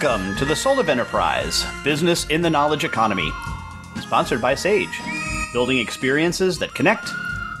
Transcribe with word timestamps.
Welcome 0.00 0.34
to 0.38 0.44
the 0.44 0.56
Soul 0.56 0.80
of 0.80 0.88
Enterprise 0.88 1.64
Business 1.84 2.26
in 2.26 2.42
the 2.42 2.50
Knowledge 2.50 2.82
Economy, 2.82 3.30
sponsored 4.00 4.42
by 4.42 4.56
Sage, 4.56 5.00
building 5.52 5.78
experiences 5.78 6.58
that 6.58 6.74
connect, 6.74 7.08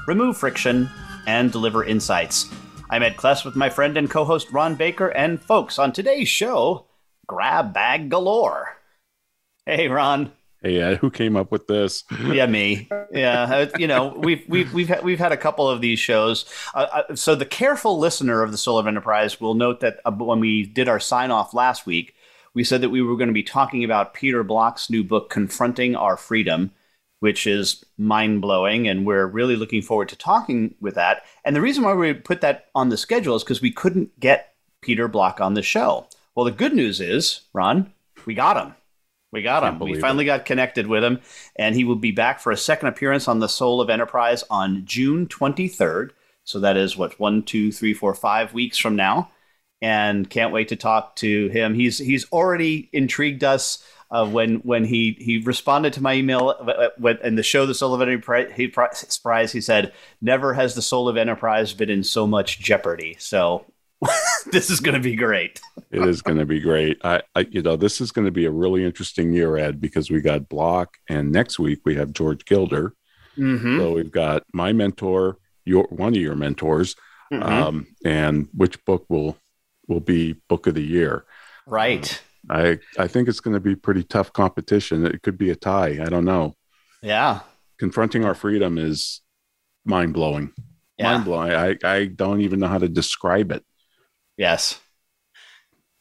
remove 0.08 0.36
friction, 0.36 0.90
and 1.28 1.52
deliver 1.52 1.84
insights. 1.84 2.52
I'm 2.90 3.04
Ed 3.04 3.16
Kless 3.16 3.44
with 3.44 3.54
my 3.54 3.70
friend 3.70 3.96
and 3.96 4.10
co 4.10 4.24
host 4.24 4.50
Ron 4.50 4.74
Baker, 4.74 5.08
and 5.10 5.40
folks, 5.40 5.78
on 5.78 5.92
today's 5.92 6.26
show, 6.26 6.86
grab 7.28 7.72
bag 7.72 8.10
galore. 8.10 8.78
Hey, 9.64 9.86
Ron. 9.86 10.32
Hey, 10.60 10.80
Ed, 10.80 10.96
who 10.96 11.10
came 11.10 11.36
up 11.36 11.52
with 11.52 11.68
this? 11.68 12.02
yeah, 12.24 12.46
me. 12.46 12.88
Yeah, 13.12 13.42
uh, 13.42 13.66
you 13.78 13.86
know, 13.86 14.08
we've 14.08 14.44
we've 14.48 14.74
we've 14.74 14.88
had, 14.88 15.04
we've 15.04 15.20
had 15.20 15.30
a 15.30 15.36
couple 15.36 15.70
of 15.70 15.80
these 15.80 16.00
shows. 16.00 16.46
Uh, 16.74 17.02
uh, 17.10 17.14
so 17.14 17.36
the 17.36 17.46
careful 17.46 17.98
listener 17.98 18.42
of 18.42 18.50
the 18.50 18.58
Soul 18.58 18.78
of 18.78 18.88
Enterprise 18.88 19.40
will 19.40 19.54
note 19.54 19.80
that 19.80 20.00
uh, 20.04 20.10
when 20.10 20.40
we 20.40 20.66
did 20.66 20.88
our 20.88 20.98
sign 20.98 21.30
off 21.30 21.54
last 21.54 21.86
week, 21.86 22.14
we 22.54 22.64
said 22.64 22.80
that 22.80 22.90
we 22.90 23.02
were 23.02 23.16
going 23.16 23.28
to 23.28 23.34
be 23.34 23.42
talking 23.42 23.84
about 23.84 24.14
Peter 24.14 24.44
Block's 24.44 24.88
new 24.88 25.02
book, 25.02 25.28
Confronting 25.28 25.96
Our 25.96 26.16
Freedom, 26.16 26.70
which 27.20 27.46
is 27.46 27.84
mind 27.98 28.40
blowing. 28.40 28.86
And 28.88 29.04
we're 29.04 29.26
really 29.26 29.56
looking 29.56 29.82
forward 29.82 30.08
to 30.10 30.16
talking 30.16 30.74
with 30.80 30.94
that. 30.94 31.24
And 31.44 31.56
the 31.56 31.60
reason 31.60 31.82
why 31.82 31.94
we 31.94 32.14
put 32.14 32.40
that 32.42 32.66
on 32.74 32.88
the 32.88 32.96
schedule 32.96 33.34
is 33.34 33.42
because 33.42 33.60
we 33.60 33.72
couldn't 33.72 34.18
get 34.20 34.54
Peter 34.80 35.08
Block 35.08 35.40
on 35.40 35.54
the 35.54 35.62
show. 35.62 36.06
Well, 36.34 36.44
the 36.44 36.52
good 36.52 36.74
news 36.74 37.00
is, 37.00 37.40
Ron, 37.52 37.92
we 38.26 38.34
got 38.34 38.56
him. 38.56 38.74
We 39.32 39.42
got 39.42 39.64
him. 39.64 39.80
We 39.80 39.98
finally 39.98 40.24
it. 40.24 40.26
got 40.26 40.44
connected 40.44 40.86
with 40.86 41.02
him, 41.02 41.20
and 41.56 41.74
he 41.74 41.82
will 41.82 41.96
be 41.96 42.12
back 42.12 42.38
for 42.38 42.52
a 42.52 42.56
second 42.56 42.86
appearance 42.88 43.26
on 43.26 43.40
the 43.40 43.48
Soul 43.48 43.80
of 43.80 43.90
Enterprise 43.90 44.44
on 44.48 44.84
June 44.84 45.26
23rd. 45.26 46.10
So 46.44 46.60
that 46.60 46.76
is 46.76 46.96
what 46.96 47.18
one, 47.18 47.42
two, 47.42 47.72
three, 47.72 47.94
four, 47.94 48.14
five 48.14 48.54
weeks 48.54 48.78
from 48.78 48.94
now 48.94 49.30
and 49.84 50.30
can't 50.30 50.50
wait 50.50 50.68
to 50.68 50.76
talk 50.76 51.14
to 51.16 51.48
him. 51.48 51.74
He's 51.74 51.98
he's 51.98 52.24
already 52.32 52.88
intrigued 52.94 53.44
us 53.44 53.84
uh, 54.10 54.26
when 54.26 54.56
when 54.60 54.82
he 54.82 55.14
he 55.20 55.38
responded 55.40 55.92
to 55.92 56.02
my 56.02 56.14
email 56.14 56.54
uh, 56.58 56.88
when, 56.96 57.18
in 57.18 57.34
the 57.34 57.42
show 57.42 57.66
the 57.66 57.74
Soul 57.74 57.92
of 57.92 58.00
Enterprise. 58.00 58.50
He, 58.56 58.72
surprise, 58.94 59.52
he 59.52 59.60
said, 59.60 59.92
"Never 60.22 60.54
has 60.54 60.74
the 60.74 60.80
Soul 60.80 61.06
of 61.06 61.18
Enterprise 61.18 61.74
been 61.74 61.90
in 61.90 62.02
so 62.02 62.26
much 62.26 62.58
jeopardy." 62.58 63.16
So. 63.18 63.66
this 64.50 64.68
is 64.68 64.80
going 64.80 64.94
to 64.94 65.00
be 65.00 65.16
great. 65.16 65.62
it 65.90 66.02
is 66.02 66.20
going 66.20 66.36
to 66.36 66.44
be 66.44 66.60
great. 66.60 66.98
I, 67.04 67.22
I, 67.34 67.46
you 67.50 67.62
know, 67.62 67.76
this 67.76 68.02
is 68.02 68.12
going 68.12 68.26
to 68.26 68.32
be 68.32 68.44
a 68.44 68.50
really 68.50 68.84
interesting 68.84 69.32
year, 69.32 69.56
Ed, 69.56 69.80
because 69.80 70.10
we 70.10 70.20
got 70.20 70.48
Block, 70.48 70.98
and 71.08 71.32
next 71.32 71.58
week 71.58 71.80
we 71.86 71.94
have 71.94 72.12
George 72.12 72.44
Gilder. 72.44 72.92
Mm-hmm. 73.38 73.78
So 73.78 73.92
we've 73.92 74.10
got 74.10 74.42
my 74.52 74.74
mentor, 74.74 75.38
your 75.64 75.84
one 75.84 76.14
of 76.14 76.20
your 76.20 76.34
mentors, 76.34 76.96
mm-hmm. 77.32 77.42
um, 77.42 77.86
and 78.04 78.48
which 78.52 78.84
book 78.84 79.06
will 79.08 79.38
will 79.88 80.00
be 80.00 80.34
book 80.48 80.66
of 80.66 80.74
the 80.74 80.82
year. 80.82 81.24
Right. 81.66 82.22
Um, 82.50 82.56
I 82.56 82.78
I 82.98 83.06
think 83.06 83.28
it's 83.28 83.40
going 83.40 83.54
to 83.54 83.60
be 83.60 83.74
pretty 83.74 84.02
tough 84.02 84.32
competition. 84.32 85.06
It 85.06 85.22
could 85.22 85.38
be 85.38 85.50
a 85.50 85.56
tie. 85.56 85.98
I 86.02 86.06
don't 86.06 86.24
know. 86.24 86.54
Yeah. 87.02 87.40
Confronting 87.78 88.24
our 88.24 88.34
freedom 88.34 88.78
is 88.78 89.20
mind 89.84 90.14
blowing. 90.14 90.52
Yeah. 90.98 91.12
Mind 91.12 91.24
blowing. 91.24 91.52
I 91.52 91.76
I 91.82 92.06
don't 92.06 92.42
even 92.42 92.60
know 92.60 92.68
how 92.68 92.78
to 92.78 92.88
describe 92.88 93.50
it. 93.50 93.64
Yes. 94.36 94.80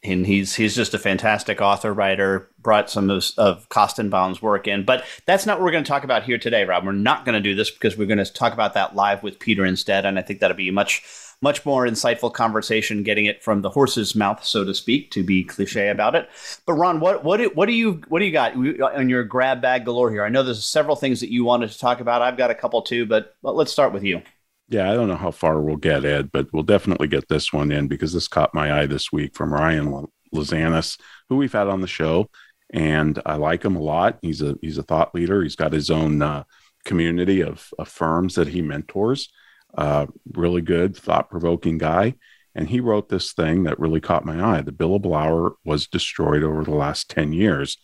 And 0.05 0.25
he's 0.25 0.53
he's 0.55 0.75
just 0.75 0.93
a 0.93 0.99
fantastic 0.99 1.61
author 1.61 1.93
writer. 1.93 2.49
Brought 2.59 2.89
some 2.89 3.09
of, 3.09 3.25
of 3.37 3.69
Koestenbaum's 3.69 4.41
work 4.41 4.67
in, 4.67 4.83
but 4.83 5.05
that's 5.25 5.45
not 5.45 5.59
what 5.59 5.65
we're 5.65 5.71
going 5.71 5.85
to 5.85 5.89
talk 5.89 6.03
about 6.03 6.23
here 6.23 6.37
today, 6.37 6.65
Rob. 6.65 6.85
We're 6.85 6.91
not 6.91 7.23
going 7.23 7.35
to 7.35 7.41
do 7.41 7.55
this 7.55 7.71
because 7.71 7.97
we're 7.97 8.07
going 8.07 8.23
to 8.23 8.25
talk 8.25 8.53
about 8.53 8.73
that 8.73 8.95
live 8.95 9.23
with 9.23 9.39
Peter 9.39 9.65
instead, 9.65 10.05
and 10.05 10.19
I 10.19 10.21
think 10.21 10.41
that'll 10.41 10.57
be 10.57 10.71
much 10.71 11.03
much 11.43 11.65
more 11.65 11.85
insightful 11.85 12.31
conversation 12.31 13.03
getting 13.03 13.25
it 13.25 13.43
from 13.43 13.61
the 13.61 13.69
horse's 13.69 14.15
mouth, 14.15 14.43
so 14.45 14.63
to 14.63 14.73
speak, 14.73 15.11
to 15.11 15.23
be 15.23 15.43
cliche 15.43 15.89
about 15.89 16.15
it. 16.15 16.29
But 16.65 16.75
Ron, 16.75 17.01
what 17.01 17.23
what 17.25 17.53
what 17.53 17.65
do 17.65 17.73
you 17.73 18.01
what 18.07 18.19
do 18.19 18.25
you 18.25 18.31
got 18.31 18.55
on 18.55 19.09
your 19.09 19.25
grab 19.25 19.61
bag 19.61 19.83
galore 19.83 20.09
here? 20.09 20.23
I 20.23 20.29
know 20.29 20.41
there's 20.41 20.63
several 20.63 20.95
things 20.95 21.19
that 21.19 21.31
you 21.31 21.43
wanted 21.43 21.69
to 21.69 21.77
talk 21.77 21.99
about. 21.99 22.21
I've 22.21 22.37
got 22.37 22.49
a 22.49 22.55
couple 22.55 22.81
too, 22.81 23.05
but 23.05 23.35
let's 23.43 23.73
start 23.73 23.91
with 23.91 24.03
you. 24.03 24.21
Yeah, 24.69 24.89
I 24.89 24.95
don't 24.95 25.09
know 25.09 25.17
how 25.17 25.31
far 25.31 25.61
we'll 25.61 25.75
get, 25.75 26.05
Ed, 26.05 26.31
but 26.31 26.47
we'll 26.53 26.63
definitely 26.63 27.09
get 27.09 27.27
this 27.27 27.51
one 27.51 27.71
in 27.71 27.89
because 27.89 28.13
this 28.13 28.29
caught 28.29 28.55
my 28.55 28.79
eye 28.79 28.85
this 28.85 29.11
week 29.11 29.35
from 29.35 29.53
Ryan 29.53 30.07
Lazanis, 30.33 30.97
who 31.27 31.35
we've 31.35 31.51
had 31.51 31.67
on 31.67 31.81
the 31.81 31.87
show, 31.87 32.29
and 32.71 33.21
I 33.25 33.35
like 33.35 33.65
him 33.65 33.75
a 33.75 33.81
lot. 33.81 34.17
He's 34.21 34.41
a 34.41 34.55
he's 34.61 34.77
a 34.77 34.83
thought 34.83 35.13
leader. 35.13 35.43
He's 35.43 35.57
got 35.57 35.73
his 35.73 35.91
own 35.91 36.21
uh, 36.21 36.45
community 36.85 37.41
of, 37.41 37.69
of 37.77 37.89
firms 37.89 38.35
that 38.35 38.47
he 38.47 38.61
mentors 38.61 39.29
uh, 39.77 40.07
really 40.33 40.61
good, 40.61 40.95
thought 40.95 41.29
provoking 41.29 41.77
guy. 41.77 42.15
And 42.55 42.69
he 42.69 42.79
wrote 42.79 43.09
this 43.09 43.33
thing 43.33 43.63
that 43.63 43.79
really 43.79 43.99
caught 43.99 44.25
my 44.25 44.57
eye. 44.57 44.61
The 44.61 44.71
billable 44.71 45.17
hour 45.17 45.55
was 45.65 45.87
destroyed 45.87 46.43
over 46.43 46.63
the 46.63 46.75
last 46.75 47.09
10 47.09 47.33
years. 47.33 47.77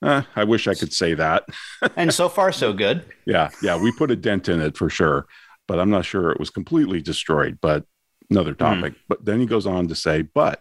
Uh, 0.00 0.22
I 0.34 0.44
wish 0.44 0.66
I 0.66 0.74
could 0.74 0.92
say 0.92 1.14
that. 1.14 1.44
and 1.96 2.12
so 2.12 2.28
far, 2.28 2.50
so 2.50 2.72
good. 2.72 3.04
Yeah. 3.26 3.50
Yeah. 3.62 3.76
We 3.76 3.92
put 3.92 4.10
a 4.10 4.16
dent 4.16 4.48
in 4.48 4.60
it 4.60 4.76
for 4.76 4.88
sure, 4.88 5.26
but 5.68 5.78
I'm 5.78 5.90
not 5.90 6.06
sure 6.06 6.30
it 6.30 6.40
was 6.40 6.50
completely 6.50 7.02
destroyed. 7.02 7.58
But 7.60 7.84
another 8.30 8.52
hmm. 8.52 8.58
topic. 8.58 8.92
Mm. 8.94 9.00
But 9.08 9.24
then 9.24 9.40
he 9.40 9.46
goes 9.46 9.66
on 9.66 9.88
to 9.88 9.94
say, 9.94 10.22
but 10.22 10.60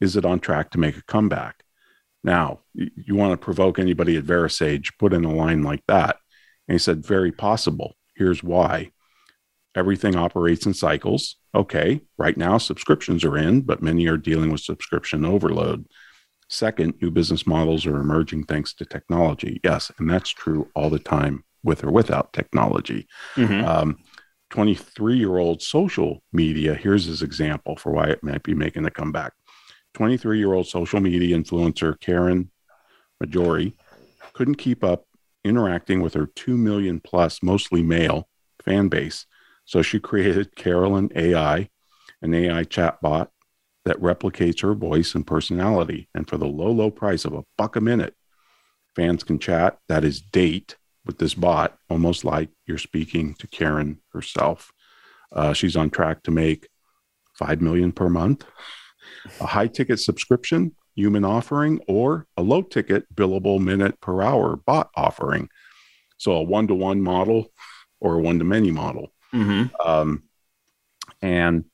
is 0.00 0.16
it 0.16 0.24
on 0.24 0.40
track 0.40 0.70
to 0.70 0.78
make 0.78 0.96
a 0.96 1.02
comeback? 1.02 1.64
Now, 2.24 2.60
you 2.74 3.14
want 3.14 3.32
to 3.32 3.44
provoke 3.44 3.78
anybody 3.78 4.16
at 4.16 4.24
VeraSage, 4.24 4.98
put 4.98 5.12
in 5.12 5.24
a 5.24 5.32
line 5.32 5.62
like 5.62 5.82
that. 5.86 6.16
And 6.66 6.74
he 6.74 6.78
said, 6.78 7.06
very 7.06 7.32
possible. 7.32 7.96
Here's 8.16 8.42
why 8.42 8.90
everything 9.78 10.16
operates 10.16 10.66
in 10.66 10.74
cycles. 10.74 11.36
Okay, 11.54 12.02
right 12.18 12.36
now 12.36 12.58
subscriptions 12.58 13.24
are 13.24 13.38
in, 13.38 13.62
but 13.62 13.82
many 13.82 14.06
are 14.08 14.16
dealing 14.16 14.50
with 14.50 14.60
subscription 14.60 15.24
overload. 15.24 15.86
Second, 16.48 16.94
new 17.00 17.10
business 17.10 17.46
models 17.46 17.86
are 17.86 18.00
emerging 18.00 18.44
thanks 18.44 18.74
to 18.74 18.84
technology. 18.84 19.60
Yes, 19.62 19.92
and 19.98 20.10
that's 20.10 20.30
true 20.30 20.68
all 20.74 20.90
the 20.90 20.98
time 20.98 21.44
with 21.62 21.84
or 21.84 21.90
without 21.90 22.32
technology. 22.32 23.06
Mm-hmm. 23.36 23.66
Um, 23.66 23.98
23 24.50 25.16
year 25.16 25.38
old 25.38 25.62
social 25.62 26.22
media, 26.32 26.74
here's 26.74 27.04
his 27.04 27.22
example 27.22 27.76
for 27.76 27.92
why 27.92 28.08
it 28.08 28.22
might 28.22 28.42
be 28.42 28.54
making 28.54 28.86
a 28.86 28.90
comeback. 28.90 29.32
23 29.94 30.38
year 30.38 30.54
old 30.54 30.66
social 30.66 31.00
media 31.00 31.36
influencer 31.36 31.98
Caryn 31.98 32.48
Marjorie 33.20 33.76
couldn't 34.32 34.56
keep 34.56 34.82
up 34.82 35.04
interacting 35.44 36.00
with 36.00 36.14
her 36.14 36.26
2 36.26 36.56
million 36.56 37.00
plus, 37.00 37.42
mostly 37.42 37.82
male 37.82 38.28
fan 38.64 38.88
base 38.88 39.26
so 39.68 39.82
she 39.82 40.00
created 40.00 40.56
Carolyn 40.56 41.10
AI, 41.14 41.68
an 42.22 42.32
AI 42.32 42.64
chatbot 42.64 43.28
that 43.84 44.00
replicates 44.00 44.62
her 44.62 44.72
voice 44.72 45.14
and 45.14 45.26
personality. 45.26 46.08
And 46.14 46.26
for 46.26 46.38
the 46.38 46.46
low, 46.46 46.70
low 46.70 46.90
price 46.90 47.26
of 47.26 47.34
a 47.34 47.44
buck 47.58 47.76
a 47.76 47.82
minute, 47.82 48.14
fans 48.96 49.24
can 49.24 49.38
chat, 49.38 49.76
that 49.86 50.04
is, 50.04 50.22
date 50.22 50.78
with 51.04 51.18
this 51.18 51.34
bot, 51.34 51.76
almost 51.90 52.24
like 52.24 52.48
you're 52.64 52.78
speaking 52.78 53.34
to 53.34 53.46
Caryn 53.46 53.98
herself. 54.14 54.72
Uh, 55.32 55.52
she's 55.52 55.76
on 55.76 55.90
track 55.90 56.22
to 56.22 56.30
make 56.30 56.66
five 57.34 57.60
million 57.60 57.92
per 57.92 58.08
month, 58.08 58.46
a 59.38 59.46
high 59.48 59.66
ticket 59.66 60.00
subscription, 60.00 60.74
human 60.94 61.26
offering, 61.26 61.78
or 61.86 62.26
a 62.38 62.42
low 62.42 62.62
ticket 62.62 63.04
billable 63.14 63.62
minute 63.62 64.00
per 64.00 64.22
hour 64.22 64.56
bot 64.56 64.88
offering. 64.96 65.50
So 66.16 66.32
a 66.32 66.42
one 66.42 66.68
to 66.68 66.74
one 66.74 67.02
model 67.02 67.52
or 68.00 68.14
a 68.14 68.20
one 68.22 68.38
to 68.38 68.46
many 68.46 68.70
model. 68.70 69.12
Mm-hmm. 69.34 69.88
Um, 69.88 70.24
and 71.22 71.64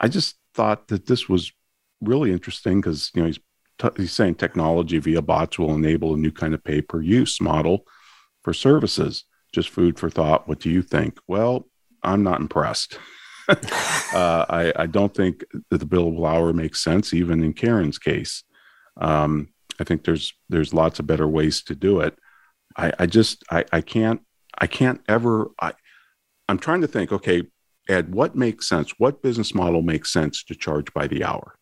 I 0.00 0.08
just 0.08 0.36
thought 0.54 0.88
that 0.88 1.06
this 1.06 1.28
was 1.28 1.52
really 2.00 2.32
interesting 2.32 2.80
because 2.80 3.10
you 3.14 3.22
know 3.22 3.26
he's 3.26 3.40
t- 3.78 3.88
he's 3.96 4.12
saying 4.12 4.36
technology 4.36 4.98
via 4.98 5.22
bots 5.22 5.58
will 5.58 5.74
enable 5.74 6.14
a 6.14 6.18
new 6.18 6.30
kind 6.30 6.54
of 6.54 6.64
pay 6.64 6.80
per 6.80 7.00
use 7.00 7.40
model 7.40 7.86
for 8.42 8.52
services. 8.52 9.24
Just 9.52 9.68
food 9.68 9.98
for 9.98 10.08
thought. 10.10 10.48
What 10.48 10.60
do 10.60 10.70
you 10.70 10.82
think? 10.82 11.18
Well, 11.26 11.66
I'm 12.02 12.22
not 12.22 12.40
impressed. 12.40 12.98
uh, 13.48 14.46
I, 14.48 14.72
I, 14.76 14.86
don't 14.86 15.12
think 15.12 15.44
that 15.70 15.78
the 15.78 15.86
billable 15.86 16.28
hour 16.28 16.52
makes 16.52 16.84
sense, 16.84 17.12
even 17.12 17.42
in 17.42 17.52
Caryn's 17.52 17.98
case. 17.98 18.44
Um, 18.96 19.48
I 19.80 19.84
think 19.84 20.04
there's 20.04 20.32
there's 20.48 20.72
lots 20.72 21.00
of 21.00 21.08
better 21.08 21.26
ways 21.26 21.62
to 21.64 21.74
do 21.74 22.00
it. 22.00 22.16
I, 22.76 22.92
I 23.00 23.06
just 23.06 23.42
I, 23.50 23.64
I 23.72 23.80
can't 23.80 24.20
I 24.56 24.68
can't 24.68 25.00
ever 25.08 25.50
I, 25.60 25.72
I'm 26.50 26.58
trying 26.58 26.80
to 26.80 26.88
think, 26.88 27.12
okay, 27.12 27.44
Ed, 27.88 28.12
what 28.12 28.34
makes 28.34 28.68
sense? 28.68 28.92
What 28.98 29.22
business 29.22 29.54
model 29.54 29.82
makes 29.82 30.12
sense 30.12 30.42
to 30.44 30.54
charge 30.56 30.92
by 30.92 31.06
the 31.06 31.22
hour? 31.22 31.54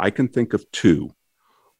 I 0.00 0.08
can 0.08 0.28
think 0.28 0.54
of 0.54 0.70
two. 0.72 1.10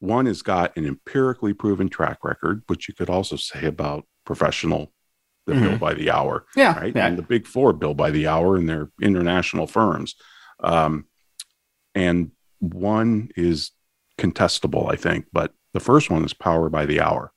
One 0.00 0.26
has 0.26 0.42
got 0.42 0.76
an 0.76 0.84
empirically 0.84 1.54
proven 1.54 1.88
track 1.88 2.18
record, 2.22 2.62
which 2.66 2.86
you 2.86 2.94
could 2.94 3.08
also 3.08 3.36
say 3.36 3.64
about 3.64 4.06
professional 4.26 4.92
that 5.46 5.54
mm-hmm. 5.54 5.64
bill 5.64 5.78
by 5.78 5.94
the 5.94 6.10
hour. 6.10 6.44
Yeah. 6.54 6.78
Right. 6.78 6.94
Yeah. 6.94 7.06
And 7.06 7.16
the 7.16 7.22
big 7.22 7.46
four 7.46 7.72
bill 7.72 7.94
by 7.94 8.10
the 8.10 8.26
hour 8.26 8.56
and 8.56 8.68
they're 8.68 8.90
international 9.00 9.66
firms. 9.66 10.14
Um, 10.60 11.06
and 11.94 12.32
one 12.58 13.30
is 13.36 13.72
contestable, 14.18 14.92
I 14.92 14.96
think, 14.96 15.26
but 15.32 15.52
the 15.72 15.80
first 15.80 16.10
one 16.10 16.24
is 16.26 16.34
power 16.34 16.68
by 16.68 16.84
the 16.84 17.00
hour. 17.00 17.32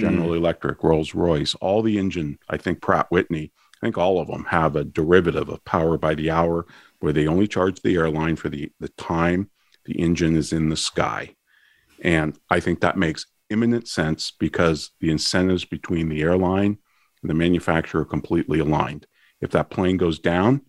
General 0.00 0.30
mm. 0.30 0.36
Electric, 0.36 0.82
Rolls 0.82 1.14
Royce, 1.14 1.54
all 1.56 1.82
the 1.82 1.98
engine, 1.98 2.38
I 2.48 2.56
think 2.56 2.80
Pratt 2.80 3.06
Whitney, 3.10 3.52
I 3.80 3.86
think 3.86 3.98
all 3.98 4.20
of 4.20 4.28
them 4.28 4.44
have 4.44 4.76
a 4.76 4.84
derivative 4.84 5.48
of 5.48 5.64
power 5.64 5.96
by 5.96 6.14
the 6.14 6.30
hour 6.30 6.66
where 7.00 7.12
they 7.12 7.26
only 7.26 7.46
charge 7.46 7.80
the 7.80 7.94
airline 7.94 8.36
for 8.36 8.48
the, 8.48 8.72
the 8.80 8.88
time 8.90 9.50
the 9.84 10.00
engine 10.00 10.36
is 10.36 10.52
in 10.52 10.68
the 10.68 10.76
sky. 10.76 11.34
And 12.02 12.38
I 12.50 12.60
think 12.60 12.80
that 12.80 12.96
makes 12.96 13.26
imminent 13.50 13.88
sense 13.88 14.32
because 14.38 14.90
the 15.00 15.10
incentives 15.10 15.64
between 15.64 16.08
the 16.08 16.22
airline 16.22 16.78
and 17.22 17.30
the 17.30 17.34
manufacturer 17.34 18.02
are 18.02 18.06
completely 18.06 18.58
aligned. 18.58 19.06
If 19.40 19.50
that 19.52 19.70
plane 19.70 19.96
goes 19.96 20.18
down, 20.18 20.62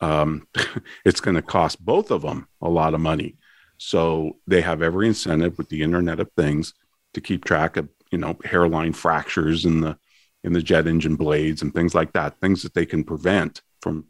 um, 0.00 0.46
it's 1.04 1.20
going 1.20 1.36
to 1.36 1.42
cost 1.42 1.84
both 1.84 2.10
of 2.10 2.22
them 2.22 2.46
a 2.60 2.68
lot 2.68 2.94
of 2.94 3.00
money. 3.00 3.36
So 3.78 4.36
they 4.46 4.60
have 4.60 4.82
every 4.82 5.06
incentive 5.06 5.56
with 5.56 5.68
the 5.70 5.82
Internet 5.82 6.20
of 6.20 6.30
Things 6.36 6.74
to 7.14 7.20
keep 7.20 7.44
track 7.44 7.76
of 7.76 7.88
you 8.10 8.18
know 8.18 8.36
hairline 8.44 8.92
fractures 8.92 9.64
in 9.64 9.80
the 9.80 9.96
in 10.42 10.52
the 10.52 10.62
jet 10.62 10.86
engine 10.86 11.16
blades 11.16 11.62
and 11.62 11.72
things 11.74 11.94
like 11.94 12.12
that, 12.12 12.40
things 12.40 12.62
that 12.62 12.74
they 12.74 12.86
can 12.86 13.04
prevent 13.04 13.62
from 13.82 14.06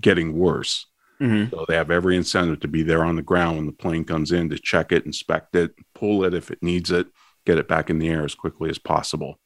getting 0.00 0.38
worse. 0.38 0.86
Mm-hmm. 1.20 1.54
So 1.54 1.64
they 1.68 1.76
have 1.76 1.90
every 1.90 2.16
incentive 2.16 2.60
to 2.60 2.68
be 2.68 2.82
there 2.82 3.04
on 3.04 3.16
the 3.16 3.22
ground 3.22 3.56
when 3.56 3.66
the 3.66 3.72
plane 3.72 4.04
comes 4.04 4.32
in 4.32 4.48
to 4.50 4.58
check 4.58 4.92
it, 4.92 5.06
inspect 5.06 5.54
it, 5.54 5.72
pull 5.94 6.24
it 6.24 6.34
if 6.34 6.50
it 6.50 6.62
needs 6.62 6.90
it, 6.90 7.06
get 7.46 7.58
it 7.58 7.68
back 7.68 7.90
in 7.90 7.98
the 7.98 8.08
air 8.08 8.24
as 8.24 8.34
quickly 8.34 8.70
as 8.70 8.78
possible. 8.78 9.38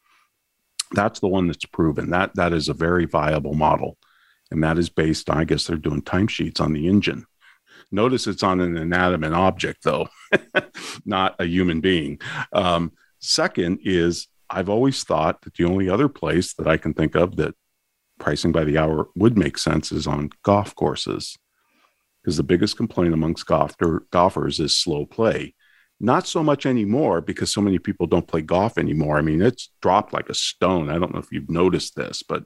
That's 0.92 1.20
the 1.20 1.28
one 1.28 1.48
that's 1.48 1.64
proven. 1.64 2.10
That 2.10 2.34
that 2.36 2.52
is 2.52 2.68
a 2.68 2.74
very 2.74 3.06
viable 3.06 3.54
model. 3.54 3.98
And 4.50 4.62
that 4.62 4.78
is 4.78 4.88
based, 4.88 5.28
I 5.28 5.44
guess 5.44 5.66
they're 5.66 5.76
doing 5.76 6.02
timesheets 6.02 6.60
on 6.60 6.72
the 6.72 6.86
engine. 6.86 7.26
Notice 7.90 8.26
it's 8.26 8.42
on 8.42 8.60
an 8.60 8.76
inanimate 8.76 9.32
object, 9.32 9.82
though, 9.84 10.08
not 11.04 11.36
a 11.38 11.44
human 11.44 11.80
being. 11.80 12.20
Um, 12.52 12.92
second 13.20 13.80
is 13.84 14.28
I've 14.48 14.68
always 14.68 15.02
thought 15.04 15.42
that 15.42 15.54
the 15.54 15.64
only 15.64 15.88
other 15.88 16.08
place 16.08 16.54
that 16.54 16.66
I 16.66 16.76
can 16.76 16.94
think 16.94 17.14
of 17.14 17.36
that 17.36 17.54
pricing 18.18 18.52
by 18.52 18.64
the 18.64 18.78
hour 18.78 19.08
would 19.16 19.36
make 19.36 19.58
sense 19.58 19.92
is 19.92 20.06
on 20.06 20.30
golf 20.42 20.74
courses. 20.74 21.36
Because 22.22 22.36
the 22.36 22.42
biggest 22.42 22.76
complaint 22.76 23.14
amongst 23.14 23.46
golfer, 23.46 24.06
golfers 24.10 24.58
is 24.58 24.76
slow 24.76 25.06
play. 25.06 25.54
Not 26.00 26.26
so 26.26 26.42
much 26.42 26.66
anymore 26.66 27.20
because 27.20 27.52
so 27.52 27.60
many 27.60 27.78
people 27.78 28.06
don't 28.06 28.26
play 28.26 28.42
golf 28.42 28.78
anymore. 28.78 29.16
I 29.16 29.22
mean, 29.22 29.40
it's 29.40 29.70
dropped 29.80 30.12
like 30.12 30.28
a 30.28 30.34
stone. 30.34 30.90
I 30.90 30.98
don't 30.98 31.14
know 31.14 31.20
if 31.20 31.32
you've 31.32 31.48
noticed 31.48 31.94
this, 31.94 32.22
but 32.22 32.44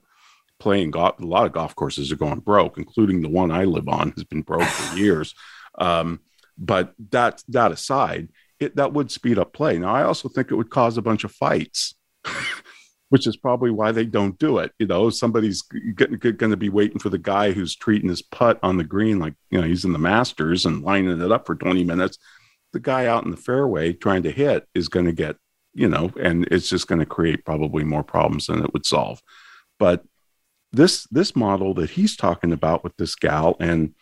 playing 0.61 0.93
golf, 0.93 1.19
a 1.19 1.25
lot 1.25 1.47
of 1.47 1.53
golf 1.53 1.75
courses 1.75 2.13
are 2.13 2.17
going 2.17 2.41
broke, 2.41 2.79
including 2.79 3.23
the 3.23 3.29
one 3.29 3.51
I 3.51 3.65
live 3.65 3.89
on 3.89 4.13
has 4.13 4.25
been 4.25 4.43
broke 4.43 4.63
for 4.63 4.97
years. 4.99 5.35
Um, 5.79 6.21
but 6.57 6.93
that 7.11 7.43
that 7.49 7.73
aside, 7.73 8.29
it, 8.61 8.77
that 8.77 8.93
would 8.93 9.11
speed 9.11 9.39
up 9.39 9.53
play. 9.53 9.79
Now, 9.79 9.95
I 9.95 10.05
also 10.05 10.29
think 10.29 10.51
it 10.51 10.55
would 10.55 10.71
cause 10.71 10.99
a 10.99 11.03
bunch 11.03 11.25
of 11.25 11.33
fights, 11.33 11.95
which 13.09 13.27
is 13.27 13.37
probably 13.37 13.71
why 13.71 13.91
they 13.91 14.05
don't 14.05 14.39
do 14.39 14.59
it. 14.59 14.73
You 14.79 14.87
know, 14.87 15.11
somebody's 15.11 15.63
going 15.63 16.51
to 16.51 16.57
be 16.57 16.69
waiting 16.69 16.99
for 16.99 17.09
the 17.09 17.19
guy 17.19 17.53
who's 17.53 17.75
treating 17.75 18.11
his 18.11 18.23
putt 18.23 18.61
on 18.63 18.77
the 18.77 18.85
green, 18.85 19.19
like 19.19 19.35
you 19.51 19.61
know 19.61 19.67
he's 19.67 19.85
in 19.85 19.93
the 19.93 19.99
Masters 19.99 20.67
and 20.67 20.83
lining 20.83 21.21
it 21.21 21.33
up 21.33 21.47
for 21.47 21.57
20 21.57 21.83
minutes. 21.85 22.19
The 22.73 22.81
guy 22.81 23.07
out 23.07 23.25
in 23.25 23.31
the 23.31 23.37
fairway 23.37 23.95
trying 23.95 24.23
to 24.25 24.31
hit 24.31 24.67
is 24.75 24.89
going 24.89 25.07
to 25.07 25.13
get, 25.13 25.37
you 25.75 25.89
know, 25.89 26.13
and 26.21 26.47
it's 26.53 26.69
just 26.69 26.87
going 26.87 27.01
to 27.01 27.07
create 27.07 27.45
probably 27.45 27.83
more 27.83 28.05
problems 28.05 28.47
than 28.47 28.63
it 28.63 28.73
would 28.73 28.87
solve. 28.87 29.21
But 29.79 30.05
this 30.73 31.05
this 31.11 31.35
model 31.35 31.75
that 31.75 31.91
he's 31.91 32.15
talking 32.15 32.53
about 32.53 32.85
with 32.85 32.97
this 32.97 33.15
gal 33.15 33.57
and 33.59 33.95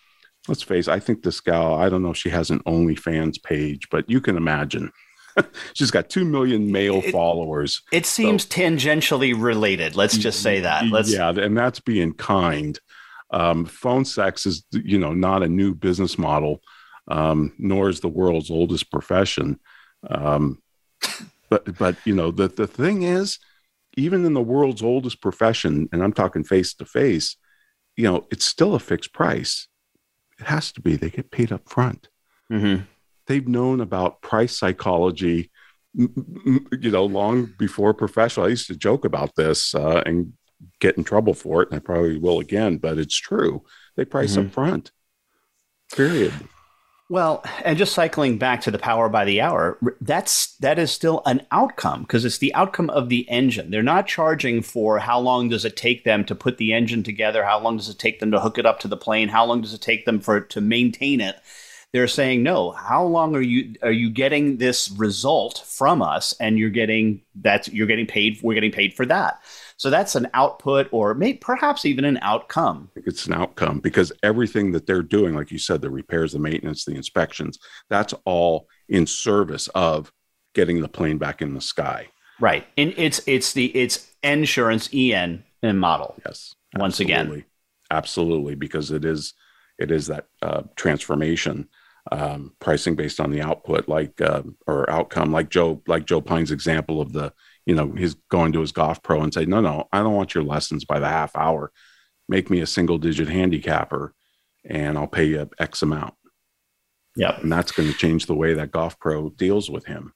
let's 0.48 0.62
face 0.62 0.88
it, 0.88 0.92
I 0.92 1.00
think 1.00 1.22
this 1.22 1.40
gal, 1.40 1.74
I 1.74 1.88
don't 1.88 2.02
know 2.02 2.10
if 2.10 2.16
she 2.16 2.30
has 2.30 2.50
an 2.50 2.60
OnlyFans 2.60 3.42
page, 3.42 3.88
but 3.90 4.08
you 4.08 4.20
can 4.20 4.36
imagine. 4.36 4.90
She's 5.74 5.90
got 5.90 6.08
2 6.08 6.24
million 6.24 6.72
male 6.72 7.02
it, 7.04 7.12
followers. 7.12 7.82
It 7.92 8.06
seems 8.06 8.42
so, 8.42 8.48
tangentially 8.48 9.40
related. 9.40 9.96
Let's 9.96 10.16
just 10.16 10.42
say 10.42 10.60
that. 10.60 10.86
Let's 10.86 11.12
Yeah, 11.12 11.30
and 11.30 11.56
that's 11.56 11.80
being 11.80 12.12
kind. 12.14 12.78
Um, 13.30 13.66
phone 13.66 14.04
sex 14.04 14.46
is, 14.46 14.64
you 14.72 14.98
know, 14.98 15.12
not 15.12 15.42
a 15.42 15.48
new 15.48 15.74
business 15.74 16.18
model, 16.18 16.60
um, 17.08 17.52
nor 17.58 17.88
is 17.88 18.00
the 18.00 18.08
world's 18.08 18.50
oldest 18.50 18.90
profession. 18.90 19.60
Um, 20.08 20.62
but, 21.50 21.76
but, 21.78 21.96
you 22.04 22.14
know, 22.14 22.30
the, 22.30 22.48
the 22.48 22.66
thing 22.66 23.02
is, 23.02 23.38
even 23.96 24.24
in 24.24 24.32
the 24.32 24.42
world's 24.42 24.82
oldest 24.82 25.20
profession, 25.20 25.88
and 25.92 26.02
I'm 26.02 26.12
talking 26.12 26.44
face 26.44 26.72
to 26.74 26.84
face, 26.84 27.36
you 27.96 28.04
know, 28.04 28.26
it's 28.30 28.44
still 28.44 28.74
a 28.74 28.80
fixed 28.80 29.12
price. 29.12 29.66
It 30.38 30.46
has 30.46 30.72
to 30.72 30.80
be. 30.80 30.96
They 30.96 31.10
get 31.10 31.30
paid 31.30 31.52
up 31.52 31.68
front. 31.68 32.08
Mm-hmm. 32.50 32.84
They've 33.26 33.48
known 33.48 33.80
about 33.80 34.22
price 34.22 34.56
psychology, 34.56 35.50
you 35.94 36.90
know, 36.90 37.04
long 37.04 37.54
before 37.58 37.92
professional. 37.92 38.46
I 38.46 38.50
used 38.50 38.68
to 38.68 38.76
joke 38.76 39.04
about 39.04 39.34
this 39.36 39.74
uh, 39.74 40.02
and 40.06 40.32
get 40.80 40.96
in 40.96 41.04
trouble 41.04 41.34
for 41.34 41.62
it, 41.62 41.68
and 41.70 41.76
I 41.76 41.80
probably 41.80 42.18
will 42.18 42.40
again, 42.40 42.78
but 42.78 42.98
it's 42.98 43.16
true. 43.16 43.64
They 43.96 44.04
price 44.04 44.36
mm-hmm. 44.36 44.46
up 44.46 44.52
front. 44.52 44.92
Period. 45.94 46.32
Well, 47.10 47.42
and 47.64 47.78
just 47.78 47.94
cycling 47.94 48.36
back 48.36 48.60
to 48.62 48.70
the 48.70 48.78
power 48.78 49.08
by 49.08 49.24
the 49.24 49.40
hour, 49.40 49.78
that's 50.02 50.54
that 50.56 50.78
is 50.78 50.90
still 50.90 51.22
an 51.24 51.46
outcome 51.50 52.02
because 52.02 52.26
it's 52.26 52.36
the 52.36 52.54
outcome 52.54 52.90
of 52.90 53.08
the 53.08 53.26
engine. 53.30 53.70
They're 53.70 53.82
not 53.82 54.06
charging 54.06 54.60
for 54.60 54.98
how 54.98 55.18
long 55.18 55.48
does 55.48 55.64
it 55.64 55.74
take 55.74 56.04
them 56.04 56.22
to 56.26 56.34
put 56.34 56.58
the 56.58 56.74
engine 56.74 57.02
together, 57.02 57.44
how 57.44 57.60
long 57.60 57.78
does 57.78 57.88
it 57.88 57.98
take 57.98 58.20
them 58.20 58.30
to 58.32 58.40
hook 58.40 58.58
it 58.58 58.66
up 58.66 58.80
to 58.80 58.88
the 58.88 58.96
plane, 58.96 59.28
how 59.28 59.46
long 59.46 59.62
does 59.62 59.72
it 59.72 59.80
take 59.80 60.04
them 60.04 60.20
for 60.20 60.40
to 60.40 60.60
maintain 60.60 61.22
it. 61.22 61.36
They're 61.92 62.08
saying, 62.08 62.42
"No, 62.42 62.72
how 62.72 63.04
long 63.04 63.34
are 63.34 63.40
you 63.40 63.74
are 63.82 63.90
you 63.90 64.10
getting 64.10 64.58
this 64.58 64.90
result 64.90 65.64
from 65.66 66.02
us 66.02 66.34
and 66.38 66.58
you're 66.58 66.68
getting 66.68 67.22
that 67.36 67.68
you're 67.68 67.86
getting 67.86 68.06
paid 68.06 68.38
we're 68.42 68.52
getting 68.52 68.72
paid 68.72 68.92
for 68.92 69.06
that." 69.06 69.40
So 69.78 69.90
that's 69.90 70.16
an 70.16 70.28
output 70.34 70.88
or 70.90 71.14
maybe 71.14 71.38
perhaps 71.38 71.86
even 71.86 72.04
an 72.04 72.18
outcome. 72.20 72.90
It's 72.96 73.26
an 73.26 73.32
outcome 73.32 73.78
because 73.78 74.12
everything 74.24 74.72
that 74.72 74.86
they're 74.86 75.02
doing, 75.02 75.36
like 75.36 75.52
you 75.52 75.58
said, 75.58 75.80
the 75.80 75.88
repairs, 75.88 76.32
the 76.32 76.40
maintenance, 76.40 76.84
the 76.84 76.96
inspections, 76.96 77.60
that's 77.88 78.12
all 78.24 78.66
in 78.88 79.06
service 79.06 79.68
of 79.68 80.12
getting 80.52 80.82
the 80.82 80.88
plane 80.88 81.16
back 81.16 81.40
in 81.42 81.54
the 81.54 81.60
sky. 81.60 82.08
Right. 82.40 82.66
And 82.76 82.92
it's 82.96 83.20
it's 83.26 83.52
the 83.52 83.66
it's 83.66 84.12
insurance 84.24 84.90
EN 84.92 85.44
model. 85.62 86.16
Yes. 86.26 86.54
Once 86.76 87.00
absolutely. 87.00 87.38
again. 87.38 87.44
Absolutely, 87.90 88.54
because 88.56 88.90
it 88.90 89.04
is 89.04 89.32
it 89.78 89.92
is 89.92 90.08
that 90.08 90.26
uh, 90.42 90.62
transformation 90.74 91.68
um, 92.10 92.52
pricing 92.58 92.96
based 92.96 93.20
on 93.20 93.30
the 93.30 93.42
output, 93.42 93.88
like 93.88 94.20
uh, 94.20 94.42
or 94.66 94.90
outcome, 94.90 95.32
like 95.32 95.50
Joe, 95.50 95.82
like 95.86 96.04
Joe 96.04 96.20
Pine's 96.20 96.50
example 96.50 97.00
of 97.00 97.12
the 97.12 97.32
you 97.68 97.74
know, 97.74 97.92
he's 97.92 98.14
going 98.30 98.52
to 98.52 98.60
his 98.60 98.72
golf 98.72 99.02
pro 99.02 99.20
and 99.20 99.32
say, 99.32 99.44
no, 99.44 99.60
no, 99.60 99.88
I 99.92 99.98
don't 99.98 100.14
want 100.14 100.34
your 100.34 100.42
lessons 100.42 100.86
by 100.86 100.98
the 100.98 101.08
half 101.08 101.36
hour. 101.36 101.70
Make 102.26 102.48
me 102.48 102.60
a 102.62 102.66
single 102.66 102.96
digit 102.96 103.28
handicapper 103.28 104.14
and 104.64 104.96
I'll 104.96 105.06
pay 105.06 105.26
you 105.26 105.50
X 105.58 105.82
amount. 105.82 106.14
Yeah. 107.14 107.38
And 107.38 107.52
that's 107.52 107.70
going 107.70 107.92
to 107.92 107.98
change 107.98 108.24
the 108.24 108.34
way 108.34 108.54
that 108.54 108.70
golf 108.70 108.98
pro 108.98 109.28
deals 109.28 109.68
with 109.68 109.84
him. 109.84 110.14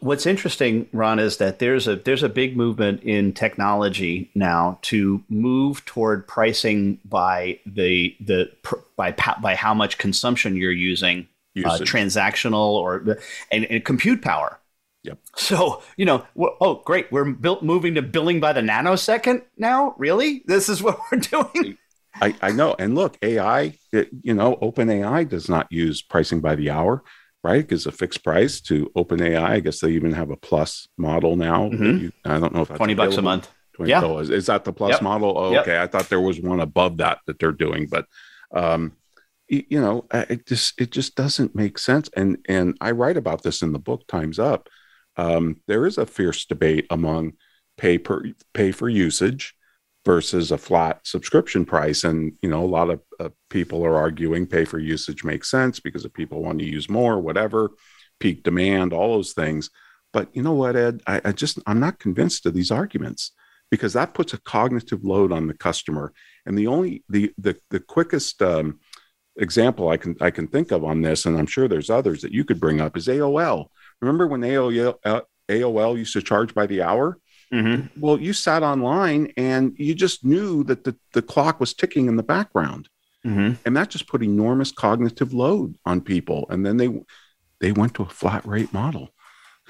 What's 0.00 0.26
interesting, 0.26 0.88
Ron, 0.92 1.20
is 1.20 1.36
that 1.36 1.60
there's 1.60 1.86
a 1.86 1.94
there's 1.94 2.24
a 2.24 2.28
big 2.28 2.56
movement 2.56 3.04
in 3.04 3.32
technology 3.32 4.28
now 4.34 4.80
to 4.82 5.22
move 5.28 5.84
toward 5.84 6.26
pricing 6.26 6.98
by 7.04 7.60
the 7.64 8.16
the 8.18 8.50
by 8.96 9.12
by 9.40 9.54
how 9.54 9.74
much 9.74 9.98
consumption 9.98 10.56
you're 10.56 10.72
using, 10.72 11.28
uh, 11.64 11.78
transactional 11.78 12.74
or 12.74 13.18
and, 13.52 13.66
and 13.66 13.84
compute 13.84 14.22
power. 14.22 14.58
Yep. 15.04 15.18
So, 15.36 15.82
you 15.96 16.04
know, 16.04 16.24
oh, 16.38 16.82
great. 16.84 17.10
We're 17.10 17.24
built 17.24 17.62
moving 17.62 17.96
to 17.96 18.02
billing 18.02 18.38
by 18.38 18.52
the 18.52 18.60
nanosecond 18.60 19.42
now. 19.56 19.94
Really? 19.98 20.42
This 20.46 20.68
is 20.68 20.82
what 20.82 20.98
we're 21.12 21.18
doing. 21.18 21.76
I, 22.20 22.34
I 22.40 22.52
know. 22.52 22.76
And 22.78 22.94
look, 22.94 23.16
AI, 23.22 23.74
it, 23.92 24.10
you 24.22 24.34
know, 24.34 24.56
OpenAI 24.56 25.28
does 25.28 25.48
not 25.48 25.66
use 25.70 26.02
pricing 26.02 26.40
by 26.40 26.54
the 26.54 26.70
hour, 26.70 27.02
right? 27.42 27.70
It's 27.70 27.86
a 27.86 27.92
fixed 27.92 28.22
price 28.22 28.60
to 28.62 28.90
OpenAI. 28.96 29.42
I 29.42 29.60
guess 29.60 29.80
they 29.80 29.90
even 29.90 30.12
have 30.12 30.30
a 30.30 30.36
plus 30.36 30.86
model 30.96 31.36
now. 31.36 31.68
Mm-hmm. 31.70 31.98
You, 31.98 32.12
I 32.24 32.38
don't 32.38 32.54
know 32.54 32.62
if 32.62 32.68
that's 32.68 32.78
20 32.78 32.94
bucks 32.94 33.16
a 33.16 33.22
month. 33.22 33.50
20, 33.74 33.90
yeah. 33.90 34.02
Oh, 34.04 34.18
is, 34.18 34.30
is, 34.30 34.46
that 34.46 34.64
the 34.64 34.72
plus 34.72 34.92
yep. 34.92 35.02
model? 35.02 35.36
Oh, 35.36 35.52
yep. 35.52 35.62
okay. 35.62 35.80
I 35.80 35.86
thought 35.86 36.10
there 36.10 36.20
was 36.20 36.38
one 36.38 36.60
above 36.60 36.98
that 36.98 37.18
that 37.26 37.38
they're 37.38 37.52
doing, 37.52 37.86
but, 37.86 38.06
um, 38.54 38.92
you 39.48 39.80
know, 39.80 40.06
it 40.12 40.46
just, 40.46 40.80
it 40.80 40.92
just 40.92 41.14
doesn't 41.14 41.54
make 41.54 41.78
sense. 41.78 42.08
And, 42.16 42.38
and 42.48 42.76
I 42.80 42.92
write 42.92 43.16
about 43.16 43.42
this 43.42 43.62
in 43.62 43.72
the 43.72 43.78
book 43.78 44.06
Time's 44.06 44.38
Up 44.38 44.68
um, 45.16 45.60
there 45.66 45.86
is 45.86 45.98
a 45.98 46.06
fierce 46.06 46.44
debate 46.44 46.86
among 46.90 47.32
pay 47.76 47.98
per 47.98 48.24
pay 48.54 48.72
for 48.72 48.88
usage 48.88 49.54
versus 50.04 50.50
a 50.50 50.58
flat 50.58 51.00
subscription 51.06 51.64
price. 51.64 52.04
And, 52.04 52.32
you 52.42 52.48
know, 52.48 52.64
a 52.64 52.66
lot 52.66 52.90
of 52.90 53.00
uh, 53.20 53.28
people 53.50 53.84
are 53.84 53.96
arguing 53.96 54.46
pay 54.46 54.64
for 54.64 54.78
usage 54.78 55.22
makes 55.22 55.50
sense 55.50 55.78
because 55.78 56.04
if 56.04 56.12
people 56.12 56.42
want 56.42 56.58
to 56.58 56.64
use 56.64 56.88
more, 56.88 57.20
whatever, 57.20 57.70
peak 58.18 58.42
demand, 58.42 58.92
all 58.92 59.14
those 59.14 59.32
things. 59.32 59.70
But 60.12 60.34
you 60.34 60.42
know 60.42 60.54
what, 60.54 60.76
Ed? 60.76 61.02
I, 61.06 61.20
I 61.26 61.32
just, 61.32 61.60
I'm 61.66 61.78
not 61.78 62.00
convinced 62.00 62.46
of 62.46 62.54
these 62.54 62.72
arguments 62.72 63.30
because 63.70 63.92
that 63.92 64.12
puts 64.12 64.32
a 64.32 64.40
cognitive 64.40 65.04
load 65.04 65.32
on 65.32 65.46
the 65.46 65.54
customer. 65.54 66.12
And 66.46 66.58
the 66.58 66.66
only, 66.66 67.04
the, 67.08 67.32
the, 67.38 67.56
the 67.70 67.80
quickest, 67.80 68.42
um, 68.42 68.80
example 69.36 69.88
I 69.88 69.96
can 69.96 70.16
I 70.20 70.30
can 70.30 70.46
think 70.46 70.72
of 70.72 70.84
on 70.84 71.00
this, 71.00 71.26
and 71.26 71.38
I'm 71.38 71.46
sure 71.46 71.68
there's 71.68 71.90
others 71.90 72.22
that 72.22 72.32
you 72.32 72.44
could 72.44 72.60
bring 72.60 72.80
up, 72.80 72.96
is 72.96 73.08
AOL. 73.08 73.66
Remember 74.02 74.26
when 74.26 74.42
AOL 74.42 75.22
AOL 75.48 75.96
used 75.96 76.12
to 76.12 76.22
charge 76.22 76.54
by 76.54 76.66
the 76.66 76.82
hour? 76.82 77.18
Mm-hmm. 77.52 78.00
Well, 78.00 78.20
you 78.20 78.32
sat 78.32 78.62
online 78.62 79.32
and 79.36 79.74
you 79.78 79.94
just 79.94 80.24
knew 80.24 80.64
that 80.64 80.84
the, 80.84 80.96
the 81.12 81.22
clock 81.22 81.60
was 81.60 81.74
ticking 81.74 82.08
in 82.08 82.16
the 82.16 82.22
background. 82.22 82.88
Mm-hmm. 83.26 83.54
And 83.64 83.76
that 83.76 83.90
just 83.90 84.08
put 84.08 84.22
enormous 84.22 84.72
cognitive 84.72 85.32
load 85.32 85.76
on 85.86 86.00
people. 86.00 86.46
And 86.50 86.66
then 86.66 86.76
they 86.76 86.90
they 87.60 87.72
went 87.72 87.94
to 87.94 88.02
a 88.02 88.08
flat 88.08 88.44
rate 88.44 88.72
model. 88.72 89.10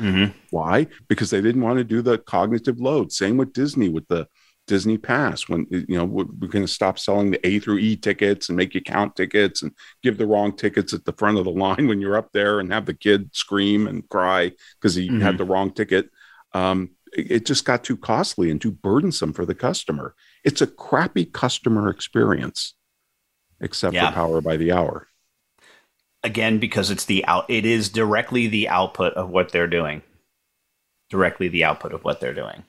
Mm-hmm. 0.01 0.37
Why? 0.51 0.87
Because 1.09 1.29
they 1.31 1.43
didn't 1.43 1.61
want 1.61 1.79
to 1.79 1.85
do 1.85 2.01
the 2.01 2.19
cognitive 2.19 2.81
load. 2.81 3.13
Same 3.13 3.37
with 3.37 3.53
Disney 3.53 3.91
with 3.91 4.09
the 4.09 4.27
Disney 4.67 4.99
Pass. 4.99 5.49
When 5.49 5.67
you 5.71 5.97
know 5.97 6.05
we're, 6.05 6.25
we're 6.25 6.49
going 6.49 6.65
to 6.65 6.73
stop 6.73 6.99
selling 6.99 7.31
the 7.31 7.47
A 7.47 7.59
through 7.59 7.79
E 7.79 7.97
tickets 7.97 8.49
and 8.49 8.57
make 8.57 8.75
you 8.75 8.81
count 8.81 9.17
tickets 9.17 9.63
and 9.63 9.73
give 10.03 10.19
the 10.19 10.27
wrong 10.27 10.57
tickets 10.57 10.93
at 10.93 11.05
the 11.05 11.13
front 11.13 11.39
of 11.39 11.45
the 11.45 11.51
line 11.51 11.89
when 11.89 12.01
you're 12.01 12.17
up 12.17 12.33
there 12.33 12.61
and 12.61 12.73
have 12.73 12.87
the 12.87 12.95
kid 12.95 13.35
scream 13.35 13.87
and 13.87 14.09
cry 14.09 14.53
because 14.81 14.95
he 14.95 15.09
mm-hmm. 15.09 15.21
had 15.21 15.39
the 15.39 15.45
wrong 15.45 15.73
ticket. 15.73 16.11
Um, 16.53 16.91
it 17.13 17.45
just 17.45 17.65
got 17.65 17.85
too 17.85 17.97
costly 17.97 18.51
and 18.51 18.61
too 18.61 18.73
burdensome 18.73 19.35
for 19.35 19.45
the 19.45 19.55
customer. 19.55 20.15
It's 20.45 20.63
a 20.63 20.67
crappy 20.67 21.27
customer 21.27 21.91
experience, 21.91 22.75
except 23.61 23.95
yeah. 23.95 24.09
for 24.09 24.15
power 24.15 24.41
by 24.41 24.57
the 24.57 24.73
hour. 24.73 25.09
Again, 26.25 26.59
because 26.59 26.91
it's 26.91 27.05
the 27.05 27.25
out, 27.27 27.45
it 27.51 27.67
is 27.67 27.91
directly 27.91 28.47
the 28.47 28.69
output 28.69 29.13
of 29.15 29.29
what 29.29 29.53
they're 29.53 29.67
doing. 29.67 30.03
Directly 31.11 31.49
the 31.49 31.65
output 31.65 31.93
of 31.93 32.03
what 32.05 32.21
they're 32.21 32.33
doing. 32.33 32.65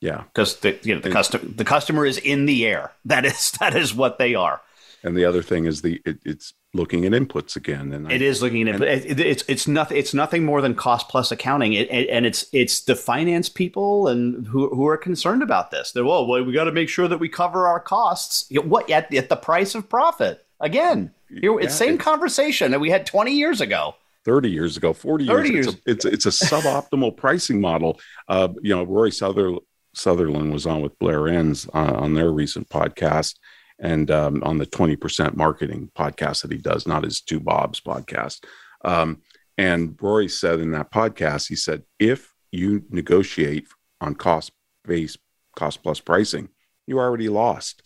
Yeah, 0.00 0.24
because 0.24 0.56
the 0.60 0.78
you 0.82 0.94
know 0.94 1.00
the 1.00 1.10
customer 1.10 1.44
the 1.44 1.64
customer 1.64 2.04
is 2.04 2.18
in 2.18 2.46
the 2.46 2.66
air. 2.66 2.92
That 3.06 3.24
is 3.24 3.52
that 3.60 3.74
is 3.74 3.94
what 3.94 4.18
they 4.18 4.34
are. 4.34 4.60
And 5.02 5.16
the 5.16 5.24
other 5.24 5.42
thing 5.42 5.66
is 5.66 5.82
the 5.82 6.02
it, 6.04 6.18
it's 6.24 6.52
looking 6.74 7.04
at 7.04 7.12
inputs 7.12 7.56
again. 7.56 7.92
And 7.92 8.10
it 8.10 8.20
I, 8.20 8.24
is 8.24 8.42
looking 8.42 8.68
at 8.68 8.74
input. 8.74 8.88
It, 8.88 9.20
it's 9.20 9.44
it's 9.48 9.68
nothing. 9.68 9.96
It's 9.96 10.12
nothing 10.12 10.44
more 10.44 10.60
than 10.60 10.74
cost 10.74 11.08
plus 11.08 11.30
accounting. 11.30 11.72
It, 11.72 11.88
and 11.90 12.26
it's 12.26 12.46
it's 12.52 12.80
the 12.80 12.96
finance 12.96 13.48
people 13.48 14.08
and 14.08 14.46
who 14.46 14.68
who 14.74 14.86
are 14.86 14.96
concerned 14.96 15.42
about 15.42 15.70
this. 15.70 15.92
They're 15.92 16.04
well, 16.04 16.26
well 16.26 16.44
we 16.44 16.52
got 16.52 16.64
to 16.64 16.72
make 16.72 16.88
sure 16.88 17.08
that 17.08 17.18
we 17.18 17.28
cover 17.28 17.66
our 17.66 17.80
costs. 17.80 18.50
What 18.50 18.90
at, 18.90 19.12
at 19.14 19.28
the 19.28 19.36
price 19.36 19.74
of 19.74 19.88
profit? 19.88 20.44
Again, 20.60 21.12
here, 21.28 21.58
it's 21.60 21.66
yeah, 21.66 21.86
same 21.86 21.94
it's, 21.94 22.04
conversation 22.04 22.72
that 22.72 22.80
we 22.80 22.90
had 22.90 23.06
twenty 23.06 23.32
years 23.32 23.60
ago. 23.60 23.94
30 24.24 24.50
years 24.50 24.76
ago, 24.76 24.92
40 24.92 25.24
years, 25.24 25.36
30 25.36 25.50
years. 25.50 25.66
It's, 25.68 25.76
a, 26.04 26.08
it's, 26.08 26.26
it's 26.26 26.42
a 26.42 26.46
suboptimal 26.46 27.16
pricing 27.16 27.60
model. 27.60 28.00
Uh, 28.26 28.48
you 28.60 28.74
know, 28.74 28.82
Rory 28.82 29.12
Sutherland, 29.12 29.60
Sutherland 29.96 30.52
was 30.52 30.66
on 30.66 30.82
with 30.82 30.98
Blair 30.98 31.28
Enns 31.28 31.66
uh, 31.74 31.94
on 31.96 32.14
their 32.14 32.30
recent 32.30 32.68
podcast 32.68 33.34
and 33.78 34.10
um, 34.10 34.42
on 34.42 34.58
the 34.58 34.66
20% 34.66 35.36
marketing 35.36 35.90
podcast 35.96 36.42
that 36.42 36.52
he 36.52 36.58
does, 36.58 36.86
not 36.86 37.04
his 37.04 37.20
two 37.20 37.40
Bobs 37.40 37.80
podcast. 37.80 38.44
Um, 38.84 39.22
and 39.58 39.96
Rory 40.00 40.28
said 40.28 40.60
in 40.60 40.72
that 40.72 40.92
podcast, 40.92 41.48
he 41.48 41.56
said, 41.56 41.82
if 41.98 42.32
you 42.52 42.84
negotiate 42.90 43.66
on 44.00 44.14
cost 44.14 44.52
based, 44.84 45.18
cost 45.54 45.82
plus 45.82 46.00
pricing, 46.00 46.48
you 46.86 46.98
already 46.98 47.28
lost. 47.28 47.82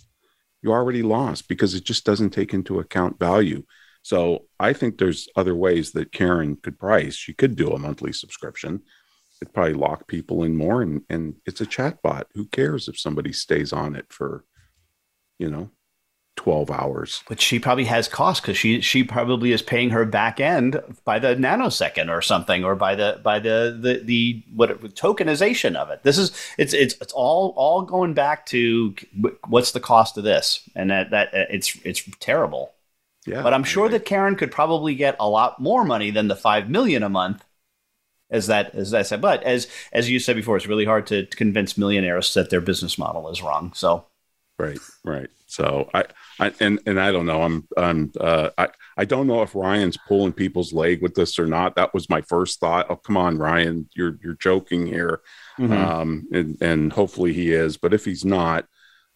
You 0.63 0.73
already 0.73 1.03
lost 1.03 1.49
because 1.49 1.75
it 1.75 1.85
just 1.85 2.05
doesn't 2.05 2.31
take 2.31 2.53
into 2.53 2.81
account 2.81 3.19
value. 3.19 3.63
So 4.03 4.47
I 4.59 4.73
think 4.73 4.99
there's 4.99 5.29
other 5.37 5.55
ways 5.55 5.93
that 5.93 6.13
Caryn 6.13 6.61
could 6.63 6.79
price. 6.79 7.15
She 7.15 7.35
could 7.35 7.57
do 7.57 7.71
a 7.71 7.79
monthly 7.79 8.13
subscription. 8.13 8.83
It'd 9.41 9.55
probably 9.55 9.75
lock 9.75 10.07
people 10.07 10.43
in 10.45 10.57
more, 10.57 10.83
and 10.83 11.03
and 11.09 11.37
it's 11.47 11.61
a 11.61 11.67
chat 11.67 12.03
bot. 12.03 12.29
Who 12.35 12.47
cares 12.47 12.89
if 12.89 12.99
somebody 12.99 13.33
stays 13.33 13.73
on 13.73 13.97
it 13.97 14.07
for, 14.13 14.45
you 15.39 15.51
know, 15.51 15.71
12 16.41 16.71
hours. 16.71 17.23
But 17.29 17.39
she 17.39 17.59
probably 17.59 17.85
has 17.85 18.09
cost 18.09 18.41
because 18.41 18.57
she 18.57 18.81
she 18.81 19.05
probably 19.05 19.53
is 19.53 19.61
paying 19.61 19.91
her 19.91 20.07
back 20.07 20.41
end 20.41 20.81
by 21.05 21.19
the 21.19 21.37
nanosecond 21.37 22.09
or 22.09 22.23
something, 22.23 22.65
or 22.65 22.75
by 22.75 22.95
the 22.95 23.21
by 23.23 23.39
the 23.41 23.79
the 23.79 24.03
the 24.03 24.43
what 24.55 24.81
tokenization 24.95 25.77
of 25.77 25.91
it. 25.91 26.03
This 26.03 26.17
is 26.17 26.33
it's 26.57 26.73
it's 26.73 26.95
it's 27.03 27.13
all 27.13 27.53
all 27.57 27.83
going 27.83 28.15
back 28.15 28.47
to 28.47 28.95
what's 29.49 29.73
the 29.73 29.81
cost 29.81 30.17
of 30.17 30.25
this, 30.25 30.67
and 30.75 30.91
that 30.91 31.11
that 31.11 31.29
uh, 31.35 31.45
it's 31.51 31.77
it's 31.85 32.03
terrible. 32.21 32.73
Yeah, 33.27 33.43
but 33.43 33.53
I'm 33.53 33.65
sure 33.65 33.91
that 33.91 34.07
Caryn 34.07 34.39
could 34.39 34.51
probably 34.51 34.95
get 34.95 35.17
a 35.21 35.29
lot 35.29 35.61
more 35.61 35.85
money 35.85 36.11
than 36.11 36.29
the 36.29 36.37
five 36.37 36.71
million 36.71 37.03
a 37.03 37.11
month. 37.11 37.45
As 38.31 38.47
that 38.47 38.75
as 38.75 38.95
I 38.95 39.03
said, 39.03 39.21
but 39.21 39.43
as 39.43 39.67
as 39.93 40.09
you 40.09 40.21
said 40.21 40.37
before, 40.37 40.57
it's 40.57 40.67
really 40.67 40.85
hard 40.85 41.07
to 41.09 41.27
convince 41.27 41.77
millionaires 41.77 42.33
that 42.35 42.51
their 42.51 42.61
business 42.61 42.97
model 42.97 43.29
is 43.29 43.43
wrong. 43.43 43.73
So 43.75 44.07
Right, 44.61 44.79
right. 45.05 45.31
So 45.47 45.89
I, 45.95 46.05
I 46.39 46.53
and 46.61 46.81
and 46.85 47.01
I 47.01 47.13
don't 47.13 47.25
know. 47.25 47.43
I'm 47.43 47.67
I'm 47.79 48.13
uh, 48.21 48.51
I 48.59 48.69
I 48.99 49.07
don't 49.07 49.27
know 49.27 49.41
if 49.41 49.55
Ryan's 49.55 49.97
pulling 50.07 50.35
people's 50.35 50.75
leg 50.75 51.01
with 51.01 51.15
this 51.15 51.39
or 51.39 51.47
not. 51.47 51.77
That 51.77 51.95
was 51.95 52.11
my 52.11 52.21
first 52.21 52.61
thought. 52.61 52.87
Oh, 52.91 52.97
come 52.97 53.17
on, 53.17 53.39
Ryan, 53.39 53.89
you're 53.97 54.19
you're 54.23 54.35
joking 54.35 54.87
here. 54.87 55.23
Mm-hmm. 55.59 55.73
Um, 55.73 56.29
and 56.31 56.59
and 56.61 56.93
hopefully 56.93 57.33
he 57.33 57.53
is. 57.53 57.79
But 57.79 57.95
if 57.95 58.05
he's 58.05 58.23
not, 58.23 58.67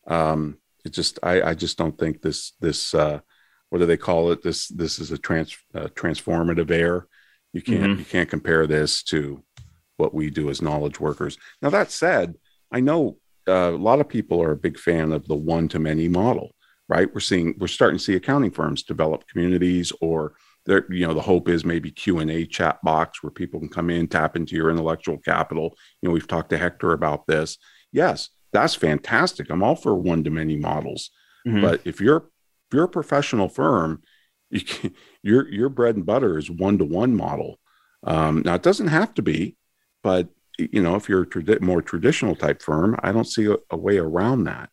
um, 0.07 0.57
it 0.83 0.95
just 0.95 1.19
I 1.23 1.43
I 1.43 1.55
just 1.55 1.77
don't 1.77 1.99
think 1.99 2.23
this 2.23 2.53
this 2.61 2.95
uh, 2.95 3.21
what 3.69 3.81
do 3.81 3.87
they 3.87 3.99
call 3.99 4.33
it? 4.33 4.43
This 4.43 4.69
this 4.69 4.99
is 4.99 5.13
a 5.13 5.19
trans 5.19 5.55
uh, 5.75 5.89
transformative 5.89 6.71
error. 6.71 7.07
You 7.55 7.63
can't 7.63 7.83
mm-hmm. 7.85 7.99
you 8.01 8.05
can't 8.05 8.29
compare 8.29 8.67
this 8.67 9.03
to 9.05 9.43
what 9.97 10.13
we 10.13 10.29
do 10.29 10.51
as 10.51 10.61
knowledge 10.61 10.99
workers. 10.99 11.39
Now 11.63 11.71
that 11.71 11.93
said, 11.93 12.35
I 12.73 12.81
know 12.81 13.19
uh, 13.49 13.73
a 13.73 13.79
lot 13.79 14.01
of 14.01 14.09
people 14.09 14.43
are 14.43 14.51
a 14.51 14.57
big 14.57 14.77
fan 14.77 15.13
of 15.13 15.27
the 15.29 15.37
one 15.37 15.69
to 15.69 15.79
many 15.79 16.09
model, 16.09 16.51
right? 16.89 17.09
We're 17.15 17.21
seeing 17.21 17.55
we're 17.59 17.69
starting 17.69 17.99
to 17.99 18.05
see 18.05 18.17
accounting 18.17 18.51
firms 18.51 18.83
develop 18.83 19.29
communities, 19.29 19.93
or 20.01 20.35
there, 20.67 20.85
you 20.91 21.07
know, 21.07 21.15
the 21.15 21.21
hope 21.21 21.49
is 21.49 21.65
maybe 21.65 21.93
Q 21.93 22.19
and 22.19 22.31
A 22.31 22.45
chat 22.45 22.83
box 22.83 23.23
where 23.23 23.31
people 23.31 23.61
can 23.61 23.69
come 23.69 23.89
in, 23.89 24.09
tap 24.09 24.35
into 24.35 24.57
your 24.57 24.71
intellectual 24.71 25.19
capital. 25.19 25.77
You 26.03 26.09
know, 26.09 26.13
we've 26.13 26.27
talked 26.27 26.51
to 26.51 26.59
Hector 26.59 26.93
about 26.93 27.29
this. 27.29 27.57
Yes, 27.93 28.31
that's 28.53 28.75
fantastic. 28.75 29.49
I'm 29.49 29.63
all 29.63 29.77
for 29.77 29.95
one 29.95 30.25
to 30.25 30.31
many 30.31 30.57
models, 30.57 31.11
mm-hmm. 31.47 31.61
but 31.61 31.83
if 31.85 32.01
you're 32.01 32.27
if 32.67 32.75
you're 32.75 32.85
a 32.85 32.89
professional 32.89 33.49
firm, 33.49 34.03
you 34.51 34.61
can, 34.65 34.95
your 35.23 35.49
your 35.49 35.69
bread 35.69 35.97
and 35.97 36.07
butter 36.07 36.39
is 36.39 36.51
one 36.51 36.79
to 36.79 36.85
one 36.85 37.15
model. 37.15 37.59
Um, 38.03 38.43
now 38.45 38.55
it 38.55 38.63
doesn't 38.63 38.89
have 38.89 39.15
to 39.15 39.23
be, 39.23 39.57
but 40.03 40.29
you 40.59 40.83
know, 40.83 40.95
if 40.95 41.09
you're 41.09 41.23
a 41.23 41.27
trad- 41.27 41.61
more 41.61 41.83
traditional 41.83 42.37
type 42.37 42.63
firm, 42.63 42.99
I 43.03 43.13
don't 43.13 43.27
see 43.27 43.47
a, 43.47 43.57
a 43.71 43.77
way 43.77 43.99
around 43.99 44.45
that. 44.45 44.71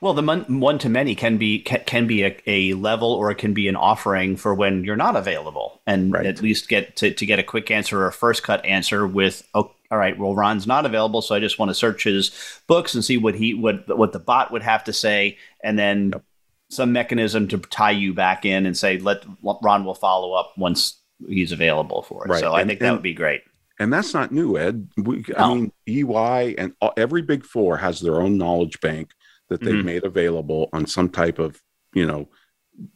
Well, 0.00 0.14
the 0.14 0.22
one 0.48 0.78
to 0.78 0.88
many 0.88 1.14
can 1.14 1.38
be 1.38 1.60
can, 1.60 1.82
can 1.84 2.06
be 2.06 2.22
a, 2.22 2.36
a, 2.46 2.74
level 2.74 3.12
or 3.12 3.30
it 3.30 3.38
can 3.38 3.52
be 3.52 3.68
an 3.68 3.76
offering 3.76 4.36
for 4.36 4.54
when 4.54 4.84
you're 4.84 4.96
not 4.96 5.16
available, 5.16 5.80
and 5.86 6.12
right. 6.12 6.26
at 6.26 6.40
least 6.40 6.68
get 6.68 6.96
to, 6.96 7.12
to 7.12 7.26
get 7.26 7.38
a 7.38 7.42
quick 7.42 7.70
answer 7.70 8.00
or 8.00 8.06
a 8.06 8.12
first 8.12 8.42
cut 8.42 8.64
answer 8.64 9.06
with, 9.06 9.46
oh, 9.54 9.72
all 9.90 9.98
right, 9.98 10.18
well, 10.18 10.34
Ron's 10.34 10.66
not 10.66 10.86
available, 10.86 11.22
so 11.22 11.34
I 11.34 11.40
just 11.40 11.58
want 11.58 11.70
to 11.70 11.74
search 11.74 12.04
his 12.04 12.30
books 12.66 12.94
and 12.94 13.04
see 13.04 13.16
what 13.16 13.34
he 13.34 13.54
what 13.54 13.96
what 13.96 14.12
the 14.12 14.18
bot 14.18 14.52
would 14.52 14.62
have 14.62 14.84
to 14.84 14.92
say, 14.92 15.38
and 15.62 15.78
then 15.78 16.10
yep. 16.12 16.24
Some 16.70 16.92
mechanism 16.92 17.48
to 17.48 17.58
tie 17.58 17.90
you 17.90 18.12
back 18.12 18.44
in 18.44 18.66
and 18.66 18.76
say, 18.76 18.98
let 18.98 19.24
Ron 19.42 19.84
will 19.84 19.94
follow 19.94 20.32
up 20.32 20.52
once 20.56 21.00
he's 21.26 21.52
available 21.52 22.02
for 22.02 22.26
it. 22.26 22.30
Right. 22.30 22.40
So 22.40 22.54
and, 22.54 22.56
I 22.56 22.66
think 22.66 22.80
that 22.80 22.92
would 22.92 23.02
be 23.02 23.14
great 23.14 23.42
and 23.78 23.92
that's 23.92 24.12
not 24.12 24.32
new, 24.32 24.58
Ed. 24.58 24.88
We, 24.96 25.24
no. 25.28 25.34
I 25.36 25.54
mean, 25.54 25.72
EY 25.86 26.54
and 26.58 26.74
all, 26.80 26.92
every 26.96 27.22
big 27.22 27.44
four 27.44 27.76
has 27.76 28.00
their 28.00 28.20
own 28.20 28.36
knowledge 28.36 28.80
bank 28.80 29.12
that 29.48 29.60
they've 29.60 29.74
mm-hmm. 29.74 29.86
made 29.86 30.04
available 30.04 30.68
on 30.72 30.86
some 30.86 31.08
type 31.08 31.38
of, 31.38 31.60
you 31.94 32.06
know, 32.06 32.28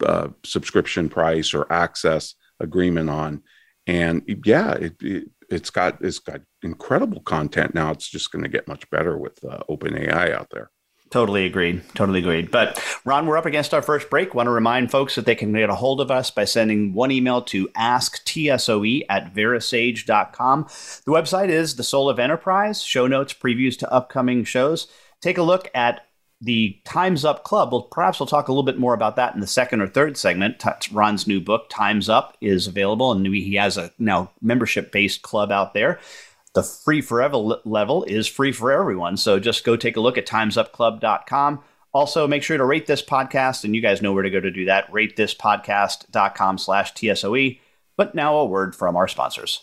uh, 0.05 0.29
subscription 0.45 1.09
price 1.09 1.55
or 1.55 1.73
access 1.73 2.35
agreement 2.61 3.11
on. 3.11 3.43
And 3.87 4.23
yeah, 4.45 4.73
it, 4.73 4.97
it 5.00 5.29
has 5.50 5.71
got 5.71 6.02
it's 6.02 6.19
got 6.19 6.41
incredible 6.62 7.21
content 7.21 7.75
now. 7.75 7.91
It's 7.93 8.09
just 8.09 8.31
going 8.33 8.43
to 8.45 8.49
get 8.49 8.69
much 8.69 8.88
better 8.91 9.17
with 9.17 9.43
uh, 9.45 9.62
OpenAI 9.69 10.33
out 10.33 10.49
there. 10.50 10.71
Totally 11.12 11.45
agreed. 11.45 11.83
Totally 11.95 12.21
agreed. 12.21 12.50
But 12.50 12.83
Ron, 13.04 13.26
we're 13.26 13.37
up 13.37 13.45
against 13.45 13.75
our 13.75 13.83
first 13.83 14.09
break. 14.09 14.35
Want 14.35 14.47
to 14.47 14.50
remind 14.50 14.90
folks 14.90 15.14
that 15.14 15.26
they 15.26 15.35
can 15.35 15.52
get 15.52 15.69
a 15.69 15.75
hold 15.75 16.00
of 16.00 16.11
us 16.11 16.31
by 16.31 16.47
sending 16.47 16.95
one 16.95 17.11
email 17.11 17.42
to 17.42 17.69
asktsoe 17.69 19.04
at 19.11 19.35
verasage.com. 19.35 20.62
The 21.04 21.12
website 21.12 21.50
is 21.50 21.76
the 21.76 21.85
Soul 21.85 22.09
of 22.09 22.19
Enterprise, 22.19 22.83
show 22.83 23.07
notes, 23.07 23.35
previews 23.35 23.78
to 23.81 23.92
upcoming 23.92 24.45
shows. 24.45 24.88
Take 25.21 25.37
a 25.37 25.42
look 25.42 25.71
at 25.75 26.07
the 26.40 26.81
Time's 26.87 27.26
Up 27.26 27.45
Club. 27.45 27.73
Well, 27.73 27.83
perhaps 27.83 28.19
we'll 28.19 28.26
talk 28.26 28.49
a 28.49 28.50
little 28.50 28.62
bit 28.62 28.78
more 28.78 28.95
about 28.95 29.16
that 29.16 29.35
in 29.35 29.40
the 29.40 29.47
second 29.47 29.83
or 29.83 29.88
third 29.88 30.16
segment. 30.16 30.64
Ron's 30.90 31.26
new 31.26 31.42
book, 31.42 31.66
Time's 31.69 32.09
Up, 32.09 32.38
is 32.40 32.66
available, 32.66 33.12
and 33.12 33.26
he 33.26 33.57
has 33.57 33.76
a 33.76 33.92
now 33.99 34.31
membership 34.40 34.90
based 34.90 35.21
club 35.21 35.52
out 35.52 35.75
there. 35.75 36.00
The 36.54 36.62
free 36.62 37.00
forever 37.00 37.37
level 37.64 38.04
is 38.04 38.26
free 38.26 38.52
for 38.52 38.71
everyone. 38.71 39.16
So 39.16 39.38
just 39.38 39.64
go 39.64 39.76
take 39.76 39.97
a 39.97 40.00
look 40.00 40.18
at 40.18 40.26
timesupclub.com. 40.26 41.62
Also, 41.94 42.26
make 42.26 42.42
sure 42.42 42.56
to 42.56 42.64
rate 42.64 42.87
this 42.87 43.02
podcast, 43.02 43.64
and 43.64 43.75
you 43.75 43.82
guys 43.82 44.00
know 44.00 44.12
where 44.12 44.23
to 44.23 44.30
go 44.30 44.40
to 44.40 44.50
do 44.50 44.64
that. 44.64 44.90
Ratethispodcast.com 44.90 46.59
slash 46.59 46.94
TSOE. 46.94 47.61
But 47.97 48.14
now 48.14 48.37
a 48.37 48.47
word 48.47 48.75
from 48.75 48.97
our 48.97 49.09
sponsors. 49.09 49.62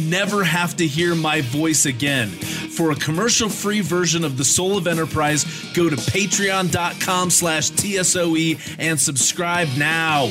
never 0.00 0.44
have 0.44 0.76
to 0.76 0.86
hear 0.86 1.14
my 1.14 1.40
voice 1.40 1.86
again. 1.86 2.28
For 2.28 2.90
a 2.90 2.96
commercial-free 2.96 3.82
version 3.82 4.24
of 4.24 4.36
The 4.36 4.44
Soul 4.44 4.76
of 4.76 4.86
Enterprise, 4.86 5.44
go 5.74 5.90
to 5.90 5.96
patreon.com 5.96 7.30
slash 7.30 7.70
TSOE 7.70 8.58
and 8.78 8.98
subscribe 8.98 9.68
now. 9.76 10.30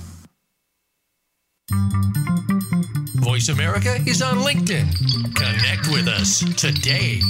Voice 3.15 3.49
America 3.49 3.95
is 4.07 4.21
on 4.21 4.39
LinkedIn. 4.39 4.93
Connect 5.35 5.87
with 5.87 6.07
us 6.07 6.39
today. 6.55 7.21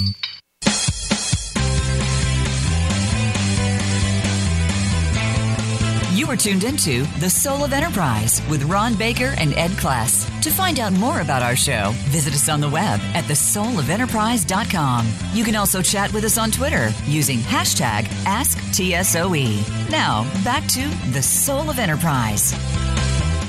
You 6.14 6.28
are 6.28 6.36
tuned 6.36 6.62
into 6.64 7.02
The 7.18 7.28
Soul 7.28 7.64
of 7.64 7.72
Enterprise 7.72 8.40
with 8.48 8.62
Ron 8.64 8.94
Baker 8.94 9.34
and 9.38 9.54
Ed 9.54 9.72
Kless. 9.72 10.28
To 10.42 10.50
find 10.50 10.78
out 10.78 10.92
more 10.92 11.20
about 11.20 11.42
our 11.42 11.56
show, 11.56 11.90
visit 12.10 12.32
us 12.32 12.48
on 12.48 12.60
the 12.60 12.68
web 12.68 13.00
at 13.14 13.24
thesoulofenterprise.com. 13.24 15.12
You 15.32 15.44
can 15.44 15.56
also 15.56 15.82
chat 15.82 16.12
with 16.12 16.24
us 16.24 16.38
on 16.38 16.50
Twitter 16.50 16.92
using 17.06 17.38
hashtag 17.38 18.04
AskTSOE. 18.24 19.90
Now, 19.90 20.22
back 20.44 20.66
to 20.68 20.88
The 21.12 21.22
Soul 21.22 21.68
of 21.68 21.78
Enterprise. 21.78 22.54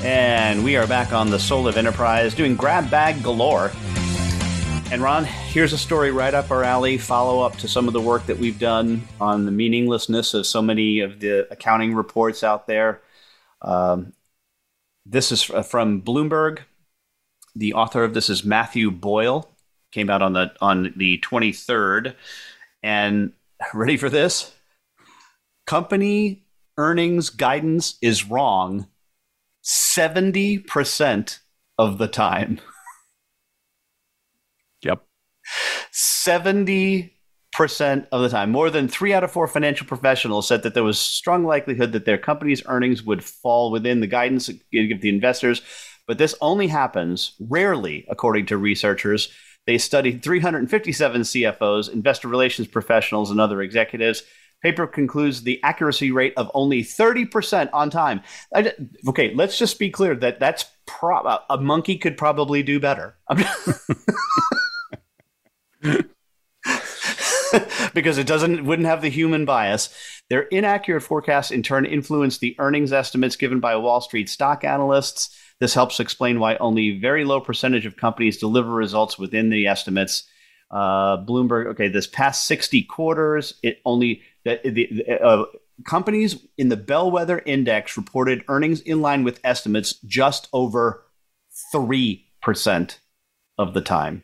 And 0.03 0.65
we 0.65 0.75
are 0.75 0.85
back 0.85 1.13
on 1.13 1.29
the 1.29 1.39
Soul 1.39 1.65
of 1.65 1.77
Enterprise 1.77 2.35
doing 2.35 2.57
grab 2.57 2.91
bag 2.91 3.23
galore. 3.23 3.71
And 4.91 5.01
Ron, 5.01 5.23
here's 5.23 5.71
a 5.71 5.77
story 5.77 6.11
right 6.11 6.33
up 6.33 6.51
our 6.51 6.61
alley, 6.61 6.97
follow 6.97 7.39
up 7.39 7.55
to 7.59 7.69
some 7.69 7.87
of 7.87 7.93
the 7.93 8.01
work 8.01 8.25
that 8.25 8.37
we've 8.37 8.59
done 8.59 9.07
on 9.21 9.45
the 9.45 9.51
meaninglessness 9.51 10.33
of 10.33 10.45
so 10.45 10.61
many 10.61 10.99
of 10.99 11.21
the 11.21 11.47
accounting 11.49 11.95
reports 11.95 12.43
out 12.43 12.67
there. 12.67 13.01
Um, 13.61 14.11
this 15.05 15.31
is 15.31 15.41
from 15.41 16.01
Bloomberg. 16.01 16.59
The 17.55 17.73
author 17.73 18.03
of 18.03 18.13
this 18.13 18.29
is 18.29 18.43
Matthew 18.43 18.91
Boyle. 18.91 19.49
Came 19.93 20.09
out 20.09 20.21
on 20.21 20.33
the 20.33 20.53
on 20.59 20.93
the 20.97 21.19
23rd. 21.19 22.13
And 22.83 23.31
ready 23.73 23.95
for 23.95 24.09
this? 24.09 24.53
Company 25.65 26.43
earnings 26.77 27.29
guidance 27.29 27.97
is 28.01 28.29
wrong 28.29 28.87
70% 29.63 31.39
of 31.77 31.97
the 31.97 32.07
time. 32.07 32.59
Yep. 34.83 35.05
70% 35.93 37.09
of 38.11 38.21
the 38.21 38.29
time. 38.29 38.51
More 38.51 38.69
than 38.69 38.87
three 38.87 39.13
out 39.13 39.23
of 39.23 39.31
four 39.31 39.47
financial 39.47 39.87
professionals 39.87 40.47
said 40.47 40.63
that 40.63 40.73
there 40.73 40.83
was 40.83 40.99
strong 40.99 41.45
likelihood 41.45 41.93
that 41.93 42.05
their 42.05 42.17
company's 42.17 42.63
earnings 42.65 43.03
would 43.03 43.23
fall 43.23 43.71
within 43.71 43.99
the 44.01 44.07
guidance 44.07 44.49
give 44.71 45.01
the 45.01 45.09
investors. 45.09 45.61
But 46.07 46.17
this 46.17 46.35
only 46.41 46.67
happens 46.67 47.33
rarely, 47.39 48.05
according 48.09 48.47
to 48.47 48.57
researchers. 48.57 49.29
They 49.65 49.77
studied 49.77 50.21
357 50.21 51.21
CFOs, 51.21 51.91
investor 51.91 52.27
relations 52.27 52.67
professionals, 52.67 53.31
and 53.31 53.39
other 53.39 53.61
executives. 53.61 54.23
Paper 54.63 54.87
concludes 54.87 55.43
the 55.43 55.61
accuracy 55.61 56.11
rate 56.11 56.33
of 56.37 56.49
only 56.53 56.83
30% 56.83 57.69
on 57.73 57.89
time. 57.89 58.21
I, 58.55 58.73
okay, 59.09 59.33
let's 59.35 59.57
just 59.57 59.77
be 59.77 59.89
clear 59.89 60.15
that 60.15 60.39
that's 60.39 60.65
pro- 60.85 61.39
a 61.49 61.57
monkey 61.57 61.97
could 61.97 62.17
probably 62.17 62.63
do 62.63 62.79
better. 62.79 63.17
because 67.93 68.17
it 68.17 68.25
doesn't 68.25 68.65
wouldn't 68.65 68.87
have 68.87 69.01
the 69.01 69.09
human 69.09 69.45
bias. 69.45 69.93
Their 70.29 70.43
inaccurate 70.43 71.01
forecasts 71.01 71.51
in 71.51 71.61
turn 71.61 71.85
influence 71.85 72.37
the 72.37 72.55
earnings 72.57 72.93
estimates 72.93 73.35
given 73.35 73.59
by 73.59 73.75
Wall 73.75 73.99
Street 74.01 74.29
stock 74.29 74.63
analysts. 74.63 75.37
This 75.59 75.73
helps 75.73 75.99
explain 75.99 76.39
why 76.39 76.55
only 76.55 76.99
very 76.99 77.25
low 77.25 77.39
percentage 77.41 77.85
of 77.85 77.97
companies 77.97 78.37
deliver 78.37 78.71
results 78.71 79.19
within 79.19 79.49
the 79.49 79.67
estimates. 79.67 80.23
Uh, 80.71 81.17
Bloomberg, 81.17 81.67
okay, 81.67 81.87
this 81.87 82.07
past 82.07 82.45
60 82.47 82.83
quarters, 82.83 83.53
it 83.61 83.79
only 83.85 84.23
that 84.45 84.63
the, 84.63 85.05
uh, 85.21 85.45
companies 85.85 86.45
in 86.57 86.69
the 86.69 86.77
bellwether 86.77 87.41
index 87.45 87.97
reported 87.97 88.43
earnings 88.47 88.81
in 88.81 89.01
line 89.01 89.23
with 89.23 89.39
estimates 89.43 89.93
just 90.05 90.47
over 90.53 91.03
3% 91.73 92.97
of 93.57 93.73
the 93.73 93.81
time. 93.81 94.23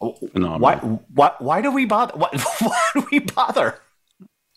Why, 0.00 0.76
why 0.76 1.32
why 1.38 1.62
do 1.62 1.70
we 1.70 1.84
bother? 1.84 2.14
Why, 2.18 2.28
why 2.58 2.80
do 2.94 3.06
we 3.12 3.20
bother? 3.20 3.78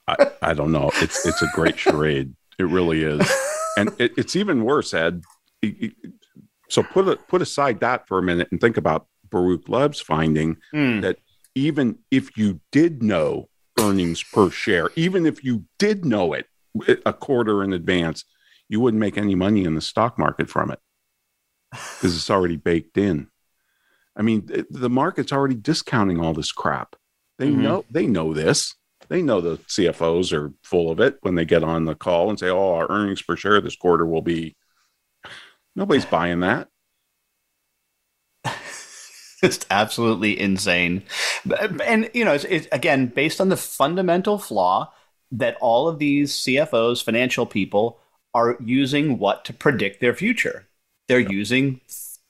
I, 0.08 0.32
I 0.42 0.54
don't 0.56 0.72
know. 0.72 0.90
It's 0.96 1.24
it's 1.24 1.44
a 1.44 1.48
great 1.54 1.78
charade. 1.78 2.34
It 2.58 2.64
really 2.64 3.04
is. 3.04 3.32
And 3.78 3.90
it, 4.00 4.14
it's 4.18 4.36
even 4.36 4.64
worse 4.64 4.92
ed. 4.94 5.22
So 6.70 6.82
put 6.82 7.08
it 7.08 7.28
put 7.28 7.44
aside 7.44 7.80
that 7.82 8.08
for 8.08 8.18
a 8.18 8.24
minute 8.24 8.48
and 8.52 8.60
think 8.60 8.78
about 8.78 9.06
Baruch 9.30 9.70
Lev's 9.70 10.00
finding 10.00 10.58
mm. 10.74 11.02
that 11.02 11.20
even 11.56 12.00
if 12.12 12.38
you 12.38 12.60
did 12.72 13.02
know 13.02 13.50
earnings 13.80 14.22
per 14.22 14.50
share, 14.50 14.90
even 14.96 15.26
if 15.26 15.44
you 15.44 15.66
did 15.80 16.06
know 16.06 16.34
it 16.34 16.48
a 17.06 17.14
quarter 17.14 17.64
in 17.64 17.74
advance, 17.74 18.26
you 18.68 18.80
wouldn't 18.80 19.00
make 19.00 19.18
any 19.18 19.36
money 19.36 19.64
in 19.64 19.76
the 19.76 19.82
stock 19.82 20.20
market 20.20 20.50
from 20.50 20.70
it 20.70 20.80
because 21.72 22.16
it's 22.16 22.30
already 22.30 22.58
baked 22.58 22.98
in. 22.98 23.28
I 24.16 24.22
mean, 24.22 24.50
the 24.70 24.90
market's 24.90 25.32
already 25.32 25.56
discounting 25.56 26.20
all 26.20 26.34
this 26.34 26.52
crap. 26.52 26.96
They 27.38 27.50
mm-hmm. 27.50 27.64
know 27.64 27.86
they 27.90 28.08
know 28.08 28.34
this. 28.34 28.76
They 29.08 29.22
know 29.22 29.40
the 29.40 29.58
CFOs 29.58 30.34
are 30.34 30.54
full 30.64 30.90
of 30.90 31.00
it 31.00 31.18
when 31.22 31.36
they 31.36 31.46
get 31.46 31.64
on 31.64 31.86
the 31.86 31.96
call 31.96 32.30
and 32.30 32.40
say, 32.40 32.50
"Oh, 32.50 32.74
our 32.76 32.90
earnings 32.90 33.22
per 33.22 33.36
share 33.36 33.60
this 33.62 33.76
quarter 33.76 34.06
will 34.06 34.22
be." 34.22 34.56
Nobody's 35.76 36.06
buying 36.06 36.42
that 36.42 36.70
just 39.48 39.66
absolutely 39.70 40.40
insane. 40.40 41.04
And 41.84 42.10
you 42.14 42.26
know, 42.26 42.34
it's, 42.34 42.46
it's, 42.46 42.68
again 42.72 43.08
based 43.08 43.40
on 43.42 43.50
the 43.50 43.58
fundamental 43.58 44.38
flaw 44.38 44.92
that 45.32 45.58
all 45.62 45.88
of 45.88 46.00
these 46.00 46.34
CFOs, 46.34 47.04
financial 47.04 47.46
people, 47.46 48.00
are 48.34 48.58
using 48.60 49.18
what 49.18 49.46
to 49.46 49.54
predict 49.54 50.02
their 50.02 50.14
future? 50.14 50.68
They're 51.08 51.20
using 51.20 51.82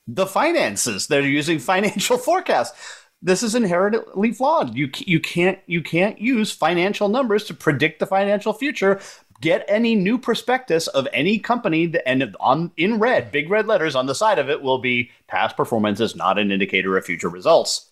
the 0.06 0.26
finances. 0.26 1.06
They're 1.06 1.22
using 1.22 1.58
financial 1.58 2.18
forecasts. 2.28 3.02
This 3.22 3.42
is 3.42 3.54
inherently 3.54 4.32
flawed. 4.32 4.74
You 4.76 4.90
you 4.98 5.20
can't 5.20 5.58
you 5.66 5.82
can't 5.82 6.20
use 6.20 6.52
financial 6.52 7.08
numbers 7.08 7.44
to 7.44 7.54
predict 7.54 7.98
the 7.98 8.06
financial 8.06 8.52
future. 8.52 9.00
Get 9.40 9.64
any 9.68 9.94
new 9.94 10.18
prospectus 10.18 10.86
of 10.86 11.06
any 11.12 11.38
company, 11.38 11.92
and 12.06 12.34
on 12.40 12.72
in 12.76 12.98
red, 12.98 13.30
big 13.30 13.50
red 13.50 13.66
letters 13.66 13.94
on 13.94 14.06
the 14.06 14.14
side 14.14 14.38
of 14.38 14.48
it 14.48 14.62
will 14.62 14.78
be 14.78 15.10
past 15.28 15.56
performance 15.56 16.00
is 16.00 16.16
not 16.16 16.38
an 16.38 16.50
indicator 16.50 16.96
of 16.96 17.04
future 17.04 17.28
results. 17.28 17.90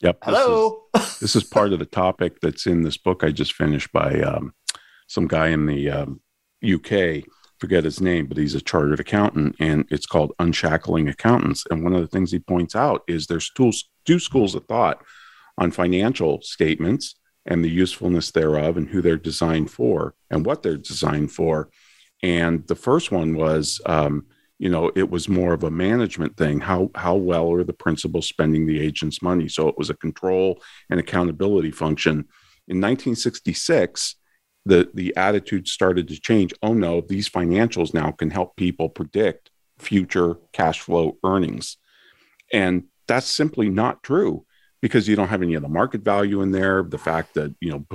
Yep. 0.00 0.18
Hello. 0.22 0.82
This 0.94 1.02
is, 1.04 1.18
this 1.20 1.36
is 1.36 1.44
part 1.44 1.72
of 1.72 1.78
the 1.78 1.86
topic 1.86 2.40
that's 2.40 2.66
in 2.66 2.82
this 2.82 2.96
book 2.96 3.22
I 3.22 3.30
just 3.30 3.52
finished 3.52 3.92
by 3.92 4.20
um, 4.20 4.54
some 5.06 5.26
guy 5.26 5.48
in 5.48 5.66
the 5.66 5.90
um, 5.90 6.20
UK. 6.64 7.24
Forget 7.58 7.84
his 7.84 8.00
name, 8.00 8.26
but 8.26 8.36
he's 8.36 8.54
a 8.54 8.60
chartered 8.60 9.00
accountant, 9.00 9.56
and 9.60 9.86
it's 9.90 10.06
called 10.06 10.32
Unshackling 10.38 11.08
Accountants. 11.08 11.64
And 11.70 11.84
one 11.84 11.94
of 11.94 12.00
the 12.00 12.08
things 12.08 12.32
he 12.32 12.38
points 12.38 12.74
out 12.74 13.02
is 13.06 13.26
there's 13.26 13.50
two, 13.50 13.72
two 14.04 14.18
schools 14.18 14.54
of 14.54 14.66
thought 14.66 15.02
on 15.56 15.70
financial 15.70 16.42
statements 16.42 17.14
and 17.46 17.64
the 17.64 17.70
usefulness 17.70 18.30
thereof, 18.30 18.76
and 18.76 18.88
who 18.88 19.02
they're 19.02 19.16
designed 19.16 19.70
for, 19.70 20.14
and 20.30 20.46
what 20.46 20.62
they're 20.62 20.76
designed 20.76 21.32
for. 21.32 21.70
And 22.22 22.66
the 22.66 22.74
first 22.74 23.12
one 23.12 23.36
was 23.36 23.80
um, 23.86 24.26
you 24.58 24.70
know 24.70 24.90
it 24.94 25.10
was 25.10 25.28
more 25.28 25.52
of 25.52 25.64
a 25.64 25.70
management 25.70 26.36
thing. 26.36 26.60
How 26.60 26.90
how 26.94 27.16
well 27.16 27.52
are 27.52 27.64
the 27.64 27.72
principals 27.72 28.28
spending 28.28 28.66
the 28.66 28.80
agent's 28.80 29.22
money? 29.22 29.48
So 29.48 29.68
it 29.68 29.76
was 29.76 29.90
a 29.90 29.94
control 29.94 30.62
and 30.90 31.00
accountability 31.00 31.70
function. 31.70 32.28
In 32.66 32.80
1966 32.80 34.16
the 34.66 34.90
the 34.94 35.14
attitude 35.16 35.68
started 35.68 36.08
to 36.08 36.20
change. 36.20 36.54
Oh 36.62 36.72
no 36.72 37.02
these 37.02 37.28
financials 37.28 37.92
now 37.92 38.10
can 38.12 38.30
help 38.30 38.56
people 38.56 38.88
predict 38.88 39.50
future 39.78 40.36
cash 40.52 40.80
flow 40.80 41.18
earnings. 41.24 41.76
And 42.52 42.84
that's 43.06 43.26
simply 43.26 43.68
not 43.68 44.02
true 44.02 44.46
because 44.84 45.08
you 45.08 45.16
don't 45.16 45.28
have 45.28 45.40
any 45.40 45.54
of 45.54 45.62
the 45.62 45.68
market 45.68 46.02
value 46.02 46.42
in 46.42 46.50
there. 46.50 46.82
The 46.82 46.98
fact 46.98 47.32
that 47.32 47.54
you 47.58 47.70
know 47.70 47.86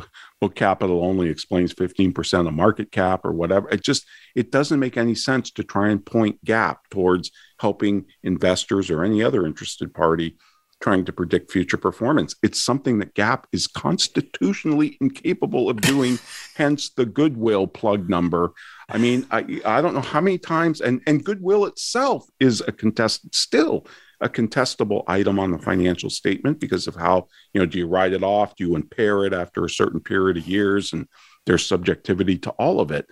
book 0.42 0.56
capital 0.56 1.06
only 1.06 1.30
explains 1.30 1.72
fifteen 1.72 2.12
percent 2.12 2.48
of 2.48 2.56
market 2.56 2.92
cap 2.92 3.24
or 3.26 3.32
whatever. 3.32 3.70
It 3.70 3.84
just 3.84 4.08
it 4.36 4.52
doesn't 4.52 4.80
make 4.80 4.98
any 4.98 5.14
sense 5.14 5.52
to 5.52 5.64
try 5.64 5.90
and 5.90 6.04
point 6.04 6.44
GAAP 6.44 6.78
towards 6.90 7.30
helping 7.60 8.06
investors 8.24 8.90
or 8.90 9.04
any 9.04 9.22
other 9.22 9.46
interested 9.46 9.94
party 9.94 10.38
trying 10.82 11.06
to 11.06 11.14
predict 11.14 11.52
future 11.52 11.78
performance. 11.78 12.34
It's 12.42 12.60
something 12.60 12.98
that 13.00 13.14
GAAP 13.14 13.44
is 13.52 13.68
constitutionally 13.68 14.98
incapable 15.00 15.70
of 15.70 15.82
doing. 15.82 16.18
hence 16.56 16.90
the 16.90 17.06
goodwill 17.06 17.68
plug 17.68 18.10
number. 18.10 18.52
I 18.90 18.98
mean, 18.98 19.28
I 19.30 19.62
I 19.64 19.82
don't 19.82 19.94
know 19.94 20.02
how 20.02 20.22
many 20.22 20.40
times 20.40 20.82
and 20.82 21.02
and 21.06 21.24
goodwill 21.24 21.66
itself 21.66 22.28
is 22.40 22.62
a 22.68 22.72
contested 22.72 23.36
still 23.36 23.86
a 24.22 24.30
contestable 24.30 25.04
item 25.08 25.40
on 25.40 25.52
the 25.52 25.60
financial 25.60 26.10
statement 26.10 26.60
because 26.60 26.88
of 26.88 26.96
how 26.96 27.28
you 27.54 27.60
know 27.60 27.66
do 27.66 27.78
you 27.78 27.88
write 27.88 28.14
it 28.14 28.24
off? 28.24 28.56
Do 28.56 28.66
you 28.66 28.76
impair 28.76 29.26
it 29.26 29.34
after 29.34 29.64
a 29.64 29.70
certain 29.70 30.00
period 30.00 30.38
of 30.38 30.48
years? 30.48 30.94
And 30.94 31.08
there's 31.46 31.66
subjectivity 31.66 32.38
to 32.40 32.52
all 32.52 32.80
of 32.80 32.92
it. 32.92 33.08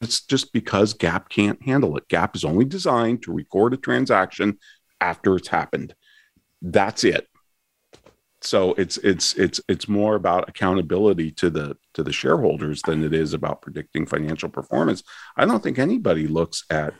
It's 0.00 0.24
just 0.24 0.52
because 0.52 0.94
GAAP 0.94 1.28
can't 1.28 1.62
handle 1.62 1.96
it. 1.96 2.08
GAAP 2.08 2.36
is 2.36 2.44
only 2.44 2.64
designed 2.64 3.22
to 3.22 3.32
record 3.32 3.74
a 3.74 3.76
transaction 3.76 4.58
after 5.00 5.36
it's 5.36 5.48
happened. 5.48 5.94
That's 6.62 7.04
it. 7.04 7.26
So 8.40 8.74
it's 8.74 8.98
it's 8.98 9.34
it's 9.34 9.60
it's 9.68 9.88
more 9.88 10.14
about 10.14 10.48
accountability 10.48 11.32
to 11.32 11.50
the 11.50 11.76
to 11.94 12.04
the 12.04 12.12
shareholders 12.12 12.82
than 12.82 13.02
it 13.02 13.12
is 13.12 13.34
about 13.34 13.62
predicting 13.62 14.06
financial 14.06 14.48
performance. 14.48 15.02
I 15.36 15.44
don't 15.44 15.62
think 15.62 15.78
anybody 15.78 16.28
looks 16.28 16.64
at 16.70 16.94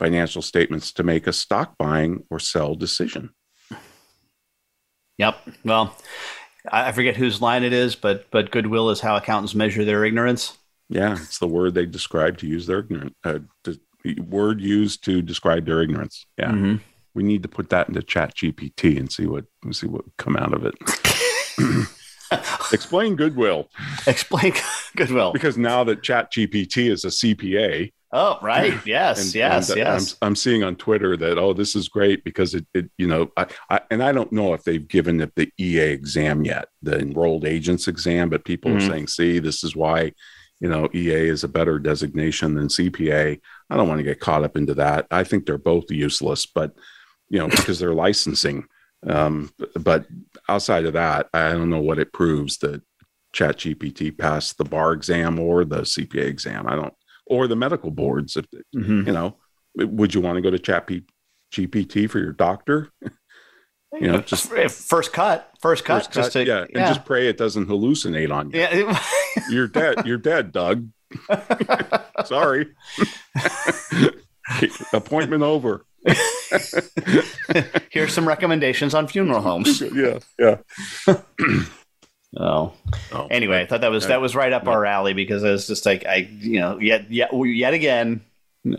financial 0.00 0.40
statements 0.42 0.92
to 0.92 1.04
make 1.04 1.28
a 1.28 1.32
stock 1.32 1.76
buying 1.78 2.24
or 2.30 2.40
sell 2.40 2.74
decision. 2.74 3.30
Yep. 5.18 5.36
Well, 5.64 5.94
I 6.72 6.90
forget 6.92 7.16
whose 7.16 7.42
line 7.42 7.62
it 7.62 7.74
is, 7.74 7.94
but 7.94 8.30
but 8.30 8.50
goodwill 8.50 8.90
is 8.90 9.00
how 9.00 9.16
accountants 9.16 9.54
measure 9.54 9.84
their 9.84 10.04
ignorance. 10.04 10.56
Yeah, 10.88 11.12
it's 11.12 11.38
the 11.38 11.46
word 11.46 11.74
they 11.74 11.86
describe 11.86 12.38
to 12.38 12.46
use 12.46 12.66
their 12.66 12.80
ignorance. 12.80 13.14
Uh, 13.22 13.40
the 13.62 13.78
word 14.22 14.60
used 14.60 15.04
to 15.04 15.22
describe 15.22 15.66
their 15.66 15.82
ignorance. 15.82 16.26
Yeah, 16.38 16.50
mm-hmm. 16.50 16.76
we 17.14 17.22
need 17.22 17.42
to 17.42 17.48
put 17.48 17.68
that 17.68 17.88
into 17.88 18.02
Chat 18.02 18.34
GPT 18.34 18.98
and 18.98 19.12
see 19.12 19.26
what 19.26 19.44
see 19.72 19.86
what 19.86 20.04
come 20.16 20.36
out 20.36 20.54
of 20.54 20.64
it. 20.64 20.74
Explain 22.72 23.16
goodwill. 23.16 23.68
Explain 24.06 24.54
goodwill. 24.96 25.32
Because 25.32 25.58
now 25.58 25.84
that 25.84 26.02
Chat 26.02 26.32
GPT 26.32 26.90
is 26.90 27.04
a 27.04 27.08
CPA, 27.08 27.92
Oh, 28.12 28.38
right. 28.42 28.74
Yes, 28.86 29.26
and, 29.26 29.34
yes, 29.34 29.70
and 29.70 29.78
yes. 29.78 30.16
I'm, 30.20 30.28
I'm, 30.28 30.36
seeing 30.36 30.64
on 30.64 30.74
Twitter 30.76 31.16
that, 31.16 31.38
oh, 31.38 31.52
this 31.52 31.76
is 31.76 31.88
great 31.88 32.24
because 32.24 32.54
it, 32.54 32.66
it 32.74 32.90
you 32.98 33.06
know, 33.06 33.30
I, 33.36 33.46
I, 33.68 33.80
and 33.90 34.02
I 34.02 34.12
don't 34.12 34.32
know 34.32 34.52
if 34.52 34.64
they've 34.64 34.86
given 34.86 35.20
it 35.20 35.32
the 35.36 35.52
EA 35.58 35.90
exam 35.90 36.44
yet, 36.44 36.68
the 36.82 36.98
enrolled 36.98 37.44
agents 37.44 37.86
exam, 37.88 38.28
but 38.28 38.44
people 38.44 38.70
mm-hmm. 38.70 38.78
are 38.78 38.90
saying, 38.90 39.06
see, 39.06 39.38
this 39.38 39.62
is 39.62 39.76
why, 39.76 40.12
you 40.60 40.68
know, 40.68 40.88
EA 40.92 41.28
is 41.28 41.44
a 41.44 41.48
better 41.48 41.78
designation 41.78 42.54
than 42.54 42.68
CPA. 42.68 43.40
I 43.68 43.76
don't 43.76 43.88
want 43.88 43.98
to 43.98 44.04
get 44.04 44.20
caught 44.20 44.44
up 44.44 44.56
into 44.56 44.74
that. 44.74 45.06
I 45.10 45.22
think 45.22 45.46
they're 45.46 45.58
both 45.58 45.90
useless, 45.90 46.46
but, 46.46 46.72
you 47.28 47.38
know, 47.38 47.48
because 47.48 47.78
they're 47.78 47.94
licensing. 47.94 48.66
Um, 49.06 49.50
but 49.78 50.06
outside 50.48 50.84
of 50.84 50.94
that, 50.94 51.28
I 51.32 51.52
don't 51.52 51.70
know 51.70 51.80
what 51.80 51.98
it 51.98 52.12
proves 52.12 52.58
that 52.58 52.82
Chat 53.32 53.58
GPT 53.58 54.16
passed 54.16 54.58
the 54.58 54.64
bar 54.64 54.92
exam 54.92 55.38
or 55.38 55.64
the 55.64 55.82
CPA 55.82 56.26
exam. 56.26 56.66
I 56.66 56.74
don't, 56.74 56.92
or 57.30 57.46
the 57.46 57.56
medical 57.56 57.90
boards. 57.90 58.36
If 58.36 58.46
mm-hmm. 58.76 59.06
you 59.06 59.12
know, 59.12 59.36
would 59.76 60.12
you 60.12 60.20
want 60.20 60.36
to 60.36 60.42
go 60.42 60.50
to 60.50 60.58
Chat 60.58 60.90
GPT 61.50 62.10
for 62.10 62.18
your 62.18 62.32
doctor? 62.32 62.90
you 63.94 64.08
know, 64.08 64.20
just 64.20 64.50
first 64.70 65.12
cut, 65.12 65.50
first 65.60 65.84
cut, 65.84 66.04
first 66.04 66.12
just 66.12 66.32
cut, 66.32 66.44
to, 66.44 66.46
yeah, 66.46 66.64
and 66.74 66.94
just 66.94 67.06
pray 67.06 67.28
it 67.28 67.38
doesn't 67.38 67.66
hallucinate 67.66 68.30
on 68.30 68.50
you. 68.50 68.60
Yeah, 68.60 69.00
you're 69.50 69.68
dead. 69.68 70.06
You're 70.06 70.18
dead, 70.18 70.52
Doug. 70.52 70.88
Sorry. 72.24 72.68
Appointment 74.92 75.42
over. 75.42 75.86
Here's 77.90 78.12
some 78.12 78.26
recommendations 78.26 78.94
on 78.94 79.06
funeral 79.06 79.40
homes. 79.40 79.80
yeah, 79.80 80.18
yeah. 80.38 80.56
Oh. 82.36 82.72
oh. 83.12 83.26
Anyway, 83.30 83.60
I 83.60 83.66
thought 83.66 83.80
that 83.80 83.90
was 83.90 84.06
that 84.06 84.20
was 84.20 84.36
right 84.36 84.52
up 84.52 84.68
our 84.68 84.86
alley 84.86 85.14
because 85.14 85.42
I 85.42 85.50
was 85.50 85.66
just 85.66 85.84
like 85.84 86.06
I, 86.06 86.28
you 86.40 86.60
know, 86.60 86.78
yet 86.78 87.10
yet 87.10 87.30
yet 87.32 87.74
again, 87.74 88.20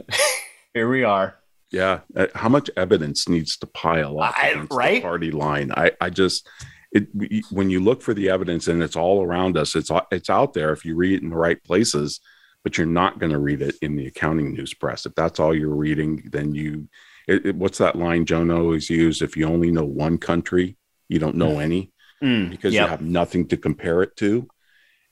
here 0.73 0.89
we 0.89 1.03
are. 1.03 1.35
Yeah. 1.71 2.01
Uh, 2.15 2.27
how 2.35 2.49
much 2.49 2.69
evidence 2.75 3.27
needs 3.29 3.57
to 3.57 3.67
pile 3.67 4.19
up 4.19 4.35
I, 4.37 4.65
right? 4.71 5.01
party 5.01 5.31
line? 5.31 5.71
I 5.75 5.91
I 5.99 6.09
just 6.09 6.47
it 6.91 7.09
when 7.51 7.69
you 7.69 7.81
look 7.81 8.01
for 8.01 8.13
the 8.13 8.29
evidence 8.29 8.67
and 8.67 8.81
it's 8.81 8.95
all 8.95 9.23
around 9.23 9.57
us, 9.57 9.75
it's 9.75 9.91
it's 10.11 10.29
out 10.29 10.53
there 10.53 10.71
if 10.71 10.85
you 10.85 10.95
read 10.95 11.13
it 11.13 11.23
in 11.23 11.29
the 11.29 11.35
right 11.35 11.61
places, 11.61 12.21
but 12.63 12.77
you're 12.77 12.87
not 12.87 13.19
going 13.19 13.31
to 13.33 13.39
read 13.39 13.61
it 13.61 13.75
in 13.81 13.97
the 13.97 14.07
accounting 14.07 14.53
news 14.53 14.73
press. 14.73 15.05
If 15.05 15.15
that's 15.15 15.39
all 15.39 15.53
you're 15.53 15.75
reading, 15.75 16.29
then 16.31 16.55
you 16.55 16.87
it, 17.27 17.45
it, 17.45 17.55
what's 17.55 17.79
that 17.79 17.97
line 17.97 18.25
Joan 18.25 18.49
always 18.49 18.89
used? 18.89 19.21
If 19.21 19.35
you 19.35 19.45
only 19.47 19.71
know 19.71 19.85
one 19.85 20.17
country, 20.17 20.77
you 21.09 21.19
don't 21.19 21.35
know 21.35 21.59
any 21.59 21.91
mm, 22.21 22.49
because 22.49 22.73
yep. 22.73 22.83
you 22.83 22.89
have 22.89 23.01
nothing 23.01 23.47
to 23.47 23.57
compare 23.57 24.01
it 24.01 24.15
to. 24.17 24.47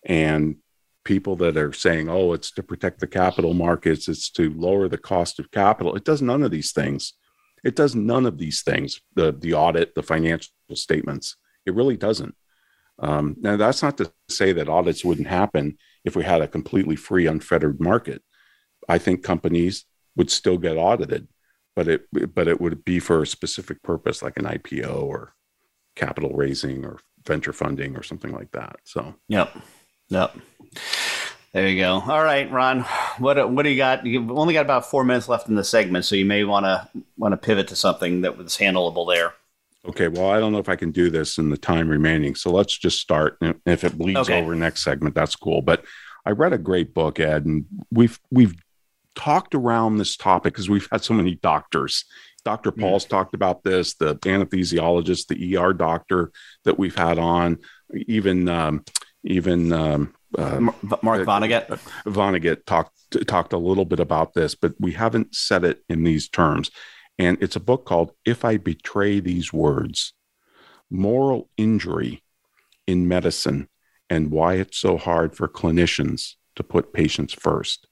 And 0.05 0.57
people 1.03 1.35
that 1.37 1.57
are 1.57 1.73
saying, 1.73 2.09
oh, 2.09 2.33
it's 2.33 2.51
to 2.51 2.63
protect 2.63 2.99
the 2.99 3.07
capital 3.07 3.53
markets, 3.53 4.07
it's 4.07 4.29
to 4.31 4.53
lower 4.53 4.87
the 4.87 4.97
cost 4.97 5.39
of 5.39 5.51
capital. 5.51 5.95
It 5.95 6.05
does 6.05 6.21
none 6.21 6.43
of 6.43 6.51
these 6.51 6.71
things. 6.71 7.13
It 7.63 7.75
does 7.75 7.95
none 7.95 8.25
of 8.25 8.37
these 8.37 8.61
things. 8.61 9.01
The 9.15 9.31
the 9.31 9.53
audit, 9.53 9.95
the 9.95 10.03
financial 10.03 10.51
statements. 10.73 11.35
It 11.65 11.75
really 11.75 11.97
doesn't. 11.97 12.35
Um, 12.99 13.35
now 13.39 13.57
that's 13.57 13.81
not 13.81 13.97
to 13.97 14.11
say 14.29 14.53
that 14.53 14.69
audits 14.69 15.03
wouldn't 15.03 15.27
happen 15.27 15.77
if 16.05 16.15
we 16.15 16.23
had 16.23 16.41
a 16.41 16.47
completely 16.47 16.95
free, 16.95 17.27
unfettered 17.27 17.79
market. 17.79 18.21
I 18.87 18.97
think 18.97 19.23
companies 19.23 19.85
would 20.15 20.31
still 20.31 20.57
get 20.57 20.77
audited, 20.77 21.27
but 21.75 21.87
it 21.87 22.07
but 22.33 22.47
it 22.47 22.61
would 22.61 22.85
be 22.85 22.99
for 22.99 23.21
a 23.21 23.27
specific 23.27 23.81
purpose, 23.83 24.21
like 24.21 24.37
an 24.37 24.45
IPO 24.45 25.03
or 25.03 25.33
capital 25.99 26.31
raising 26.33 26.85
or 26.85 26.99
venture 27.25 27.53
funding 27.53 27.95
or 27.95 28.03
something 28.03 28.31
like 28.31 28.51
that. 28.51 28.77
So, 28.83 29.13
yep, 29.27 29.55
yep. 30.07 30.35
There 31.51 31.67
you 31.67 31.81
go. 31.81 31.93
All 31.93 32.23
right, 32.23 32.49
Ron. 32.51 32.81
What 33.17 33.51
what 33.51 33.63
do 33.63 33.69
you 33.69 33.77
got? 33.77 34.05
You've 34.05 34.31
only 34.31 34.53
got 34.53 34.65
about 34.65 34.89
four 34.89 35.03
minutes 35.03 35.27
left 35.27 35.49
in 35.49 35.55
the 35.55 35.63
segment, 35.63 36.05
so 36.05 36.15
you 36.15 36.25
may 36.25 36.43
want 36.43 36.65
to 36.65 36.87
want 37.17 37.33
to 37.33 37.37
pivot 37.37 37.67
to 37.69 37.75
something 37.75 38.21
that 38.21 38.37
was 38.37 38.55
handleable 38.57 39.07
there. 39.11 39.33
Okay. 39.87 40.09
Well, 40.09 40.29
I 40.29 40.39
don't 40.39 40.51
know 40.51 40.59
if 40.59 40.69
I 40.69 40.75
can 40.75 40.91
do 40.91 41.09
this 41.09 41.37
in 41.39 41.49
the 41.49 41.57
time 41.57 41.89
remaining, 41.89 42.35
so 42.35 42.51
let's 42.51 42.77
just 42.77 42.99
start. 42.99 43.39
If 43.65 43.83
it 43.83 43.97
bleeds 43.97 44.19
okay. 44.19 44.39
over 44.39 44.53
next 44.53 44.83
segment, 44.83 45.15
that's 45.15 45.35
cool. 45.35 45.63
But 45.63 45.83
I 46.25 46.31
read 46.31 46.53
a 46.53 46.59
great 46.59 46.93
book, 46.93 47.19
Ed, 47.19 47.45
and 47.45 47.65
we've 47.91 48.19
we've 48.29 48.55
talked 49.15 49.55
around 49.55 49.97
this 49.97 50.15
topic 50.15 50.53
because 50.53 50.69
we've 50.69 50.87
had 50.91 51.03
so 51.03 51.15
many 51.15 51.35
doctors 51.35 52.05
Dr. 52.49 52.71
Hmm. 52.71 52.81
Paul's 52.81 53.05
talked 53.05 53.35
about 53.35 53.63
this, 53.63 53.93
the 53.93 54.15
anesthesiologist, 54.15 55.27
the 55.27 55.55
ER 55.55 55.71
doctor 55.71 56.31
that 56.65 56.79
we've 56.79 56.95
had 56.95 57.19
on, 57.19 57.59
even 58.07 58.49
um, 58.49 58.83
even 59.23 59.71
um, 59.71 60.15
uh, 60.35 60.59
Mark 60.59 61.27
Vonnegut. 61.27 61.69
Uh, 61.69 61.77
Vonnegut 62.09 62.65
talked 62.65 63.27
talked 63.27 63.53
a 63.53 63.57
little 63.57 63.85
bit 63.85 63.99
about 63.99 64.33
this, 64.33 64.55
but 64.55 64.73
we 64.79 64.93
haven't 64.93 65.35
said 65.35 65.63
it 65.63 65.83
in 65.89 66.03
these 66.03 66.27
terms. 66.27 66.71
And 67.19 67.37
it's 67.39 67.55
a 67.55 67.59
book 67.59 67.85
called 67.85 68.13
"If 68.25 68.43
I 68.43 68.57
Betray 68.57 69.19
These 69.19 69.53
Words: 69.53 70.13
Moral 70.89 71.51
Injury 71.55 72.23
in 72.87 73.07
Medicine 73.07 73.69
and 74.09 74.31
Why 74.31 74.55
It's 74.55 74.79
So 74.79 74.97
Hard 74.97 75.35
for 75.35 75.47
Clinicians 75.47 76.33
to 76.55 76.63
Put 76.63 76.93
Patients 76.93 77.33
First." 77.33 77.87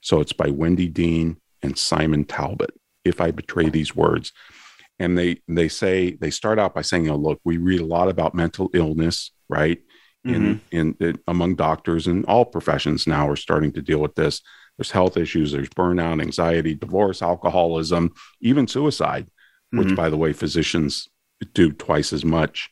So 0.00 0.20
it's 0.20 0.32
by 0.32 0.50
Wendy 0.50 0.86
Dean 0.86 1.38
and 1.60 1.76
Simon 1.76 2.24
Talbot. 2.24 2.70
If 3.06 3.20
I 3.20 3.30
betray 3.30 3.68
these 3.68 3.94
words, 3.94 4.32
and 4.98 5.16
they 5.16 5.40
they 5.48 5.68
say 5.68 6.12
they 6.12 6.30
start 6.30 6.58
out 6.58 6.74
by 6.74 6.82
saying, 6.82 7.08
"Oh, 7.08 7.16
look, 7.16 7.40
we 7.44 7.58
read 7.58 7.80
a 7.80 7.86
lot 7.86 8.08
about 8.08 8.34
mental 8.34 8.70
illness, 8.74 9.32
right? 9.48 9.78
In, 10.24 10.32
mm-hmm. 10.32 10.76
in, 10.76 10.96
in 10.98 11.18
among 11.28 11.54
doctors 11.54 12.08
and 12.08 12.24
all 12.26 12.44
professions 12.44 13.06
now 13.06 13.28
are 13.28 13.36
starting 13.36 13.70
to 13.72 13.82
deal 13.82 14.00
with 14.00 14.16
this. 14.16 14.42
There's 14.76 14.90
health 14.90 15.16
issues, 15.16 15.52
there's 15.52 15.68
burnout, 15.68 16.20
anxiety, 16.20 16.74
divorce, 16.74 17.22
alcoholism, 17.22 18.12
even 18.40 18.66
suicide, 18.66 19.26
mm-hmm. 19.26 19.78
which, 19.78 19.96
by 19.96 20.10
the 20.10 20.16
way, 20.16 20.32
physicians 20.32 21.08
do 21.54 21.72
twice 21.72 22.12
as 22.12 22.24
much 22.24 22.70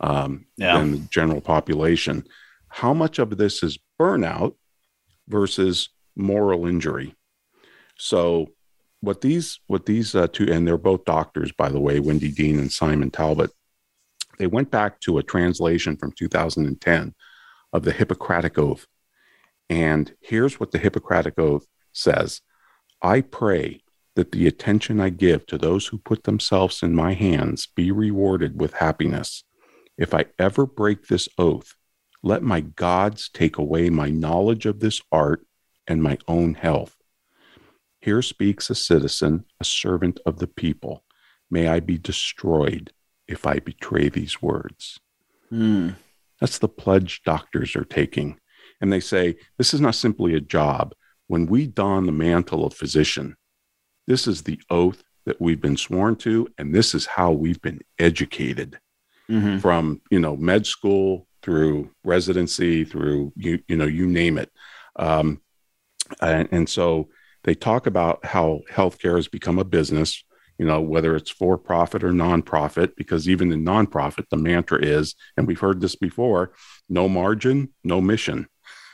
um, 0.00 0.46
yeah. 0.56 0.78
than 0.78 0.92
the 0.92 0.98
general 1.10 1.40
population. 1.40 2.24
How 2.68 2.92
much 2.92 3.18
of 3.18 3.36
this 3.36 3.62
is 3.62 3.78
burnout 4.00 4.54
versus 5.28 5.88
moral 6.16 6.66
injury? 6.66 7.14
So 7.98 8.48
what 9.06 9.20
these 9.20 9.60
what 9.66 9.86
these 9.86 10.14
uh, 10.14 10.26
two 10.26 10.46
and 10.52 10.66
they're 10.66 10.76
both 10.76 11.04
doctors 11.04 11.52
by 11.52 11.68
the 11.68 11.80
way 11.80 12.00
wendy 12.00 12.30
dean 12.30 12.58
and 12.58 12.72
simon 12.72 13.10
talbot 13.10 13.50
they 14.38 14.46
went 14.46 14.70
back 14.70 15.00
to 15.00 15.18
a 15.18 15.22
translation 15.22 15.96
from 15.96 16.12
2010 16.12 17.14
of 17.72 17.82
the 17.84 17.92
hippocratic 17.92 18.58
oath. 18.58 18.86
And 19.68 20.14
here's 20.20 20.60
what 20.60 20.72
the 20.72 20.78
hippocratic 20.78 21.38
oath 21.38 21.66
says. 21.92 22.40
I 23.02 23.20
pray 23.20 23.82
that 24.14 24.32
the 24.32 24.46
attention 24.46 25.00
i 25.00 25.10
give 25.10 25.46
to 25.46 25.58
those 25.58 25.88
who 25.88 25.98
put 25.98 26.24
themselves 26.24 26.82
in 26.82 26.94
my 26.94 27.12
hands 27.12 27.68
be 27.74 27.90
rewarded 27.90 28.60
with 28.60 28.74
happiness. 28.74 29.44
If 29.98 30.14
i 30.14 30.26
ever 30.38 30.66
break 30.66 31.06
this 31.06 31.28
oath 31.38 31.74
let 32.22 32.42
my 32.42 32.60
gods 32.60 33.28
take 33.32 33.56
away 33.56 33.88
my 33.88 34.08
knowledge 34.08 34.66
of 34.66 34.80
this 34.80 35.00
art 35.12 35.46
and 35.86 36.02
my 36.02 36.18
own 36.26 36.54
health 36.54 36.95
here 38.06 38.22
speaks 38.22 38.70
a 38.70 38.74
citizen, 38.76 39.44
a 39.60 39.64
servant 39.64 40.20
of 40.24 40.38
the 40.38 40.46
people. 40.46 41.02
May 41.50 41.66
I 41.66 41.80
be 41.80 41.98
destroyed 41.98 42.92
if 43.26 43.44
I 43.44 43.58
betray 43.58 44.08
these 44.08 44.40
words. 44.40 45.00
Mm. 45.50 45.96
That's 46.40 46.58
the 46.58 46.68
pledge 46.68 47.22
doctors 47.24 47.74
are 47.74 47.84
taking. 47.84 48.38
And 48.80 48.92
they 48.92 49.00
say, 49.00 49.34
this 49.58 49.74
is 49.74 49.80
not 49.80 49.96
simply 49.96 50.34
a 50.34 50.40
job. 50.40 50.94
When 51.26 51.46
we 51.46 51.66
don 51.66 52.06
the 52.06 52.12
mantle 52.12 52.64
of 52.64 52.74
physician, 52.74 53.36
this 54.06 54.28
is 54.28 54.42
the 54.42 54.60
oath 54.70 55.02
that 55.24 55.40
we've 55.40 55.60
been 55.60 55.76
sworn 55.76 56.14
to, 56.16 56.46
and 56.58 56.72
this 56.72 56.94
is 56.94 57.06
how 57.06 57.32
we've 57.32 57.60
been 57.60 57.80
educated 57.98 58.78
mm-hmm. 59.28 59.58
from, 59.58 60.00
you 60.12 60.20
know, 60.20 60.36
med 60.36 60.64
school 60.64 61.26
through 61.42 61.90
residency, 62.04 62.84
through, 62.84 63.32
you, 63.34 63.58
you 63.66 63.74
know, 63.76 63.86
you 63.86 64.06
name 64.06 64.38
it. 64.38 64.52
Um, 64.94 65.42
and, 66.20 66.48
and 66.52 66.68
so 66.68 67.08
they 67.46 67.54
talk 67.54 67.86
about 67.86 68.24
how 68.26 68.60
healthcare 68.70 69.14
has 69.14 69.28
become 69.28 69.58
a 69.58 69.64
business, 69.64 70.22
you 70.58 70.66
know, 70.66 70.80
whether 70.80 71.14
it's 71.14 71.30
for 71.30 71.56
profit 71.56 72.02
or 72.02 72.10
nonprofit, 72.10 72.96
because 72.96 73.28
even 73.28 73.52
in 73.52 73.64
nonprofit, 73.64 74.24
the 74.30 74.36
mantra 74.36 74.84
is, 74.84 75.14
and 75.36 75.46
we've 75.46 75.60
heard 75.60 75.80
this 75.80 75.94
before 75.94 76.52
no 76.88 77.08
margin, 77.08 77.72
no 77.84 78.00
mission. 78.00 78.48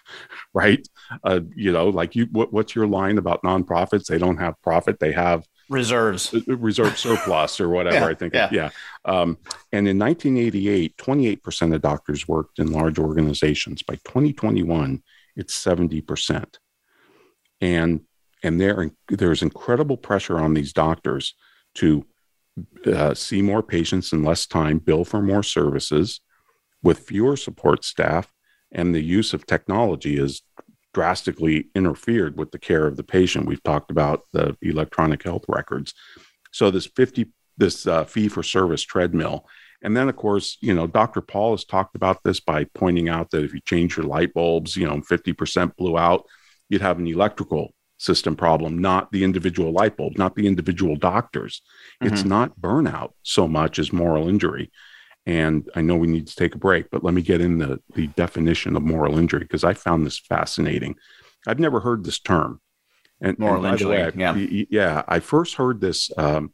right? 0.55 0.87
Uh, 1.25 1.41
you 1.57 1.73
know, 1.73 1.89
like 1.89 2.15
you, 2.15 2.27
what, 2.31 2.53
what's 2.53 2.75
your 2.75 2.87
line 2.87 3.17
about 3.17 3.43
nonprofits? 3.43 4.05
They 4.05 4.19
don't 4.19 4.37
have 4.37 4.61
profit, 4.63 4.99
they 5.01 5.13
have 5.13 5.47
reserves, 5.71 6.35
uh, 6.35 6.41
uh, 6.47 6.57
reserve 6.59 6.99
surplus 6.99 7.59
or 7.59 7.71
whatever. 7.71 7.97
yeah, 7.97 8.07
I 8.07 8.15
think, 8.15 8.35
yeah. 8.35 8.51
yeah. 8.53 8.71
Um, 9.07 9.39
and 9.73 9.89
in 9.89 9.99
1988, 9.99 10.99
28% 10.99 11.75
of 11.75 11.81
doctors 11.81 12.29
worked 12.29 12.59
in 12.59 12.71
large 12.71 12.99
organizations. 12.99 13.83
By 13.83 13.95
2021, 14.05 15.03
it's 15.37 15.59
70%. 15.59 16.57
And 17.63 18.03
and 18.43 18.61
there 18.61 18.91
there's 19.09 19.43
incredible 19.43 19.97
pressure 19.97 20.39
on 20.39 20.55
these 20.55 20.73
doctors 20.73 21.35
to 21.75 22.05
uh, 22.87 23.15
see 23.15 23.41
more 23.41 23.63
patients 23.63 24.13
in 24.13 24.23
less 24.23 24.47
time, 24.47 24.79
bill 24.79 25.05
for 25.05 25.23
more 25.23 25.43
services, 25.43 26.21
with 26.83 26.99
fewer 26.99 27.37
support 27.37 27.85
staff, 27.85 28.31
and 28.73 28.95
the 28.95 29.03
use 29.03 29.33
of 29.33 29.47
technology 29.47 30.19
is 30.19 30.43
drastically 30.93 31.69
interfered 31.75 32.37
with 32.37 32.51
the 32.51 32.59
care 32.59 32.87
of 32.87 32.97
the 32.97 33.05
patient. 33.05 33.47
We've 33.47 33.63
talked 33.63 33.91
about 33.91 34.25
the 34.33 34.57
electronic 34.61 35.23
health 35.23 35.45
records. 35.49 35.95
So 36.53 36.71
this 36.71 36.87
50 36.87 37.33
this 37.57 37.87
uh, 37.87 38.05
fee 38.05 38.29
for 38.29 38.43
service 38.43 38.83
treadmill. 38.83 39.47
And 39.83 39.97
then, 39.97 40.09
of 40.09 40.17
course, 40.17 40.59
you 40.61 40.75
know, 40.75 40.87
Dr. 40.87 41.21
Paul 41.21 41.53
has 41.53 41.65
talked 41.65 41.97
about 41.97 42.23
this 42.25 42.41
by 42.41 42.65
pointing 42.75 43.09
out 43.09 43.31
that 43.31 43.45
if 43.45 43.53
you 43.53 43.61
change 43.61 43.97
your 43.97 44.07
light 44.07 44.33
bulbs, 44.33 44.77
you 44.77 44.87
know, 44.87 44.97
50% 44.99 45.77
blew 45.77 45.99
out, 45.99 46.25
you'd 46.69 46.83
have 46.83 46.99
an 46.99 47.07
electrical 47.07 47.75
system 48.03 48.35
problem, 48.35 48.79
not 48.79 49.13
the 49.13 49.23
individual 49.23 49.71
light 49.71 49.97
bulb, 49.97 50.19
not 50.19 50.35
the 50.35 50.47
individual 50.47 50.97
doctors. 50.97 51.63
Mm-hmm. 52.03 52.13
It's 52.13 52.25
not 52.25 52.61
burnout 52.61 53.11
so 53.23 53.47
much 53.47 53.79
as 53.79 53.93
moral 53.93 54.29
injury. 54.29 54.73
And 55.25 55.71
I 55.77 55.83
know 55.83 55.97
we 55.97 56.09
need 56.09 56.27
to 56.27 56.35
take 56.35 56.57
a 56.57 56.59
break, 56.59 56.91
but 56.91 57.05
let 57.05 57.15
me 57.15 57.23
get 57.23 57.41
in 57.41 57.59
the, 57.59 57.79
the 57.95 58.09
definition 58.09 58.75
of 58.77 58.83
moral 58.83 59.19
injury 59.19 59.41
because 59.41 59.63
I 59.63 59.75
found 59.75 60.05
this 60.05 60.19
fascinating. 60.19 60.97
I've 61.47 61.61
never 61.61 61.79
heard 61.79 62.05
this 62.05 62.19
term. 62.19 62.61
And 63.21 63.39
moral 63.39 63.65
and 63.65 63.75
injury, 63.75 63.91
way, 63.91 64.11
yeah. 64.17 64.65
yeah. 64.69 65.03
I 65.07 65.21
first 65.21 65.55
heard 65.55 65.81
this. 65.81 66.11
Um, 66.19 66.53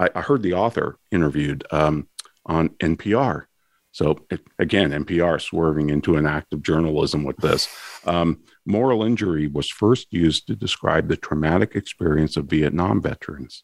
I, 0.00 0.08
I, 0.14 0.22
heard 0.22 0.42
the 0.42 0.54
author 0.54 0.98
interviewed 1.10 1.66
um, 1.70 2.08
on 2.46 2.70
NPR. 2.70 3.44
So 3.92 4.24
it, 4.30 4.40
again, 4.58 4.92
NPR 4.92 5.38
swerving 5.42 5.90
into 5.90 6.16
an 6.16 6.26
act 6.26 6.54
of 6.54 6.62
journalism 6.62 7.22
with 7.22 7.36
this. 7.36 7.68
Um, 8.06 8.44
Moral 8.66 9.04
injury 9.04 9.46
was 9.46 9.70
first 9.70 10.08
used 10.10 10.48
to 10.48 10.56
describe 10.56 11.08
the 11.08 11.16
traumatic 11.16 11.76
experience 11.76 12.36
of 12.36 12.50
Vietnam 12.50 13.00
veterans, 13.00 13.62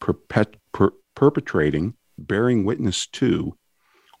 perpet- 0.00 0.56
per- 0.72 0.94
perpetrating, 1.14 1.94
bearing 2.16 2.64
witness 2.64 3.06
to, 3.08 3.58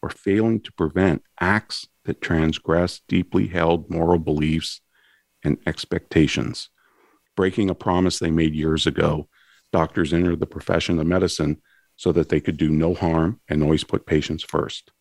or 0.02 0.10
failing 0.10 0.60
to 0.60 0.72
prevent 0.72 1.22
acts 1.40 1.88
that 2.04 2.20
transgress 2.20 3.00
deeply 3.08 3.46
held 3.46 3.90
moral 3.90 4.18
beliefs 4.18 4.82
and 5.42 5.56
expectations. 5.66 6.68
Breaking 7.34 7.70
a 7.70 7.74
promise 7.74 8.18
they 8.18 8.30
made 8.30 8.54
years 8.54 8.86
ago, 8.86 9.28
doctors 9.72 10.12
entered 10.12 10.40
the 10.40 10.46
profession 10.46 10.98
of 10.98 11.06
medicine 11.06 11.62
so 11.96 12.12
that 12.12 12.28
they 12.28 12.40
could 12.40 12.58
do 12.58 12.68
no 12.68 12.92
harm 12.94 13.40
and 13.48 13.62
always 13.62 13.82
put 13.82 14.06
patients 14.06 14.44
first. 14.44 14.92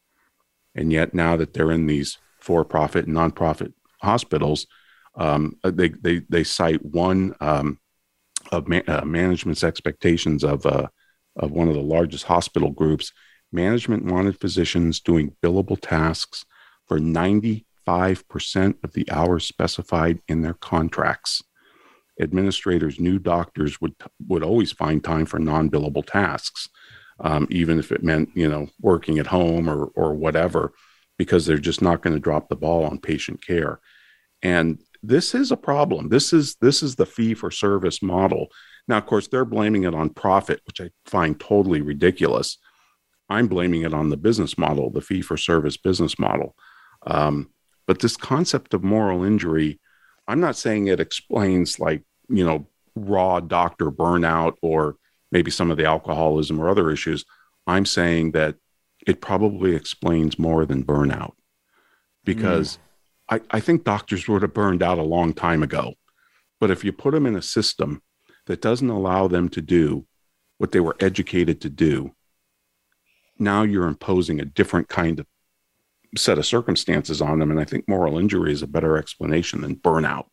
And 0.73 0.93
yet, 0.93 1.13
now 1.13 1.35
that 1.35 1.53
they're 1.53 1.71
in 1.71 1.85
these 1.85 2.17
for 2.39 2.63
profit 2.63 3.07
and 3.07 3.15
nonprofit 3.15 3.73
hospitals, 4.01 4.67
um, 5.17 5.57
uh, 5.63 5.71
they, 5.71 5.89
they, 5.89 6.21
they 6.29 6.43
cite 6.43 6.83
one 6.85 7.35
um, 7.41 7.79
of 8.51 8.67
ma- 8.67 8.81
uh, 8.87 9.03
management's 9.03 9.63
expectations 9.63 10.43
of, 10.43 10.65
uh, 10.65 10.87
of 11.35 11.51
one 11.51 11.67
of 11.67 11.73
the 11.73 11.81
largest 11.81 12.25
hospital 12.25 12.71
groups. 12.71 13.11
Management 13.51 14.05
wanted 14.05 14.39
physicians 14.39 14.99
doing 14.99 15.35
billable 15.43 15.79
tasks 15.81 16.45
for 16.87 16.99
95% 16.99 17.63
of 18.83 18.93
the 18.93 19.09
hours 19.11 19.45
specified 19.45 20.19
in 20.27 20.41
their 20.41 20.53
contracts. 20.53 21.43
Administrators 22.21 22.99
knew 22.99 23.19
doctors 23.19 23.79
would, 23.81 23.95
would 24.27 24.43
always 24.43 24.71
find 24.71 25.03
time 25.03 25.25
for 25.25 25.39
non 25.39 25.69
billable 25.69 26.05
tasks, 26.05 26.67
um, 27.19 27.47
even 27.49 27.79
if 27.79 27.91
it 27.91 28.03
meant, 28.03 28.29
you 28.35 28.47
know, 28.47 28.67
working 28.81 29.19
at 29.19 29.27
home 29.27 29.69
or, 29.69 29.85
or 29.95 30.13
whatever, 30.13 30.73
because 31.17 31.45
they're 31.45 31.57
just 31.57 31.81
not 31.81 32.01
going 32.01 32.15
to 32.15 32.19
drop 32.19 32.49
the 32.49 32.55
ball 32.55 32.85
on 32.85 32.99
patient 32.99 33.45
care. 33.45 33.79
And 34.41 34.79
this 35.03 35.35
is 35.35 35.51
a 35.51 35.57
problem. 35.57 36.09
This 36.09 36.33
is 36.33 36.55
this 36.61 36.83
is 36.83 36.95
the 36.95 37.05
fee 37.05 37.33
for 37.33 37.51
service 37.51 38.01
model. 38.01 38.47
Now, 38.87 38.97
of 38.97 39.05
course, 39.05 39.27
they're 39.27 39.45
blaming 39.45 39.83
it 39.83 39.93
on 39.93 40.09
profit, 40.09 40.61
which 40.65 40.81
I 40.81 40.89
find 41.05 41.39
totally 41.39 41.81
ridiculous. 41.81 42.57
I'm 43.29 43.47
blaming 43.47 43.81
it 43.81 43.93
on 43.93 44.09
the 44.09 44.17
business 44.17 44.57
model, 44.57 44.89
the 44.89 45.01
fee 45.01 45.21
for 45.21 45.35
service 45.35 45.75
business 45.75 46.17
model. 46.17 46.55
Um, 47.05 47.49
but 47.85 47.99
this 47.99 48.15
concept 48.15 48.73
of 48.73 48.83
moral 48.83 49.23
injury, 49.23 49.79
I'm 50.27 50.39
not 50.39 50.55
saying 50.55 50.87
it 50.87 50.99
explains 50.99 51.79
like 51.79 52.03
you 52.29 52.45
know 52.45 52.67
raw 52.95 53.39
doctor 53.39 53.91
burnout 53.91 54.55
or 54.61 54.95
maybe 55.31 55.51
some 55.51 55.71
of 55.71 55.77
the 55.77 55.85
alcoholism 55.85 56.59
or 56.59 56.69
other 56.69 56.89
issues. 56.89 57.25
I'm 57.65 57.85
saying 57.85 58.31
that 58.31 58.55
it 59.05 59.21
probably 59.21 59.75
explains 59.75 60.39
more 60.39 60.65
than 60.65 60.83
burnout 60.83 61.33
because. 62.23 62.79
I, 63.29 63.41
I 63.51 63.59
think 63.59 63.83
doctors 63.83 64.27
would 64.27 64.41
have 64.41 64.53
burned 64.53 64.83
out 64.83 64.97
a 64.97 65.03
long 65.03 65.33
time 65.33 65.63
ago. 65.63 65.93
But 66.59 66.71
if 66.71 66.83
you 66.83 66.91
put 66.91 67.11
them 67.11 67.25
in 67.25 67.35
a 67.35 67.41
system 67.41 68.01
that 68.45 68.61
doesn't 68.61 68.89
allow 68.89 69.27
them 69.27 69.49
to 69.49 69.61
do 69.61 70.05
what 70.57 70.71
they 70.71 70.79
were 70.79 70.95
educated 70.99 71.61
to 71.61 71.69
do, 71.69 72.15
now 73.37 73.61
you're 73.63 73.87
imposing 73.87 74.39
a 74.39 74.45
different 74.45 74.87
kind 74.87 75.19
of 75.19 75.27
set 76.15 76.37
of 76.37 76.45
circumstances 76.45 77.21
on 77.21 77.39
them. 77.39 77.51
And 77.51 77.59
I 77.59 77.65
think 77.65 77.87
moral 77.87 78.17
injury 78.17 78.51
is 78.51 78.63
a 78.63 78.67
better 78.67 78.97
explanation 78.97 79.61
than 79.61 79.75
burnout. 79.75 80.25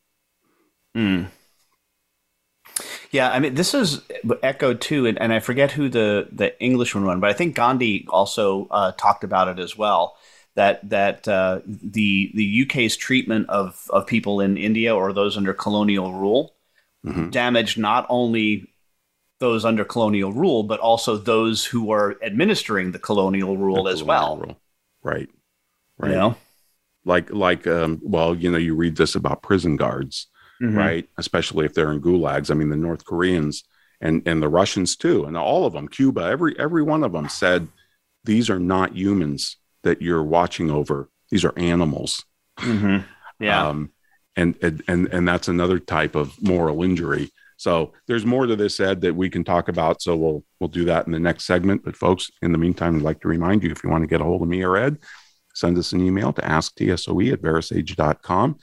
Mm. 0.96 1.26
Yeah, 3.10 3.30
I 3.30 3.38
mean, 3.38 3.54
this 3.54 3.74
is 3.74 4.00
echoed 4.42 4.80
too, 4.80 5.06
and, 5.06 5.20
and, 5.20 5.32
I 5.32 5.38
forget 5.38 5.70
who 5.72 5.88
the 5.88 6.28
the 6.32 6.60
Englishman 6.60 7.04
one, 7.04 7.20
but 7.20 7.30
I 7.30 7.32
think 7.32 7.54
Gandhi 7.54 8.06
also 8.08 8.66
uh, 8.70 8.92
talked 8.92 9.22
about 9.22 9.46
it 9.46 9.60
as 9.60 9.78
well. 9.78 10.16
That 10.56 10.88
that 10.90 11.26
uh, 11.26 11.60
the 11.66 12.30
the 12.34 12.62
UK's 12.62 12.96
treatment 12.96 13.48
of 13.48 13.88
of 13.90 14.06
people 14.06 14.40
in 14.40 14.56
India 14.56 14.94
or 14.94 15.12
those 15.12 15.36
under 15.36 15.52
colonial 15.52 16.12
rule 16.12 16.54
mm-hmm. 17.04 17.30
damaged 17.30 17.76
not 17.76 18.06
only 18.08 18.70
those 19.40 19.64
under 19.64 19.84
colonial 19.84 20.32
rule, 20.32 20.62
but 20.62 20.78
also 20.78 21.16
those 21.16 21.64
who 21.64 21.90
are 21.90 22.16
administering 22.22 22.92
the 22.92 23.00
colonial 23.00 23.56
rule 23.56 23.84
the 23.84 23.90
as 23.90 24.02
colonial 24.02 24.36
well. 24.36 24.36
Rule. 24.36 24.60
Right. 25.02 25.28
Right. 25.98 26.10
You 26.12 26.16
know? 26.16 26.36
Like 27.04 27.30
like 27.32 27.66
um, 27.66 28.00
well, 28.02 28.34
you 28.36 28.50
know, 28.50 28.58
you 28.58 28.76
read 28.76 28.96
this 28.96 29.16
about 29.16 29.42
prison 29.42 29.76
guards 29.76 30.28
mm-hmm. 30.62 30.76
right? 30.76 31.08
Especially 31.18 31.66
if 31.66 31.74
they're 31.74 31.92
in 31.92 32.00
gulags. 32.00 32.50
I 32.50 32.54
mean, 32.54 32.70
the 32.70 32.76
North 32.76 33.04
Koreans 33.04 33.64
and 34.00 34.22
and 34.26 34.42
the 34.42 34.48
Russians 34.48 34.96
too, 34.96 35.24
and 35.24 35.36
all 35.36 35.66
of 35.66 35.72
them, 35.72 35.88
Cuba, 35.88 36.22
every 36.22 36.58
every 36.58 36.82
one 36.82 37.04
of 37.04 37.12
them 37.12 37.28
said 37.28 37.68
these 38.24 38.50
are 38.50 38.60
not 38.60 38.96
humans 38.96 39.56
that 39.84 40.02
you're 40.02 40.22
watching 40.22 40.70
over; 40.70 41.08
these 41.30 41.44
are 41.44 41.56
animals. 41.56 42.24
Mm-hmm. 42.58 43.06
Yeah, 43.40 43.68
um, 43.68 43.92
and 44.36 44.56
and 44.62 44.82
and 45.08 45.26
that's 45.26 45.48
another 45.48 45.78
type 45.78 46.14
of 46.14 46.40
moral 46.42 46.82
injury. 46.82 47.30
So 47.56 47.92
there's 48.08 48.26
more 48.26 48.46
to 48.46 48.56
this, 48.56 48.80
Ed, 48.80 49.00
that 49.02 49.14
we 49.14 49.30
can 49.30 49.44
talk 49.44 49.68
about. 49.68 50.02
So 50.02 50.16
we'll 50.16 50.44
we'll 50.60 50.68
do 50.68 50.84
that 50.86 51.06
in 51.06 51.12
the 51.12 51.20
next 51.20 51.44
segment. 51.44 51.84
But 51.84 51.96
folks, 51.96 52.30
in 52.42 52.52
the 52.52 52.58
meantime, 52.58 52.96
I'd 52.96 53.02
like 53.02 53.20
to 53.20 53.28
remind 53.28 53.62
you 53.62 53.70
if 53.70 53.82
you 53.84 53.90
want 53.90 54.02
to 54.02 54.08
get 54.08 54.20
a 54.20 54.24
hold 54.24 54.42
of 54.42 54.48
me 54.48 54.62
or 54.62 54.76
Ed, 54.76 54.98
send 55.54 55.78
us 55.78 55.92
an 55.92 56.00
email 56.00 56.32
to 56.32 56.42
asktsoe 56.42 57.32
at 57.32 57.40
verasage.com 57.40 58.58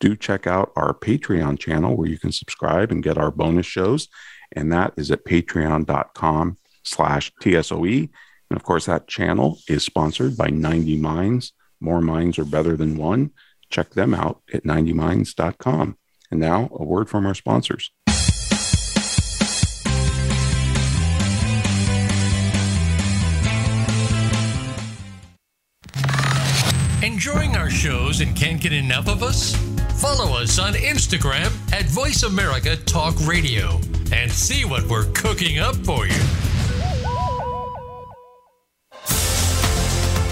do 0.00 0.16
check 0.16 0.46
out 0.46 0.72
our 0.76 0.92
Patreon 0.92 1.58
channel 1.58 1.96
where 1.96 2.08
you 2.08 2.18
can 2.18 2.32
subscribe 2.32 2.90
and 2.90 3.02
get 3.02 3.18
our 3.18 3.30
bonus 3.30 3.66
shows. 3.66 4.08
And 4.52 4.72
that 4.72 4.92
is 4.96 5.10
at 5.10 5.24
patreon.com 5.24 6.58
slash 6.84 7.32
TSOE. 7.42 8.10
And 8.50 8.56
of 8.56 8.62
course, 8.64 8.86
that 8.86 9.08
channel 9.08 9.58
is 9.68 9.84
sponsored 9.84 10.36
by 10.36 10.48
90 10.48 10.96
Minds. 10.98 11.52
More 11.80 12.00
minds 12.00 12.38
are 12.38 12.44
better 12.44 12.76
than 12.76 12.96
one. 12.96 13.30
Check 13.70 13.90
them 13.90 14.14
out 14.14 14.42
at 14.52 14.64
90minds.com. 14.64 15.98
And 16.30 16.40
now 16.40 16.70
a 16.72 16.84
word 16.84 17.08
from 17.08 17.26
our 17.26 17.34
sponsors. 17.34 17.90
Enjoying 27.02 27.56
our 27.56 27.70
shows 27.70 28.20
and 28.20 28.34
can't 28.36 28.60
get 28.60 28.72
enough 28.72 29.08
of 29.08 29.22
us? 29.22 29.54
Follow 30.00 30.36
us 30.36 30.58
on 30.58 30.74
Instagram 30.74 31.50
at 31.72 31.86
Voice 31.86 32.22
America 32.22 32.76
Talk 32.76 33.14
Radio 33.26 33.80
and 34.12 34.30
see 34.30 34.64
what 34.64 34.84
we're 34.86 35.10
cooking 35.12 35.58
up 35.58 35.76
for 35.76 36.06
you. 36.06 36.45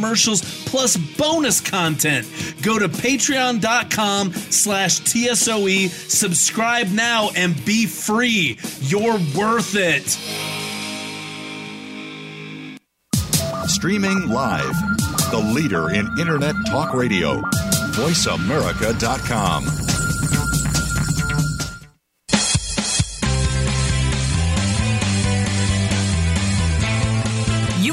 commercials 0.00 0.64
plus 0.64 0.96
bonus 0.96 1.60
content. 1.60 2.26
Go 2.62 2.78
to 2.78 2.88
patreon.com 2.88 4.32
slash 4.32 5.00
TSOE, 5.00 5.88
subscribe 5.90 6.88
now 6.88 7.28
and 7.36 7.62
be 7.66 7.84
free. 7.84 8.58
You're 8.80 9.18
worth 9.36 9.74
it. 9.76 10.08
Streaming 13.68 14.28
live, 14.28 14.74
the 15.30 15.52
leader 15.54 15.90
in 15.90 16.08
Internet 16.18 16.54
Talk 16.68 16.94
Radio, 16.94 17.42
voiceamerica.com. 17.92 19.64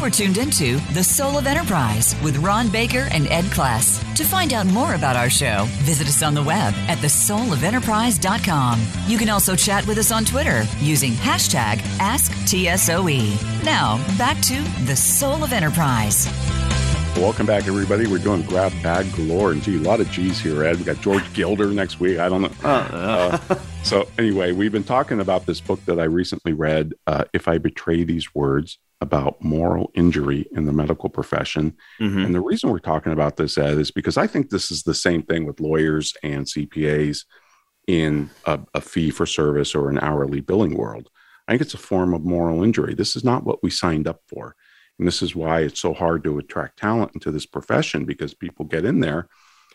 You 0.07 0.09
are 0.09 0.15
tuned 0.15 0.37
into 0.37 0.77
The 0.93 1.03
Soul 1.03 1.37
of 1.37 1.47
Enterprise 1.47 2.15
with 2.23 2.37
Ron 2.37 2.69
Baker 2.69 3.09
and 3.11 3.27
Ed 3.27 3.43
Kless. 3.45 4.01
To 4.15 4.23
find 4.23 4.53
out 4.53 4.65
more 4.65 4.95
about 4.95 5.17
our 5.17 5.29
show, 5.29 5.65
visit 5.79 6.07
us 6.07 6.23
on 6.23 6.33
the 6.33 6.41
web 6.41 6.73
at 6.87 6.99
thesoulofenterprise.com. 6.99 8.87
You 9.07 9.17
can 9.17 9.27
also 9.27 9.53
chat 9.53 9.85
with 9.85 9.97
us 9.97 10.13
on 10.13 10.23
Twitter 10.23 10.63
using 10.79 11.11
hashtag 11.11 11.79
AskTSOE. 11.99 13.65
Now, 13.65 13.97
back 14.17 14.41
to 14.43 14.55
The 14.85 14.95
Soul 14.95 15.43
of 15.43 15.51
Enterprise. 15.51 16.25
Welcome 17.17 17.45
back, 17.45 17.67
everybody. 17.67 18.07
We're 18.07 18.19
doing 18.19 18.43
grab 18.43 18.71
bag 18.81 19.11
galore, 19.13 19.51
and 19.51 19.61
gee, 19.61 19.75
a 19.75 19.79
lot 19.81 19.99
of 19.99 20.09
G's 20.09 20.39
here, 20.39 20.63
Ed. 20.63 20.77
We 20.77 20.85
got 20.85 21.01
George 21.01 21.33
Gilder 21.33 21.67
next 21.71 21.99
week. 21.99 22.19
I 22.19 22.29
don't 22.29 22.43
know. 22.43 22.51
Uh, 22.63 23.39
uh, 23.49 23.59
so, 23.83 24.07
anyway, 24.17 24.53
we've 24.53 24.71
been 24.71 24.85
talking 24.85 25.19
about 25.19 25.45
this 25.45 25.59
book 25.59 25.83
that 25.83 25.99
I 25.99 26.05
recently 26.05 26.53
read, 26.53 26.93
uh, 27.07 27.25
"If 27.33 27.49
I 27.49 27.57
Betray 27.57 28.05
These 28.05 28.33
Words," 28.33 28.77
about 28.99 29.43
moral 29.43 29.91
injury 29.93 30.47
in 30.51 30.65
the 30.65 30.73
medical 30.73 31.09
profession. 31.09 31.75
Mm-hmm. 31.99 32.19
And 32.19 32.35
the 32.35 32.41
reason 32.41 32.69
we're 32.69 32.79
talking 32.79 33.13
about 33.13 33.37
this, 33.37 33.57
Ed, 33.57 33.77
is 33.77 33.91
because 33.91 34.17
I 34.17 34.25
think 34.25 34.49
this 34.49 34.71
is 34.71 34.83
the 34.83 34.95
same 34.95 35.21
thing 35.23 35.45
with 35.45 35.59
lawyers 35.59 36.15
and 36.23 36.45
CPAs 36.45 37.25
in 37.87 38.29
a, 38.45 38.59
a 38.73 38.81
fee 38.81 39.11
for 39.11 39.25
service 39.25 39.75
or 39.75 39.89
an 39.89 39.99
hourly 39.99 40.41
billing 40.41 40.75
world. 40.75 41.09
I 41.47 41.51
think 41.51 41.61
it's 41.61 41.75
a 41.75 41.79
form 41.79 42.13
of 42.13 42.25
moral 42.25 42.63
injury. 42.63 42.93
This 42.93 43.15
is 43.15 43.23
not 43.23 43.43
what 43.43 43.63
we 43.63 43.69
signed 43.69 44.07
up 44.07 44.21
for. 44.27 44.55
And 44.97 45.07
this 45.07 45.21
is 45.21 45.35
why 45.35 45.61
it's 45.61 45.79
so 45.79 45.93
hard 45.93 46.23
to 46.23 46.39
attract 46.39 46.79
talent 46.79 47.11
into 47.13 47.31
this 47.31 47.45
profession 47.45 48.03
because 48.03 48.33
people 48.33 48.65
get 48.65 48.83
in 48.83 48.99
there 48.99 49.29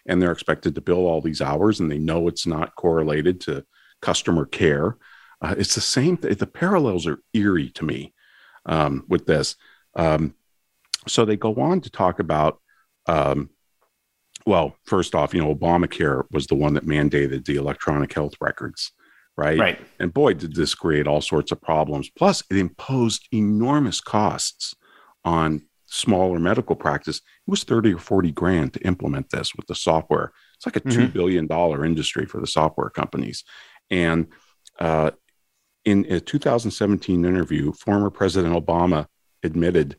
and 0.07 0.21
they're 0.21 0.33
expected 0.33 0.75
to 0.75 0.81
bill 0.81 1.07
all 1.07 1.21
these 1.21 1.41
hours 1.41 1.79
and 1.79 1.91
they 1.91 1.99
know 1.99 2.27
it's 2.27 2.47
not 2.47 2.75
correlated 2.75 3.41
to 3.43 3.65
customer 4.01 4.45
care. 4.45 4.97
Uh, 5.41 5.55
it's 5.57 5.77
the 5.77 5.81
same. 5.81 6.17
Th- 6.17 6.37
the 6.37 6.47
parallels 6.47 7.07
are 7.07 7.23
eerie 7.33 7.71
to 7.71 7.85
me 7.85 8.13
um, 8.67 9.05
with 9.09 9.27
this. 9.27 9.57
Um, 9.95 10.35
so 11.09 11.25
they 11.25 11.37
go 11.37 11.55
on 11.57 11.81
to 11.81 11.91
talk 11.91 12.19
about, 12.19 12.61
um, 13.07 13.51
well, 14.47 14.77
first 14.85 15.15
off, 15.15 15.35
you 15.35 15.43
know, 15.43 15.55
Obamacare 15.55 16.25
was 16.31 16.47
the 16.47 16.55
one 16.55 16.75
that 16.75 16.87
mandated 16.87 17.45
the 17.45 17.57
electronic 17.57 18.13
health 18.13 18.35
records, 18.41 18.93
right? 19.37 19.59
Right. 19.59 19.81
And 19.99 20.13
boy, 20.13 20.35
did 20.35 20.55
this 20.55 20.75
create 20.75 21.07
all 21.07 21.21
sorts 21.21 21.53
of 21.53 21.61
problems. 21.61 22.11
Plus, 22.11 22.43
it 22.51 22.57
imposed 22.57 23.29
enormous 23.33 24.01
costs 24.01 24.75
on 25.25 25.63
smaller 25.87 26.39
medical 26.39 26.75
practice. 26.75 27.19
It 27.19 27.51
was 27.51 27.65
30 27.65 27.95
or 27.95 27.99
40 27.99 28.33
grand 28.33 28.73
to 28.75 28.81
implement 28.81 29.31
this 29.31 29.55
with 29.55 29.67
the 29.67 29.75
software. 29.75 30.33
It's 30.57 30.67
like 30.67 30.77
a 30.77 30.81
$2 30.81 30.93
mm-hmm. 30.93 31.13
billion 31.13 31.47
dollar 31.47 31.85
industry 31.85 32.27
for 32.27 32.41
the 32.41 32.47
software 32.47 32.91
companies. 32.91 33.45
And 33.91 34.29
uh, 34.81 35.11
in 35.85 36.07
a 36.09 36.21
2017 36.21 37.25
interview, 37.25 37.73
former 37.73 38.11
President 38.11 38.55
Obama 38.55 39.07
admitted 39.43 39.97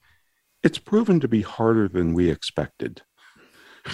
it's 0.64 0.80
proven 0.80 1.20
to 1.20 1.28
be 1.28 1.42
harder 1.42 1.88
than 1.88 2.14
we 2.14 2.30
expected. 2.30 3.02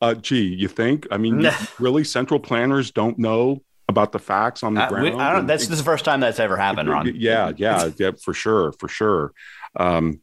Uh, 0.00 0.14
gee, 0.14 0.46
you 0.46 0.66
think? 0.66 1.06
I 1.10 1.18
mean, 1.18 1.46
really, 1.78 2.02
central 2.02 2.40
planners 2.40 2.90
don't 2.90 3.18
know 3.18 3.62
about 3.86 4.12
the 4.12 4.18
facts 4.18 4.62
on 4.62 4.72
the 4.72 4.82
uh, 4.82 4.88
ground. 4.88 5.04
We, 5.04 5.12
I 5.20 5.30
don't. 5.34 5.46
That's 5.46 5.66
the 5.66 5.76
first 5.76 6.06
time 6.06 6.20
that's 6.20 6.40
ever 6.40 6.56
happened, 6.56 6.88
Ron. 6.88 7.12
Yeah, 7.14 7.52
yeah, 7.54 7.90
yeah, 7.98 8.12
for 8.24 8.32
sure, 8.32 8.72
for 8.72 8.88
sure. 8.88 9.32
Um, 9.76 10.22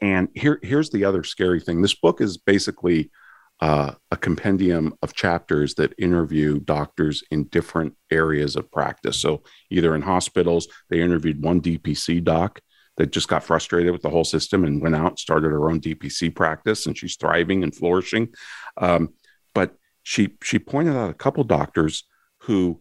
And 0.00 0.28
here, 0.34 0.58
here's 0.60 0.90
the 0.90 1.04
other 1.04 1.22
scary 1.22 1.60
thing. 1.60 1.82
This 1.82 1.94
book 1.94 2.20
is 2.20 2.36
basically 2.36 3.12
uh, 3.60 3.92
a 4.10 4.16
compendium 4.16 4.94
of 5.02 5.14
chapters 5.14 5.74
that 5.74 5.94
interview 5.98 6.60
doctors 6.60 7.24
in 7.30 7.44
different 7.44 7.94
areas 8.10 8.54
of 8.56 8.70
practice. 8.70 9.20
So 9.20 9.42
either 9.70 9.94
in 9.94 10.02
hospitals, 10.02 10.68
they 10.90 11.00
interviewed 11.00 11.42
one 11.42 11.60
DPC 11.60 12.22
doc 12.22 12.60
that 12.96 13.12
just 13.12 13.28
got 13.28 13.44
frustrated 13.44 13.92
with 13.92 14.02
the 14.02 14.10
whole 14.10 14.24
system 14.24 14.64
and 14.64 14.82
went 14.82 14.94
out 14.94 15.10
and 15.10 15.18
started 15.18 15.50
her 15.50 15.70
own 15.70 15.80
DPC 15.80 16.34
practice, 16.34 16.86
and 16.86 16.96
she's 16.96 17.16
thriving 17.16 17.62
and 17.62 17.74
flourishing. 17.74 18.28
Um, 18.76 19.10
but 19.54 19.74
she 20.02 20.36
she 20.42 20.58
pointed 20.58 20.96
out 20.96 21.10
a 21.10 21.14
couple 21.14 21.44
doctors 21.44 22.04
who 22.42 22.80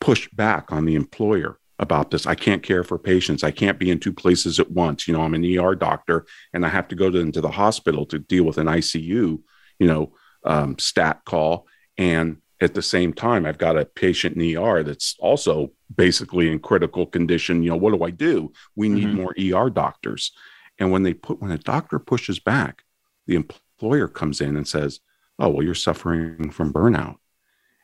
pushed 0.00 0.34
back 0.36 0.72
on 0.72 0.84
the 0.84 0.94
employer 0.94 1.58
about 1.78 2.10
this. 2.10 2.26
I 2.26 2.34
can't 2.34 2.62
care 2.62 2.84
for 2.84 2.98
patients. 2.98 3.44
I 3.44 3.50
can't 3.50 3.78
be 3.78 3.90
in 3.90 3.98
two 3.98 4.12
places 4.12 4.58
at 4.58 4.70
once. 4.70 5.06
You 5.06 5.14
know, 5.14 5.22
I'm 5.22 5.34
an 5.34 5.58
ER 5.58 5.74
doctor 5.74 6.26
and 6.52 6.64
I 6.64 6.68
have 6.68 6.88
to 6.88 6.94
go 6.94 7.10
to, 7.10 7.18
into 7.18 7.40
the 7.40 7.50
hospital 7.50 8.06
to 8.06 8.18
deal 8.18 8.44
with 8.44 8.58
an 8.58 8.66
ICU, 8.66 9.40
you 9.78 9.86
know, 9.86 10.12
um, 10.44 10.78
stat 10.78 11.22
call. 11.24 11.66
And 11.98 12.38
at 12.60 12.74
the 12.74 12.82
same 12.82 13.12
time, 13.12 13.44
I've 13.44 13.58
got 13.58 13.78
a 13.78 13.84
patient 13.84 14.36
in 14.36 14.56
ER 14.56 14.82
that's 14.82 15.16
also 15.18 15.72
basically 15.94 16.50
in 16.50 16.58
critical 16.58 17.06
condition. 17.06 17.62
You 17.62 17.70
know, 17.70 17.76
what 17.76 17.92
do 17.92 18.04
I 18.04 18.10
do? 18.10 18.52
We 18.74 18.88
need 18.88 19.08
mm-hmm. 19.08 19.52
more 19.52 19.66
ER 19.66 19.70
doctors. 19.70 20.32
And 20.78 20.90
when 20.90 21.02
they 21.02 21.14
put, 21.14 21.40
when 21.40 21.50
a 21.50 21.58
doctor 21.58 21.98
pushes 21.98 22.38
back, 22.38 22.84
the 23.26 23.34
employer 23.34 24.08
comes 24.08 24.40
in 24.40 24.56
and 24.56 24.66
says, 24.66 25.00
Oh, 25.38 25.50
well, 25.50 25.62
you're 25.62 25.74
suffering 25.74 26.50
from 26.50 26.72
burnout. 26.72 27.16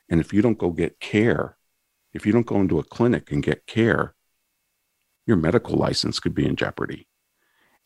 And 0.09 0.19
if 0.19 0.33
you 0.33 0.41
don't 0.41 0.57
go 0.57 0.71
get 0.71 0.99
care, 0.99 1.57
if 2.13 2.25
you 2.25 2.31
don't 2.31 2.45
go 2.45 2.59
into 2.59 2.79
a 2.79 2.83
clinic 2.83 3.31
and 3.31 3.43
get 3.43 3.67
care, 3.67 4.15
your 5.25 5.37
medical 5.37 5.75
license 5.75 6.19
could 6.19 6.33
be 6.33 6.45
in 6.45 6.55
jeopardy. 6.55 7.07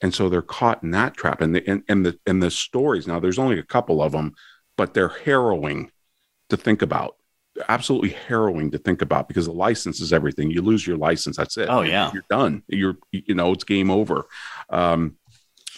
And 0.02 0.14
so 0.14 0.30
they're 0.30 0.41
caught 0.41 0.84
in 0.84 0.91
that 0.91 1.16
trap. 1.16 1.41
And 1.41 1.56
the 1.56 1.68
and, 1.68 1.84
and 1.89 2.06
the 2.06 2.20
and 2.26 2.41
the 2.41 2.52
stories 2.52 3.08
now, 3.08 3.20
there's 3.20 3.39
only 3.39 3.60
a 3.60 3.64
couple 3.64 4.02
of 4.02 4.12
them, 4.12 4.34
but 4.78 4.93
they're 4.93 5.10
harrowing 5.10 5.91
to 6.50 6.58
think 6.58 6.82
about. 6.82 7.16
absolutely 7.70 8.10
harrowing 8.10 8.72
to 8.72 8.78
think 8.78 9.02
about 9.02 9.28
because 9.28 9.45
the 9.45 9.52
license 9.52 10.00
is 10.00 10.14
everything. 10.14 10.52
You 10.52 10.62
lose 10.62 10.86
your 10.86 10.98
license, 10.98 11.38
that's 11.38 11.58
it. 11.58 11.70
Oh 11.70 11.82
yeah, 11.82 12.12
you're 12.14 12.26
done. 12.30 12.64
You're 12.68 12.98
you 13.12 13.36
know 13.36 13.52
it's 13.54 13.64
game 13.64 13.89
over. 13.89 14.26
Um, 14.70 15.18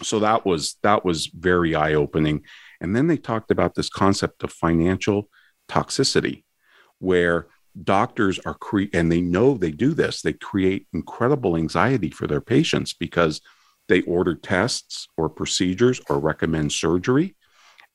so 0.01 0.19
that 0.19 0.45
was 0.45 0.75
that 0.83 1.05
was 1.05 1.27
very 1.27 1.75
eye 1.75 1.93
opening. 1.93 2.43
And 2.81 2.95
then 2.95 3.07
they 3.07 3.17
talked 3.17 3.51
about 3.51 3.75
this 3.75 3.89
concept 3.89 4.43
of 4.43 4.51
financial 4.51 5.29
toxicity, 5.67 6.43
where 6.99 7.47
doctors 7.81 8.39
are 8.45 8.55
cre- 8.55 8.93
and 8.93 9.11
they 9.11 9.21
know 9.21 9.53
they 9.53 9.71
do 9.71 9.93
this 9.93 10.21
they 10.21 10.33
create 10.33 10.87
incredible 10.91 11.55
anxiety 11.55 12.09
for 12.09 12.27
their 12.27 12.41
patients 12.41 12.93
because 12.93 13.41
they 13.89 14.01
order 14.03 14.35
tests 14.35 15.07
or 15.17 15.29
procedures 15.29 15.99
or 16.09 16.19
recommend 16.19 16.71
surgery 16.71 17.35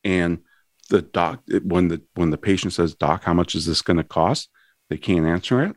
and 0.05 0.39
the 0.91 1.01
doc 1.01 1.43
when 1.63 1.89
the 1.89 2.03
when 2.15 2.31
the 2.31 2.39
patient 2.39 2.75
says 2.75 2.95
doc 2.95 3.25
how 3.25 3.33
much 3.33 3.55
is 3.55 3.65
this 3.65 3.81
going 3.81 3.97
to 3.97 4.05
cost 4.05 4.51
they 4.91 4.99
can't 4.99 5.25
answer 5.25 5.63
it 5.63 5.75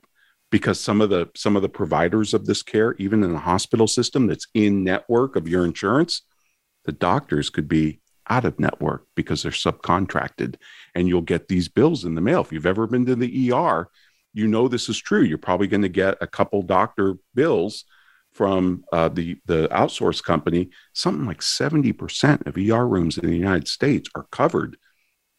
because 0.51 0.79
some 0.79 0.99
of 0.99 1.09
the 1.09 1.29
some 1.35 1.55
of 1.55 1.61
the 1.61 1.69
providers 1.69 2.33
of 2.33 2.45
this 2.45 2.61
care 2.61 2.93
even 2.95 3.23
in 3.23 3.31
the 3.31 3.39
hospital 3.39 3.87
system 3.87 4.27
that's 4.27 4.47
in 4.53 4.83
network 4.83 5.37
of 5.37 5.47
your 5.47 5.63
insurance 5.63 6.23
the 6.83 6.91
doctors 6.91 7.49
could 7.49 7.69
be 7.69 8.01
out 8.29 8.45
of 8.45 8.59
network 8.59 9.05
because 9.15 9.43
they're 9.43 9.51
subcontracted 9.51 10.55
and 10.95 11.07
you'll 11.07 11.21
get 11.21 11.47
these 11.47 11.67
bills 11.67 12.05
in 12.05 12.15
the 12.15 12.21
mail. 12.21 12.41
If 12.41 12.51
you've 12.51 12.65
ever 12.65 12.87
been 12.87 13.05
to 13.05 13.15
the 13.15 13.51
ER, 13.51 13.89
you 14.33 14.47
know 14.47 14.67
this 14.67 14.89
is 14.89 14.97
true. 14.97 15.21
You're 15.21 15.37
probably 15.37 15.67
going 15.67 15.81
to 15.81 15.89
get 15.89 16.17
a 16.21 16.27
couple 16.27 16.61
doctor 16.61 17.15
bills 17.33 17.85
from 18.37 18.83
uh, 18.93 19.09
the 19.09 19.37
the 19.45 19.67
outsource 19.69 20.23
company. 20.23 20.69
Something 20.93 21.25
like 21.25 21.41
70% 21.41 22.45
of 22.45 22.57
ER 22.57 22.87
rooms 22.87 23.17
in 23.17 23.27
the 23.27 23.35
United 23.35 23.67
States 23.67 24.09
are 24.15 24.27
covered 24.31 24.77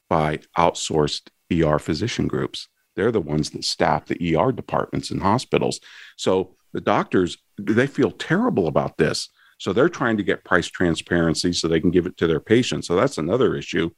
by 0.08 0.40
outsourced 0.56 1.28
ER 1.52 1.78
physician 1.78 2.26
groups. 2.26 2.68
They're 2.96 3.12
the 3.12 3.20
ones 3.20 3.50
that 3.50 3.64
staff 3.64 4.06
the 4.06 4.36
ER 4.36 4.52
departments 4.52 5.10
in 5.10 5.20
hospitals. 5.20 5.80
So 6.16 6.56
the 6.72 6.80
doctors 6.80 7.38
they 7.56 7.86
feel 7.86 8.10
terrible 8.10 8.66
about 8.66 8.98
this 8.98 9.28
so 9.58 9.72
they're 9.72 9.88
trying 9.88 10.16
to 10.16 10.22
get 10.22 10.44
price 10.44 10.68
transparency 10.68 11.52
so 11.52 11.66
they 11.68 11.80
can 11.80 11.90
give 11.90 12.06
it 12.06 12.16
to 12.18 12.26
their 12.26 12.40
patients. 12.40 12.86
So 12.86 12.94
that's 12.94 13.18
another 13.18 13.56
issue. 13.56 13.90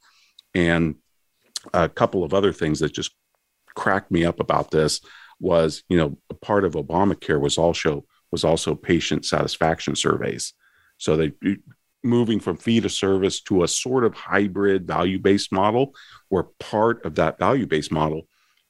And 0.55 0.97
a 1.75 1.89
couple 1.89 2.25
of 2.25 2.33
other 2.33 2.53
things 2.53 2.81
that 2.81 2.93
just 2.93 3.15
cracked 3.77 4.11
me 4.11 4.25
up 4.25 4.41
about 4.41 4.71
this 4.71 5.01
was, 5.39 5.85
you 5.89 5.99
know, 5.99 6.19
a 6.31 6.35
part 6.35 6.65
of 6.65 6.73
Obamacare 6.73 7.41
was 7.41 7.59
also 7.59 8.05
was 8.33 8.45
also 8.45 8.75
patient 8.75 9.25
satisfaction 9.25 9.97
surveys. 9.97 10.55
So 10.99 11.17
they 11.17 11.33
moving 12.03 12.41
from 12.41 12.57
fee 12.57 12.81
to 12.81 12.89
service 12.89 13.43
to 13.43 13.63
a 13.63 13.69
sort 13.69 14.05
of 14.05 14.15
hybrid 14.15 14.87
value 14.87 15.19
based 15.19 15.53
model, 15.53 15.95
where 16.29 16.45
part 16.59 17.05
of 17.05 17.17
that 17.17 17.39
value 17.39 17.67
based 17.67 17.93
model 17.93 18.23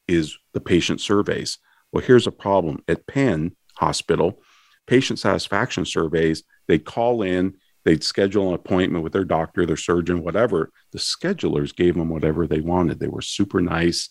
is 0.07 0.37
the 0.53 0.59
patient 0.59 0.99
surveys. 0.99 1.57
Well, 1.91 2.03
here's 2.03 2.27
a 2.27 2.31
problem 2.31 2.83
at 2.87 3.07
Penn 3.07 3.55
Hospital 3.75 4.41
patient 4.87 5.19
satisfaction 5.19 5.85
surveys 5.85 6.43
They'd 6.71 6.85
call 6.85 7.21
in, 7.21 7.55
they'd 7.83 8.01
schedule 8.01 8.47
an 8.47 8.53
appointment 8.53 9.03
with 9.03 9.11
their 9.11 9.25
doctor, 9.25 9.65
their 9.65 9.75
surgeon, 9.75 10.23
whatever. 10.23 10.71
The 10.93 10.99
schedulers 10.99 11.75
gave 11.75 11.95
them 11.95 12.07
whatever 12.07 12.47
they 12.47 12.61
wanted. 12.61 12.97
They 12.97 13.09
were 13.09 13.21
super 13.21 13.59
nice. 13.59 14.07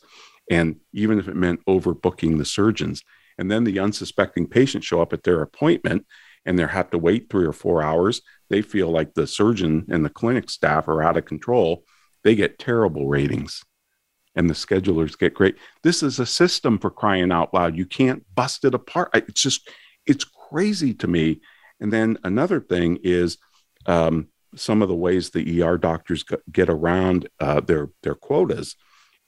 And 0.51 0.77
even 0.93 1.19
if 1.19 1.27
it 1.27 1.37
meant 1.37 1.65
overbooking 1.67 2.37
the 2.37 2.45
surgeons, 2.45 3.03
and 3.41 3.51
then 3.51 3.65
the 3.65 3.81
unsuspecting 3.81 4.47
patients 4.47 4.87
show 4.87 5.03
up 5.03 5.13
at 5.13 5.25
their 5.25 5.43
appointment 5.43 6.07
and 6.47 6.59
they 6.59 6.67
have 6.67 6.91
to 6.91 6.99
wait 6.99 7.29
three 7.29 7.45
or 7.45 7.53
four 7.53 7.83
hours, 7.83 8.23
they 8.49 8.63
feel 8.63 8.91
like 8.91 9.15
the 9.15 9.27
surgeon 9.27 9.87
and 9.91 10.05
the 10.05 10.11
clinic 10.11 10.49
staff 10.49 10.87
are 10.87 11.03
out 11.03 11.17
of 11.17 11.25
control. 11.25 11.85
They 12.23 12.35
get 12.35 12.59
terrible 12.59 13.09
ratings 13.09 13.63
and 14.37 14.49
the 14.49 14.55
schedulers 14.55 15.19
get 15.19 15.35
great. 15.35 15.57
This 15.83 16.03
is 16.03 16.21
a 16.21 16.27
system 16.27 16.79
for 16.79 16.91
crying 16.91 17.33
out 17.33 17.53
loud. 17.53 17.77
You 17.77 17.87
can't 17.87 18.25
bust 18.35 18.65
it 18.65 18.75
apart. 18.75 19.11
It's 19.15 19.43
just, 19.43 19.69
it's 20.07 20.25
crazy 20.25 20.95
to 20.95 21.09
me 21.09 21.41
and 21.81 21.93
then 21.93 22.19
another 22.23 22.61
thing 22.61 22.99
is 23.03 23.39
um, 23.87 24.29
some 24.55 24.83
of 24.83 24.89
the 24.89 24.95
ways 24.95 25.31
the 25.31 25.63
ER 25.63 25.79
doctors 25.79 26.25
get 26.53 26.69
around 26.69 27.29
uh, 27.41 27.61
their 27.61 27.89
their 28.03 28.15
quotas 28.15 28.77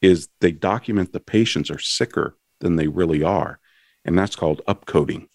is 0.00 0.28
they 0.40 0.52
document 0.52 1.12
the 1.12 1.20
patients 1.20 1.70
are 1.70 1.78
sicker 1.78 2.36
than 2.60 2.76
they 2.76 2.88
really 2.88 3.22
are, 3.22 3.58
and 4.04 4.18
that's 4.18 4.36
called 4.36 4.62
upcoding. 4.66 5.28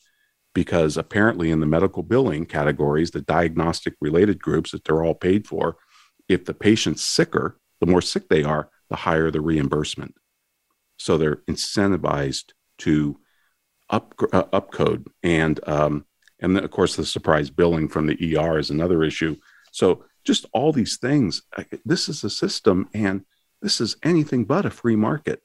Because 0.54 0.98
apparently, 0.98 1.52
in 1.52 1.60
the 1.60 1.68
medical 1.68 2.02
billing 2.02 2.46
categories, 2.46 3.12
the 3.12 3.22
diagnostic 3.22 3.94
related 4.02 4.42
groups 4.42 4.72
that 4.72 4.84
they're 4.84 5.04
all 5.04 5.14
paid 5.14 5.48
for, 5.48 5.78
if 6.28 6.46
the 6.46 6.54
patient's 6.54 7.04
sicker, 7.04 7.60
the 7.80 7.86
more 7.86 8.02
sick 8.02 8.28
they 8.28 8.44
are, 8.44 8.70
the 8.90 8.96
higher 8.96 9.30
the 9.30 9.42
reimbursement. 9.42 10.16
So 10.98 11.18
they're 11.18 11.44
incentivized 11.48 12.54
to 12.80 13.20
up 13.90 14.16
uh, 14.34 14.44
upcode, 14.46 15.06
and 15.24 15.60
um, 15.68 16.06
and 16.40 16.56
then, 16.56 16.64
of 16.64 16.72
course, 16.72 16.96
the 16.96 17.06
surprise 17.06 17.50
billing 17.50 17.88
from 17.88 18.08
the 18.08 18.38
ER 18.38 18.60
is 18.60 18.70
another 18.70 19.04
issue. 19.04 19.38
So, 19.72 20.06
just 20.26 20.46
all 20.54 20.72
these 20.72 20.98
things. 20.98 21.44
This 21.86 22.10
is 22.10 22.24
a 22.24 22.30
system, 22.30 22.90
and 22.94 23.24
this 23.62 23.80
is 23.80 23.96
anything 24.04 24.46
but 24.46 24.66
a 24.66 24.70
free 24.70 24.96
market. 24.96 25.42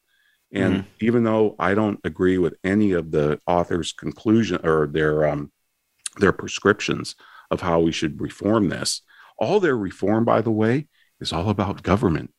And 0.53 0.75
mm-hmm. 0.75 0.89
even 1.01 1.25
though 1.25 1.57
I 1.59 1.75
don't 1.75 1.99
agree 2.05 2.39
with 2.39 2.55
any 2.63 2.93
of 2.93 3.11
the 3.11 3.41
author's 3.47 3.93
conclusion 3.93 4.61
or 4.65 4.87
their 4.87 5.27
um, 5.27 5.51
their 6.19 6.33
prescriptions 6.33 7.15
of 7.51 7.63
how 7.63 7.81
we 7.81 7.93
should 7.93 8.21
reform 8.21 8.69
this, 8.69 9.03
all 9.39 9.61
their 9.61 9.77
reform, 9.77 10.25
by 10.25 10.43
the 10.43 10.51
way, 10.51 10.89
is 11.21 11.33
all 11.33 11.49
about 11.49 11.83
government. 11.83 12.33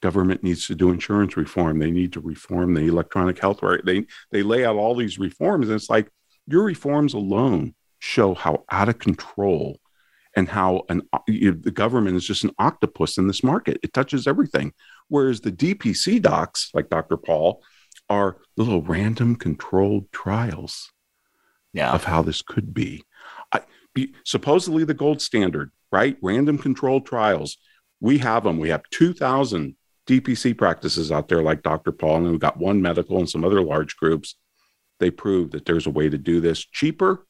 Government 0.00 0.42
needs 0.42 0.66
to 0.66 0.74
do 0.74 0.90
insurance 0.90 1.36
reform. 1.36 1.78
They 1.78 1.90
need 1.90 2.14
to 2.14 2.20
reform 2.20 2.72
the 2.72 2.86
electronic 2.86 3.38
health 3.38 3.62
right. 3.62 3.84
They 3.84 4.06
they 4.30 4.42
lay 4.42 4.64
out 4.64 4.76
all 4.76 4.94
these 4.94 5.18
reforms, 5.18 5.68
and 5.68 5.76
it's 5.76 5.90
like 5.90 6.08
your 6.46 6.64
reforms 6.64 7.12
alone 7.12 7.74
show 7.98 8.34
how 8.34 8.64
out 8.70 8.88
of 8.88 8.98
control 8.98 9.78
and 10.36 10.48
how 10.48 10.82
an 10.88 11.02
you 11.26 11.52
know, 11.52 11.58
the 11.60 11.70
government 11.70 12.16
is 12.16 12.26
just 12.26 12.44
an 12.44 12.52
octopus 12.58 13.18
in 13.18 13.26
this 13.26 13.42
market. 13.42 13.78
It 13.82 13.92
touches 13.92 14.26
everything. 14.26 14.72
Whereas 15.08 15.40
the 15.40 15.52
DPC 15.52 16.22
docs, 16.22 16.70
like 16.72 16.88
Dr. 16.88 17.16
Paul, 17.16 17.62
are 18.08 18.38
little 18.56 18.82
random 18.82 19.36
controlled 19.36 20.10
trials 20.12 20.92
yeah. 21.72 21.92
of 21.92 22.04
how 22.04 22.22
this 22.22 22.42
could 22.42 22.72
be. 22.74 23.04
I. 23.52 23.60
Supposedly 24.24 24.84
the 24.84 24.94
gold 24.94 25.20
standard, 25.20 25.72
right? 25.90 26.16
Random 26.22 26.58
controlled 26.58 27.06
trials. 27.06 27.58
We 28.00 28.18
have 28.18 28.44
them. 28.44 28.58
We 28.58 28.68
have 28.68 28.82
2,000 28.92 29.74
DPC 30.06 30.56
practices 30.56 31.12
out 31.12 31.28
there, 31.28 31.42
like 31.42 31.62
Dr. 31.62 31.92
Paul, 31.92 32.16
and 32.16 32.30
we've 32.30 32.40
got 32.40 32.56
one 32.56 32.80
medical 32.80 33.18
and 33.18 33.28
some 33.28 33.44
other 33.44 33.60
large 33.60 33.96
groups. 33.96 34.36
They 35.00 35.10
prove 35.10 35.50
that 35.50 35.64
there's 35.64 35.86
a 35.86 35.90
way 35.90 36.08
to 36.08 36.18
do 36.18 36.40
this 36.40 36.64
cheaper 36.64 37.26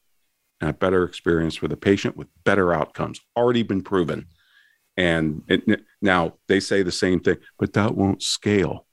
a 0.69 0.73
better 0.73 1.03
experience 1.03 1.55
for 1.55 1.67
the 1.67 1.77
patient 1.77 2.17
with 2.17 2.27
better 2.43 2.73
outcomes. 2.73 3.19
Already 3.35 3.63
been 3.63 3.81
proven. 3.81 4.27
And 4.97 5.43
it, 5.47 5.81
now 6.01 6.35
they 6.47 6.59
say 6.59 6.83
the 6.83 6.91
same 6.91 7.19
thing, 7.19 7.37
but 7.57 7.73
that 7.73 7.95
won't 7.95 8.21
scale. 8.21 8.85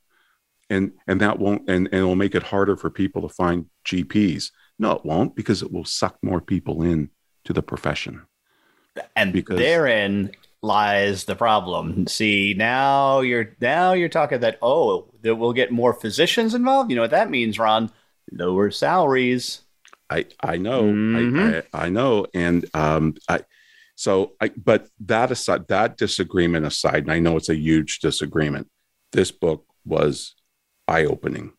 And, 0.71 0.93
and 1.07 1.21
that 1.21 1.39
won't, 1.39 1.69
and, 1.69 1.87
and 1.87 1.95
it'll 1.95 2.15
make 2.15 2.35
it 2.35 2.43
harder 2.43 2.77
for 2.77 2.91
people 2.91 3.23
to 3.23 3.29
find 3.29 3.67
GPs. 3.87 4.51
No, 4.79 4.93
it 4.93 5.05
won't 5.05 5.35
because 5.35 5.63
it 5.63 5.73
will 5.73 5.85
suck 5.85 6.19
more 6.23 6.41
people 6.41 6.83
in 6.83 7.11
to 7.45 7.53
the 7.53 7.63
profession. 7.63 8.23
And 9.17 9.33
Because- 9.33 9.59
therein 9.59 10.33
lies 10.63 11.25
the 11.25 11.37
problem. 11.37 12.07
See, 12.07 12.55
now 12.57 13.21
you're 13.21 13.57
now 13.61 13.93
you're 13.93 14.09
talking 14.09 14.41
that 14.41 14.59
oh, 14.61 15.07
that 15.23 15.37
we'll 15.37 15.53
get 15.53 15.71
more 15.71 15.93
physicians 15.93 16.55
involved. 16.55 16.91
You 16.91 16.97
know 16.97 17.03
what 17.03 17.13
that 17.13 17.31
means, 17.31 17.59
Ron? 17.59 17.91
Lower 18.33 18.71
salaries. 18.71 19.63
I 20.11 20.27
I 20.41 20.57
know 20.57 20.83
Mhm. 20.85 21.65
I, 21.75 21.83
I 21.83 21.87
I 21.87 21.89
know 21.91 22.27
and 22.35 22.65
um 22.75 23.15
I 23.29 23.41
so 23.95 24.33
I 24.41 24.49
but 24.51 24.89
that 25.01 25.31
aside 25.31 25.69
that 25.69 25.97
disagreement 25.97 26.65
aside 26.67 27.03
and 27.05 27.13
I 27.13 27.19
know 27.19 27.37
it's 27.37 27.49
a 27.49 27.57
huge 27.57 27.99
disagreement 28.01 28.69
this 29.13 29.31
book 29.31 29.65
was 29.85 30.35
eye 30.87 31.05
opening 31.05 31.53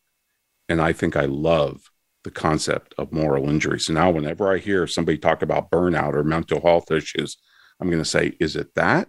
and 0.68 0.82
I 0.82 0.93
think 0.93 1.16
I 1.16 1.26
love 1.26 1.89
the 2.24 2.32
concept 2.32 2.93
of 2.97 3.12
moral 3.12 3.50
injury 3.50 3.80
so 3.80 3.93
now 3.93 4.10
whenever 4.12 4.52
I 4.54 4.58
hear 4.58 4.88
somebody 4.88 5.18
talk 5.18 5.41
about 5.41 5.70
burnout 5.72 6.14
or 6.16 6.24
mental 6.24 6.62
health 6.62 6.91
issues 6.91 7.38
I'm 7.80 7.89
going 7.89 8.02
to 8.04 8.06
say 8.18 8.36
is 8.39 8.56
it 8.56 8.74
that 8.76 9.08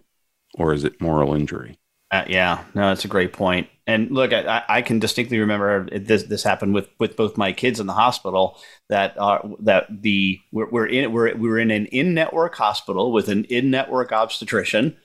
or 0.55 0.73
is 0.73 0.83
it 0.83 1.01
moral 1.01 1.33
injury 1.33 1.79
Uh, 2.11 2.25
yeah, 2.27 2.63
no, 2.75 2.89
that's 2.89 3.05
a 3.05 3.07
great 3.07 3.31
point. 3.31 3.69
And 3.87 4.11
look, 4.11 4.33
I, 4.33 4.63
I 4.67 4.81
can 4.81 4.99
distinctly 4.99 5.39
remember 5.39 5.87
this. 5.97 6.23
This 6.23 6.43
happened 6.43 6.73
with, 6.73 6.89
with 6.99 7.15
both 7.15 7.37
my 7.37 7.53
kids 7.53 7.79
in 7.79 7.87
the 7.87 7.93
hospital. 7.93 8.57
That 8.89 9.17
uh, 9.17 9.39
that 9.59 9.87
the 10.01 10.39
we're, 10.51 10.69
we're 10.69 10.87
in 10.87 11.11
we're 11.13 11.35
we're 11.35 11.59
in 11.59 11.71
an 11.71 11.85
in 11.87 12.13
network 12.13 12.55
hospital 12.55 13.13
with 13.13 13.29
an 13.29 13.45
in 13.45 13.71
network 13.71 14.11
obstetrician, 14.11 14.97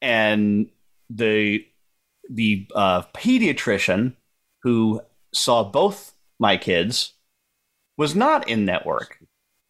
and 0.00 0.70
the 1.10 1.66
the 2.30 2.68
uh, 2.74 3.02
pediatrician 3.14 4.14
who 4.62 5.00
saw 5.34 5.64
both 5.64 6.14
my 6.38 6.56
kids 6.56 7.14
was 7.96 8.14
not 8.14 8.48
in 8.48 8.64
network. 8.64 9.18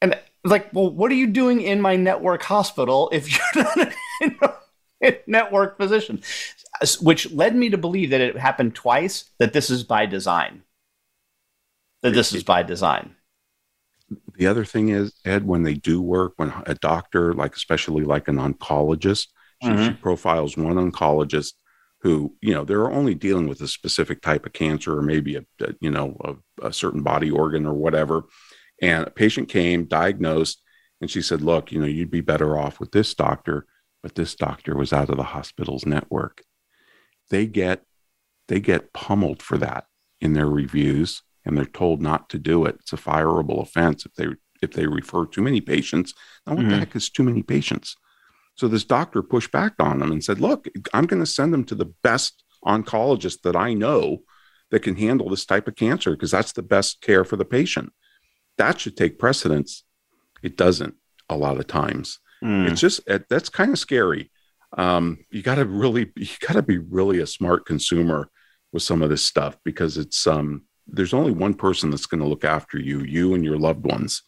And 0.03 0.19
like, 0.45 0.73
well, 0.75 0.91
what 0.91 1.11
are 1.11 1.15
you 1.17 1.27
doing 1.27 1.63
in 1.63 1.81
my 1.81 1.97
network 1.97 2.43
hospital 2.43 3.09
if 3.13 3.31
you're 3.31 3.65
not 3.65 3.93
in 4.21 4.39
network 5.27 5.77
physician? 5.77 6.23
Which 7.01 7.31
led 7.33 7.57
me 7.57 7.71
to 7.71 7.79
believe 7.79 8.11
that 8.11 8.21
it 8.21 8.37
happened 8.37 8.75
twice, 8.75 9.31
that 9.39 9.53
this 9.53 9.71
is 9.71 9.85
by 9.85 10.07
design. 10.07 10.63
That 12.03 12.15
this 12.15 12.33
is 12.33 12.45
by 12.45 12.63
design. 12.63 13.17
the 14.37 14.47
other 14.47 14.65
thing 14.65 14.89
is 14.89 15.13
ed 15.25 15.47
when 15.47 15.65
they 15.65 15.75
do 15.75 16.01
work 16.01 16.33
when 16.37 16.53
a 16.67 16.75
doctor 16.75 17.35
like 17.35 17.55
especially 17.57 18.05
like 18.05 18.29
an 18.29 18.37
oncologist 18.37 19.27
she, 19.63 19.69
she 19.69 19.75
mm-hmm. 19.75 20.01
profiles 20.01 20.57
one 20.57 20.77
oncologist 20.77 21.55
who 22.01 22.35
you 22.41 22.55
know 22.55 22.65
they're 22.65 22.91
only 22.91 23.15
dealing 23.15 23.49
with 23.49 23.61
a 23.61 23.69
specific 23.69 24.23
type 24.23 24.47
of 24.47 24.53
cancer 24.53 24.97
or 24.97 25.03
maybe 25.03 25.37
a, 25.37 25.45
a 25.61 25.75
you 25.81 25.91
know 25.91 26.17
a, 26.25 26.67
a 26.69 26.73
certain 26.73 27.03
body 27.03 27.31
organ 27.31 27.67
or 27.67 27.75
whatever 27.75 28.25
and 28.81 29.07
a 29.07 29.11
patient 29.11 29.49
came 29.49 29.85
diagnosed 29.85 30.63
and 31.01 31.11
she 31.11 31.21
said 31.21 31.43
look 31.43 31.73
you 31.73 31.81
know 31.81 31.87
you'd 31.87 32.11
be 32.11 32.21
better 32.21 32.57
off 32.57 32.81
with 32.81 32.93
this 32.93 33.15
doctor 33.15 33.67
but 34.03 34.15
this 34.15 34.35
doctor 34.35 34.77
was 34.77 34.93
out 34.93 35.11
of 35.11 35.17
the 35.17 35.23
hospital's 35.25 35.87
network. 35.87 36.43
They 37.31 37.47
get 37.47 37.85
they 38.49 38.61
get 38.61 38.93
pummeled 38.95 39.43
for 39.43 39.59
that 39.59 39.85
in 40.21 40.33
their 40.33 40.49
reviews 40.49 41.23
and 41.45 41.57
they're 41.57 41.65
told 41.67 42.01
not 42.01 42.31
to 42.31 42.39
do 42.39 42.65
it. 42.65 42.77
It's 42.81 42.93
a 42.95 42.97
fireable 42.97 43.61
offense. 43.61 44.07
If 44.07 44.15
they 44.15 44.29
if 44.63 44.73
they 44.73 44.87
refer 44.87 45.27
too 45.27 45.43
many 45.43 45.61
patients 45.61 46.15
now 46.47 46.55
what 46.55 46.69
the 46.69 46.75
Mhm. 46.75 46.79
heck 46.81 46.97
is 46.97 47.11
too 47.11 47.23
many 47.23 47.43
patients? 47.43 47.97
So 48.57 48.67
this 48.67 48.85
doctor 48.85 49.23
pushed 49.23 49.53
back 49.53 49.75
on 49.79 50.01
them 50.01 50.11
and 50.11 50.23
said 50.25 50.41
look 50.41 50.67
i'm 50.93 51.07
going 51.07 51.23
to 51.23 51.27
send 51.27 51.53
them 51.55 51.65
to 51.67 51.77
the 51.77 51.93
best 52.03 52.43
oncologist 52.65 53.43
that 53.43 53.55
i 53.55 53.73
know 53.73 54.25
that 54.71 54.81
can 54.81 54.97
handle 54.97 55.31
this 55.31 55.47
type 55.47 55.69
of 55.69 55.77
cancer 55.77 56.11
because 56.11 56.33
that's 56.33 56.53
the 56.53 56.63
best 56.63 57.01
care 57.01 57.25
for 57.25 57.37
the 57.37 57.45
patient. 57.45 57.93
That 58.59 58.81
should 58.81 58.97
take 58.97 59.19
precedence. 59.19 59.85
It 60.43 60.57
doesn't 60.57 60.95
a 61.31 61.37
lot 61.37 61.59
of 61.59 61.67
times 61.69 62.19
Mm. 62.43 62.71
it's 62.71 62.81
just 62.81 63.01
it, 63.07 63.29
that's 63.29 63.49
kind 63.49 63.73
of 63.73 63.79
scary 63.79 64.31
um, 64.77 65.19
you 65.31 65.43
got 65.43 65.57
to 65.57 65.65
really 65.65 66.13
you 66.17 66.29
got 66.47 66.55
to 66.55 66.63
be 66.63 66.79
really 66.79 67.21
a 67.21 67.27
smart 67.27 67.67
consumer 67.67 68.31
with 68.73 68.83
some 68.83 69.03
of 69.03 69.11
this 69.11 69.25
stuff 69.25 69.57
because 69.65 69.97
it's 69.97 70.27
um 70.27 70.65
there's 70.87 71.15
only 71.15 71.33
one 71.33 71.55
person 71.55 71.91
that's 71.91 72.07
going 72.07 72.21
to 72.21 72.29
look 72.29 72.45
after 72.45 72.79
you 72.79 73.01
you 73.01 73.35
and 73.35 73.45
your 73.45 73.59
loved 73.59 73.85
ones 73.85 74.23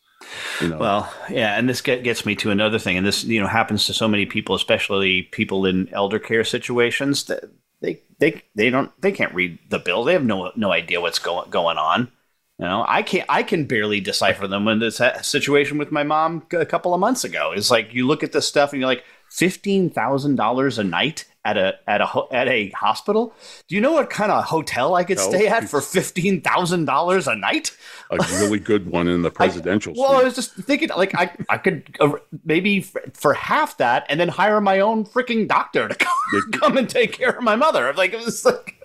you 0.61 0.69
know 0.69 0.79
Well, 0.79 1.13
yeah, 1.31 1.59
and 1.59 1.69
this 1.69 1.81
get, 1.81 2.03
gets 2.03 2.27
me 2.27 2.35
to 2.37 2.51
another 2.51 2.79
thing, 2.79 2.97
and 2.97 3.07
this 3.07 3.25
you 3.25 3.41
know 3.41 3.47
happens 3.47 3.87
to 3.87 3.95
so 3.95 4.07
many 4.07 4.27
people, 4.27 4.55
especially 4.55 5.23
people 5.23 5.67
in 5.67 5.89
elder 5.93 6.19
care 6.19 6.45
situations. 6.45 7.25
That 7.25 7.45
they 7.81 8.01
they 8.19 8.43
they 8.55 8.71
don't 8.71 8.91
they 9.01 9.13
can't 9.13 9.35
read 9.35 9.59
the 9.69 9.79
bill. 9.79 10.05
They 10.05 10.13
have 10.13 10.25
no 10.25 10.53
no 10.57 10.73
idea 10.73 11.01
what's 11.01 11.19
going 11.19 11.51
going 11.51 11.79
on. 11.79 12.13
You 12.61 12.67
know, 12.67 12.85
I 12.87 13.03
can't. 13.03 13.25
I 13.31 13.43
can 13.43 13.65
barely 13.65 14.01
decipher 14.01 14.47
them. 14.47 14.67
When 14.67 14.81
this 14.81 15.01
situation 15.23 15.79
with 15.79 15.91
my 15.91 16.03
mom 16.03 16.43
a 16.53 16.67
couple 16.67 16.93
of 16.93 17.01
months 17.01 17.25
ago 17.25 17.53
is 17.53 17.71
like, 17.71 17.95
you 17.95 18.07
look 18.07 18.23
at 18.23 18.33
this 18.33 18.47
stuff 18.47 18.73
and 18.75 18.81
you're 18.81 18.89
like, 18.89 19.03
fifteen 19.31 19.89
thousand 19.89 20.37
dollars 20.37 20.79
a 20.79 20.85
night 20.85 21.25
at 21.43 21.57
a 21.57 21.79
at 21.87 22.03
a 22.03 22.07
at 22.31 22.49
a 22.49 22.69
hospital. 22.71 23.33
Do 23.67 23.75
you 23.77 23.81
know 23.81 23.93
what 23.93 24.11
kind 24.11 24.31
of 24.31 24.45
hotel 24.45 24.95
I 24.95 25.05
could 25.05 25.17
No. 25.17 25.31
stay 25.31 25.47
at 25.47 25.71
for 25.71 25.81
fifteen 25.81 26.43
thousand 26.43 26.85
dollars 26.85 27.27
a 27.27 27.35
night? 27.35 27.75
a 28.11 28.19
really 28.41 28.59
good 28.59 28.91
one 28.91 29.09
in 29.09 29.23
the 29.23 29.31
presidential 29.41 29.95
Well, 29.97 30.21
I 30.21 30.25
was 30.25 30.35
just 30.35 30.53
thinking, 30.53 30.91
like, 30.95 31.15
I, 31.15 31.31
I 31.49 31.57
could 31.57 31.97
uh, 31.99 32.13
maybe 32.45 32.81
for 33.15 33.33
half 33.33 33.79
that, 33.79 34.05
and 34.11 34.21
then 34.21 34.29
hire 34.29 34.61
my 34.61 34.81
own 34.81 35.07
freaking 35.07 35.49
doctor 35.49 35.89
to 35.89 35.95
come, 36.35 36.51
come 36.53 36.77
and 36.77 36.91
take 36.91 37.13
care 37.13 37.31
of 37.31 37.43
my 37.43 37.57
mother. 37.57 37.95
Like, 37.95 38.13
it 38.13 38.23
was 38.23 38.45
like, 38.45 38.77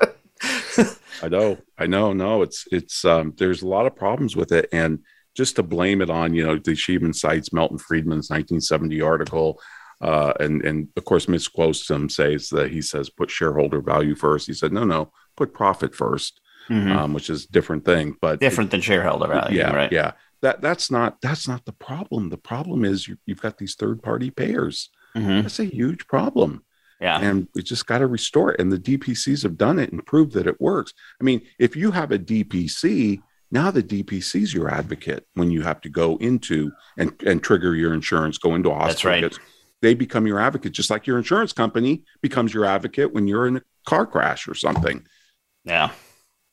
I 1.23 1.27
know, 1.29 1.57
I 1.77 1.87
know, 1.87 2.13
no, 2.13 2.41
it's 2.41 2.65
it's 2.71 3.05
um 3.05 3.33
there's 3.37 3.61
a 3.61 3.67
lot 3.67 3.85
of 3.85 3.95
problems 3.95 4.35
with 4.35 4.51
it. 4.51 4.69
And 4.71 4.99
just 5.35 5.57
to 5.57 5.63
blame 5.63 6.01
it 6.01 6.09
on, 6.09 6.33
you 6.33 6.45
know, 6.45 6.57
the 6.57 6.71
Sheeman 6.71 7.13
cites 7.13 7.51
Milton 7.51 7.77
Friedman's 7.77 8.29
1970 8.29 9.01
article. 9.01 9.61
Uh, 10.01 10.33
and 10.39 10.61
and 10.63 10.87
of 10.97 11.05
course, 11.05 11.27
misquotes 11.27 11.89
him, 11.89 12.09
says 12.09 12.49
that 12.49 12.71
he 12.71 12.81
says 12.81 13.09
put 13.09 13.31
shareholder 13.31 13.81
value 13.81 14.15
first. 14.15 14.47
He 14.47 14.53
said, 14.53 14.73
no, 14.73 14.83
no, 14.83 15.11
put 15.35 15.53
profit 15.53 15.93
1st 15.93 16.31
um, 16.69 17.13
which 17.13 17.29
is 17.29 17.45
a 17.45 17.51
different 17.51 17.85
thing. 17.85 18.15
But 18.21 18.39
different 18.39 18.71
than 18.71 18.81
shareholder 18.81 19.27
value, 19.27 19.59
yeah, 19.59 19.73
right? 19.73 19.91
yeah. 19.91 20.11
That 20.41 20.61
that's 20.61 20.91
not 20.91 21.21
that's 21.21 21.47
not 21.47 21.65
the 21.65 21.73
problem. 21.73 22.29
The 22.29 22.37
problem 22.37 22.85
is 22.85 23.07
you, 23.07 23.17
you've 23.25 23.41
got 23.41 23.57
these 23.57 23.75
third 23.75 24.03
party 24.03 24.29
payers. 24.29 24.89
Mhm. 25.15 25.43
That's 25.43 25.59
a 25.59 25.65
huge 25.65 26.07
problem 26.07 26.63
Yeah. 27.05 27.19
and 27.21 27.47
we 27.53 27.61
just 27.61 27.85
got 27.85 27.99
to 27.99 28.07
restore 28.07 28.51
it. 28.51 28.59
And 28.59 28.71
the 28.71 28.79
DPCs 28.79 29.43
have 29.43 29.57
done 29.57 29.77
it 29.77 29.91
and 29.91 30.03
proved 30.03 30.33
that 30.33 30.47
it 30.47 30.59
works. 30.59 30.91
I 31.21 31.23
mean, 31.23 31.41
if 31.59 31.75
you 31.75 31.91
have 31.91 32.11
a 32.11 32.17
DPC, 32.17 33.21
now 33.51 33.69
the 33.69 33.83
DPC 33.83 34.41
is 34.41 34.53
your 34.55 34.73
advocate 34.73 35.27
when 35.35 35.51
you 35.51 35.61
have 35.61 35.81
to 35.81 35.89
go 35.89 36.17
into 36.17 36.71
and, 36.97 37.13
and 37.23 37.43
trigger 37.43 37.75
your 37.75 37.93
insurance, 37.93 38.39
go 38.39 38.55
into 38.55 38.71
hospital. 38.71 39.11
That's 39.21 39.37
right. 39.37 39.39
They 39.83 39.93
become 39.93 40.25
your 40.25 40.39
advocate, 40.39 40.71
just 40.71 40.89
like 40.89 41.05
your 41.05 41.19
insurance 41.19 41.53
company 41.53 42.03
becomes 42.23 42.55
your 42.55 42.65
advocate 42.65 43.13
when 43.13 43.27
you're 43.27 43.45
in 43.45 43.57
a 43.57 43.61
car 43.85 44.07
crash 44.07 44.47
or 44.47 44.55
something. 44.55 45.05
Yeah, 45.63 45.91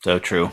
so 0.04 0.18
true. 0.18 0.50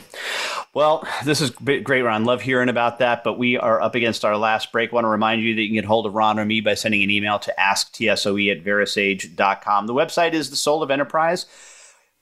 Well, 0.74 1.07
this 1.26 1.41
is 1.41 1.49
great, 1.49 2.03
Ron. 2.03 2.26
Love 2.26 2.41
hearing 2.41 2.70
about 2.70 2.99
that. 2.99 3.24
But 3.24 3.39
we 3.39 3.57
are 3.57 3.82
up 3.82 3.95
against 3.95 4.24
our 4.24 4.38
last 4.38 4.72
break. 4.72 4.91
Want 4.91 5.05
to 5.05 5.09
remind 5.09 5.41
you 5.41 5.55
that 5.55 5.61
you 5.61 5.67
can 5.70 5.76
get 5.76 5.86
hold 5.86 6.05
of 6.05 6.13
Ron 6.13 6.39
or 6.39 6.45
me 6.45 6.61
by 6.61 6.76
sending 6.76 7.01
an 7.01 7.09
email 7.09 7.39
to 7.39 7.53
asktsoe 7.57 8.51
at 8.51 8.63
verasage.com. 8.63 9.88
The 9.88 9.93
website 9.93 10.34
is 10.34 10.49
the 10.49 10.55
Soul 10.55 10.84
of 10.84 10.91
Enterprise, 10.91 11.47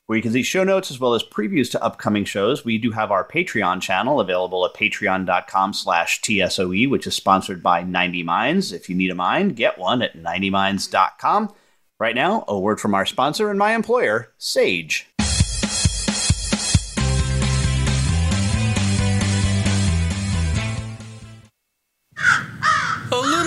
where 0.06 0.16
you 0.16 0.22
can 0.22 0.32
see 0.32 0.44
show 0.44 0.64
notes 0.64 0.90
as 0.90 1.00
well 1.00 1.14
as 1.14 1.24
previews 1.24 1.70
to 1.72 1.84
upcoming 1.84 2.24
shows. 2.24 2.64
We 2.64 2.78
do 2.78 2.92
have 2.92 3.12
our 3.12 3.28
Patreon 3.28 3.82
channel 3.82 4.22
available 4.22 4.66
at 4.66 4.74
patreon.com 4.74 5.74
slash 5.74 6.22
TSOE, 6.22 6.90
which 6.90 7.06
is 7.06 7.16
sponsored 7.16 7.62
by 7.62 7.84
90 7.84 8.24
Minds. 8.24 8.72
If 8.72 8.88
you 8.88 8.96
need 8.96 9.12
a 9.12 9.16
mind, 9.16 9.58
get 9.58 9.78
one 9.78 10.02
at 10.02 10.16
90minds.com. 10.16 11.54
Right 12.00 12.16
now, 12.16 12.46
a 12.48 12.58
word 12.58 12.80
from 12.80 12.94
our 12.94 13.08
sponsor 13.08 13.50
and 13.50 13.60
my 13.60 13.74
employer, 13.74 14.32
Sage. 14.38 15.07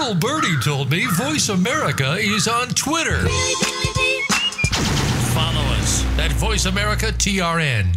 Birdie 0.00 0.58
told 0.64 0.90
me 0.90 1.06
Voice 1.12 1.50
America 1.50 2.14
is 2.14 2.48
on 2.48 2.68
Twitter. 2.68 3.18
Follow 5.34 5.62
us 5.76 6.04
at 6.18 6.32
Voice 6.32 6.64
America 6.64 7.06
TRN. 7.12 7.96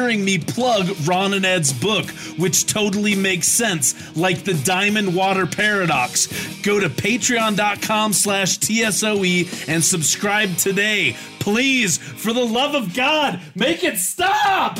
hearing 0.00 0.24
me 0.24 0.38
plug 0.38 0.88
Ron 1.06 1.34
and 1.34 1.44
Ed's 1.44 1.74
book, 1.74 2.08
which 2.38 2.64
totally 2.64 3.14
makes 3.14 3.46
sense, 3.46 4.16
like 4.16 4.44
the 4.44 4.54
Diamond 4.54 5.14
Water 5.14 5.46
Paradox. 5.46 6.26
Go 6.62 6.80
to 6.80 6.88
patreon.com 6.88 8.14
slash 8.14 8.56
TSOE 8.58 9.68
and 9.68 9.84
subscribe 9.84 10.56
today. 10.56 11.16
Please, 11.38 11.98
for 11.98 12.32
the 12.32 12.42
love 12.44 12.74
of 12.74 12.94
God, 12.94 13.40
make 13.54 13.84
it 13.84 13.98
stop! 13.98 14.78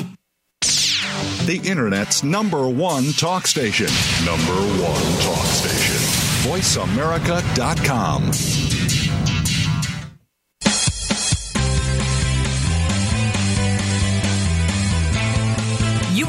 The 1.45 1.61
Internet's 1.65 2.25
number 2.25 2.67
one 2.67 3.13
talk 3.13 3.47
station. 3.47 3.89
Number 4.25 4.55
one 4.83 5.03
talk 5.21 5.45
station. 5.45 5.97
VoiceAmerica.com. 6.49 8.70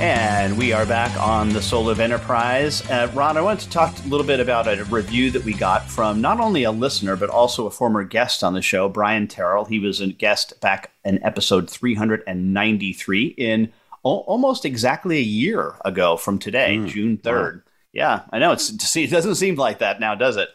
And 0.00 0.56
we 0.56 0.72
are 0.72 0.86
back 0.86 1.14
on 1.20 1.50
the 1.50 1.60
Soul 1.60 1.90
of 1.90 2.00
Enterprise. 2.00 2.80
Uh, 2.88 3.10
Ron, 3.12 3.36
I 3.36 3.42
wanted 3.42 3.64
to 3.64 3.70
talk 3.70 3.94
a 3.98 4.08
little 4.08 4.26
bit 4.26 4.40
about 4.40 4.66
a 4.66 4.82
review 4.84 5.30
that 5.32 5.44
we 5.44 5.52
got 5.52 5.90
from 5.90 6.22
not 6.22 6.40
only 6.40 6.62
a 6.64 6.70
listener, 6.70 7.16
but 7.16 7.28
also 7.28 7.66
a 7.66 7.70
former 7.70 8.02
guest 8.02 8.42
on 8.42 8.54
the 8.54 8.62
show, 8.62 8.88
Brian 8.88 9.28
Terrell. 9.28 9.66
He 9.66 9.78
was 9.78 10.00
a 10.00 10.06
guest 10.06 10.58
back 10.62 10.90
in 11.04 11.22
episode 11.22 11.68
393 11.68 13.26
in 13.36 13.72
o- 14.02 14.20
almost 14.20 14.64
exactly 14.64 15.18
a 15.18 15.22
year 15.22 15.74
ago 15.84 16.16
from 16.16 16.38
today, 16.38 16.78
mm, 16.78 16.88
June 16.88 17.18
3rd. 17.18 17.56
Wow. 17.56 17.60
Yeah, 17.92 18.22
I 18.32 18.38
know. 18.38 18.52
It's 18.52 18.96
it 18.96 19.10
doesn't 19.10 19.34
seem 19.34 19.56
like 19.56 19.80
that 19.80 20.00
now, 20.00 20.14
does 20.14 20.38
it? 20.38 20.48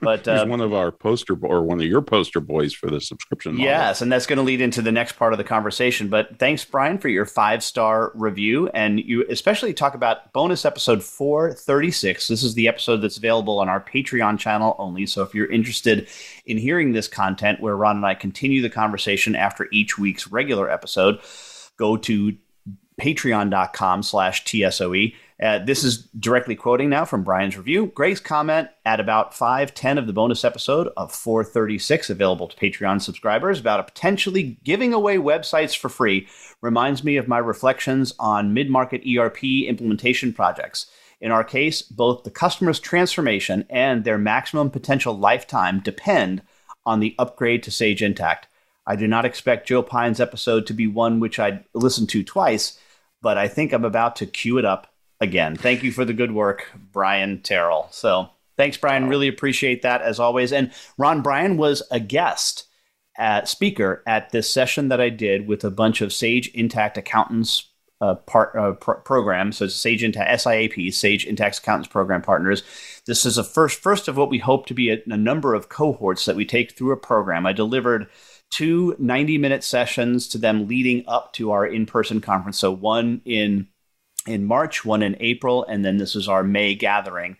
But 0.00 0.26
uh, 0.28 0.40
he's 0.40 0.48
one 0.48 0.60
of 0.60 0.72
our 0.72 0.90
poster 0.90 1.34
or 1.42 1.62
one 1.62 1.80
of 1.80 1.86
your 1.86 2.02
poster 2.02 2.40
boys 2.40 2.72
for 2.72 2.90
the 2.90 3.00
subscription. 3.00 3.52
Model. 3.52 3.66
Yes, 3.66 4.02
and 4.02 4.10
that's 4.10 4.26
going 4.26 4.38
to 4.38 4.42
lead 4.42 4.60
into 4.60 4.82
the 4.82 4.92
next 4.92 5.12
part 5.12 5.32
of 5.32 5.38
the 5.38 5.44
conversation. 5.44 6.08
But 6.08 6.38
thanks, 6.38 6.64
Brian, 6.64 6.98
for 6.98 7.08
your 7.08 7.26
five 7.26 7.62
star 7.62 8.12
review, 8.14 8.68
and 8.68 9.00
you 9.00 9.24
especially 9.28 9.74
talk 9.74 9.94
about 9.94 10.32
bonus 10.32 10.64
episode 10.64 11.02
four 11.02 11.52
thirty 11.52 11.90
six. 11.90 12.28
This 12.28 12.42
is 12.42 12.54
the 12.54 12.68
episode 12.68 12.98
that's 12.98 13.18
available 13.18 13.58
on 13.58 13.68
our 13.68 13.80
Patreon 13.80 14.38
channel 14.38 14.76
only. 14.78 15.06
So 15.06 15.22
if 15.22 15.34
you're 15.34 15.50
interested 15.50 16.08
in 16.46 16.58
hearing 16.58 16.92
this 16.92 17.08
content, 17.08 17.60
where 17.60 17.76
Ron 17.76 17.96
and 17.96 18.06
I 18.06 18.14
continue 18.14 18.62
the 18.62 18.70
conversation 18.70 19.34
after 19.34 19.68
each 19.72 19.98
week's 19.98 20.28
regular 20.28 20.70
episode, 20.70 21.20
go 21.76 21.96
to 21.96 22.36
patreon.com 23.00 24.02
slash 24.02 24.44
tsoe 24.44 25.12
uh, 25.40 25.60
this 25.60 25.84
is 25.84 26.08
directly 26.18 26.56
quoting 26.56 26.88
now 26.90 27.04
from 27.04 27.22
Brian's 27.22 27.56
review. 27.56 27.86
Greg's 27.94 28.18
comment 28.18 28.68
at 28.84 28.98
about 28.98 29.32
510 29.32 29.96
of 29.96 30.08
the 30.08 30.12
bonus 30.12 30.44
episode 30.44 30.88
of 30.96 31.12
436, 31.12 32.10
available 32.10 32.48
to 32.48 32.56
Patreon 32.56 33.00
subscribers, 33.00 33.60
about 33.60 33.86
potentially 33.86 34.58
giving 34.64 34.92
away 34.92 35.16
websites 35.16 35.76
for 35.76 35.88
free 35.88 36.26
reminds 36.60 37.04
me 37.04 37.16
of 37.16 37.28
my 37.28 37.38
reflections 37.38 38.14
on 38.18 38.52
mid 38.52 38.68
market 38.68 39.02
ERP 39.06 39.44
implementation 39.44 40.32
projects. 40.32 40.86
In 41.20 41.30
our 41.30 41.44
case, 41.44 41.82
both 41.82 42.24
the 42.24 42.30
customer's 42.30 42.80
transformation 42.80 43.64
and 43.70 44.04
their 44.04 44.18
maximum 44.18 44.70
potential 44.70 45.16
lifetime 45.16 45.80
depend 45.80 46.42
on 46.84 46.98
the 46.98 47.14
upgrade 47.16 47.62
to 47.64 47.70
Sage 47.70 48.00
Intacct. 48.00 48.44
I 48.86 48.96
do 48.96 49.06
not 49.06 49.24
expect 49.24 49.68
Joe 49.68 49.82
Pine's 49.82 50.20
episode 50.20 50.66
to 50.66 50.72
be 50.72 50.86
one 50.86 51.20
which 51.20 51.38
I'd 51.38 51.64
listen 51.74 52.06
to 52.08 52.24
twice, 52.24 52.78
but 53.20 53.36
I 53.36 53.46
think 53.46 53.72
I'm 53.72 53.84
about 53.84 54.16
to 54.16 54.26
cue 54.26 54.58
it 54.58 54.64
up 54.64 54.87
again. 55.20 55.56
Thank 55.56 55.82
you 55.82 55.92
for 55.92 56.04
the 56.04 56.12
good 56.12 56.32
work, 56.32 56.70
Brian 56.92 57.40
Terrell. 57.42 57.88
So 57.90 58.28
thanks, 58.56 58.76
Brian. 58.76 59.08
Really 59.08 59.28
appreciate 59.28 59.82
that 59.82 60.02
as 60.02 60.20
always. 60.20 60.52
And 60.52 60.72
Ron 60.96 61.22
Brian 61.22 61.56
was 61.56 61.82
a 61.90 62.00
guest 62.00 62.64
at 63.16 63.48
speaker 63.48 64.02
at 64.06 64.30
this 64.30 64.48
session 64.48 64.88
that 64.88 65.00
I 65.00 65.08
did 65.08 65.48
with 65.48 65.64
a 65.64 65.70
bunch 65.70 66.00
of 66.00 66.12
Sage 66.12 66.52
Intacct 66.52 66.96
accountants 66.96 67.66
uh, 68.00 68.14
part 68.14 68.54
uh, 68.56 68.72
program. 68.72 69.50
So 69.50 69.64
it's 69.64 69.74
Sage 69.74 70.02
Intacct 70.02 70.30
SIAP, 70.30 70.94
Sage 70.94 71.26
Intacct 71.26 71.58
Accountants 71.58 71.88
Program 71.88 72.22
partners. 72.22 72.62
This 73.06 73.26
is 73.26 73.36
a 73.38 73.42
first 73.42 73.80
first 73.80 74.06
of 74.06 74.16
what 74.16 74.30
we 74.30 74.38
hope 74.38 74.66
to 74.66 74.74
be 74.74 74.90
a, 74.90 75.02
a 75.08 75.16
number 75.16 75.54
of 75.54 75.68
cohorts 75.68 76.24
that 76.26 76.36
we 76.36 76.44
take 76.44 76.72
through 76.72 76.92
a 76.92 76.96
program. 76.96 77.44
I 77.44 77.52
delivered 77.52 78.06
two 78.50 78.94
90 78.98 79.38
minute 79.38 79.64
sessions 79.64 80.28
to 80.28 80.38
them 80.38 80.68
leading 80.68 81.04
up 81.08 81.32
to 81.34 81.50
our 81.50 81.66
in 81.66 81.86
person 81.86 82.20
conference. 82.20 82.58
So 82.58 82.70
one 82.70 83.20
in 83.24 83.66
in 84.28 84.44
March, 84.44 84.84
one 84.84 85.02
in 85.02 85.16
April, 85.20 85.64
and 85.64 85.84
then 85.84 85.96
this 85.96 86.14
is 86.14 86.28
our 86.28 86.44
May 86.44 86.74
gathering. 86.74 87.36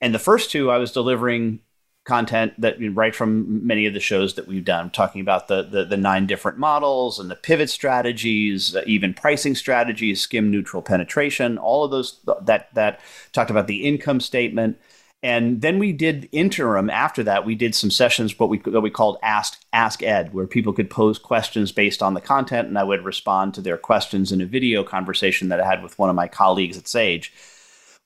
And 0.00 0.14
the 0.14 0.18
first 0.18 0.50
two, 0.50 0.70
I 0.70 0.78
was 0.78 0.92
delivering 0.92 1.60
content 2.04 2.58
that 2.58 2.76
right 2.94 3.14
from 3.14 3.66
many 3.66 3.86
of 3.86 3.92
the 3.92 4.00
shows 4.00 4.34
that 4.34 4.48
we've 4.48 4.64
done, 4.64 4.90
talking 4.90 5.20
about 5.20 5.48
the, 5.48 5.62
the, 5.62 5.84
the 5.84 5.96
nine 5.96 6.26
different 6.26 6.58
models 6.58 7.18
and 7.20 7.30
the 7.30 7.36
pivot 7.36 7.68
strategies, 7.68 8.74
even 8.86 9.12
pricing 9.12 9.54
strategies, 9.54 10.20
skim 10.20 10.50
neutral 10.50 10.82
penetration, 10.82 11.58
all 11.58 11.84
of 11.84 11.90
those 11.90 12.20
that 12.42 12.72
that 12.74 13.00
talked 13.32 13.50
about 13.50 13.66
the 13.66 13.86
income 13.86 14.20
statement. 14.20 14.78
And 15.22 15.60
then 15.60 15.78
we 15.78 15.92
did 15.92 16.28
interim 16.32 16.88
after 16.88 17.22
that. 17.24 17.44
We 17.44 17.54
did 17.54 17.74
some 17.74 17.90
sessions, 17.90 18.38
what 18.38 18.48
we 18.48 18.58
what 18.58 18.82
we 18.82 18.90
called 18.90 19.18
Ask 19.22 19.60
Ask 19.72 20.02
Ed, 20.02 20.32
where 20.32 20.46
people 20.46 20.72
could 20.72 20.88
pose 20.88 21.18
questions 21.18 21.72
based 21.72 22.02
on 22.02 22.14
the 22.14 22.22
content, 22.22 22.68
and 22.68 22.78
I 22.78 22.84
would 22.84 23.04
respond 23.04 23.52
to 23.54 23.60
their 23.60 23.76
questions 23.76 24.32
in 24.32 24.40
a 24.40 24.46
video 24.46 24.82
conversation 24.82 25.50
that 25.50 25.60
I 25.60 25.66
had 25.66 25.82
with 25.82 25.98
one 25.98 26.08
of 26.08 26.16
my 26.16 26.26
colleagues 26.26 26.78
at 26.78 26.88
Sage. 26.88 27.34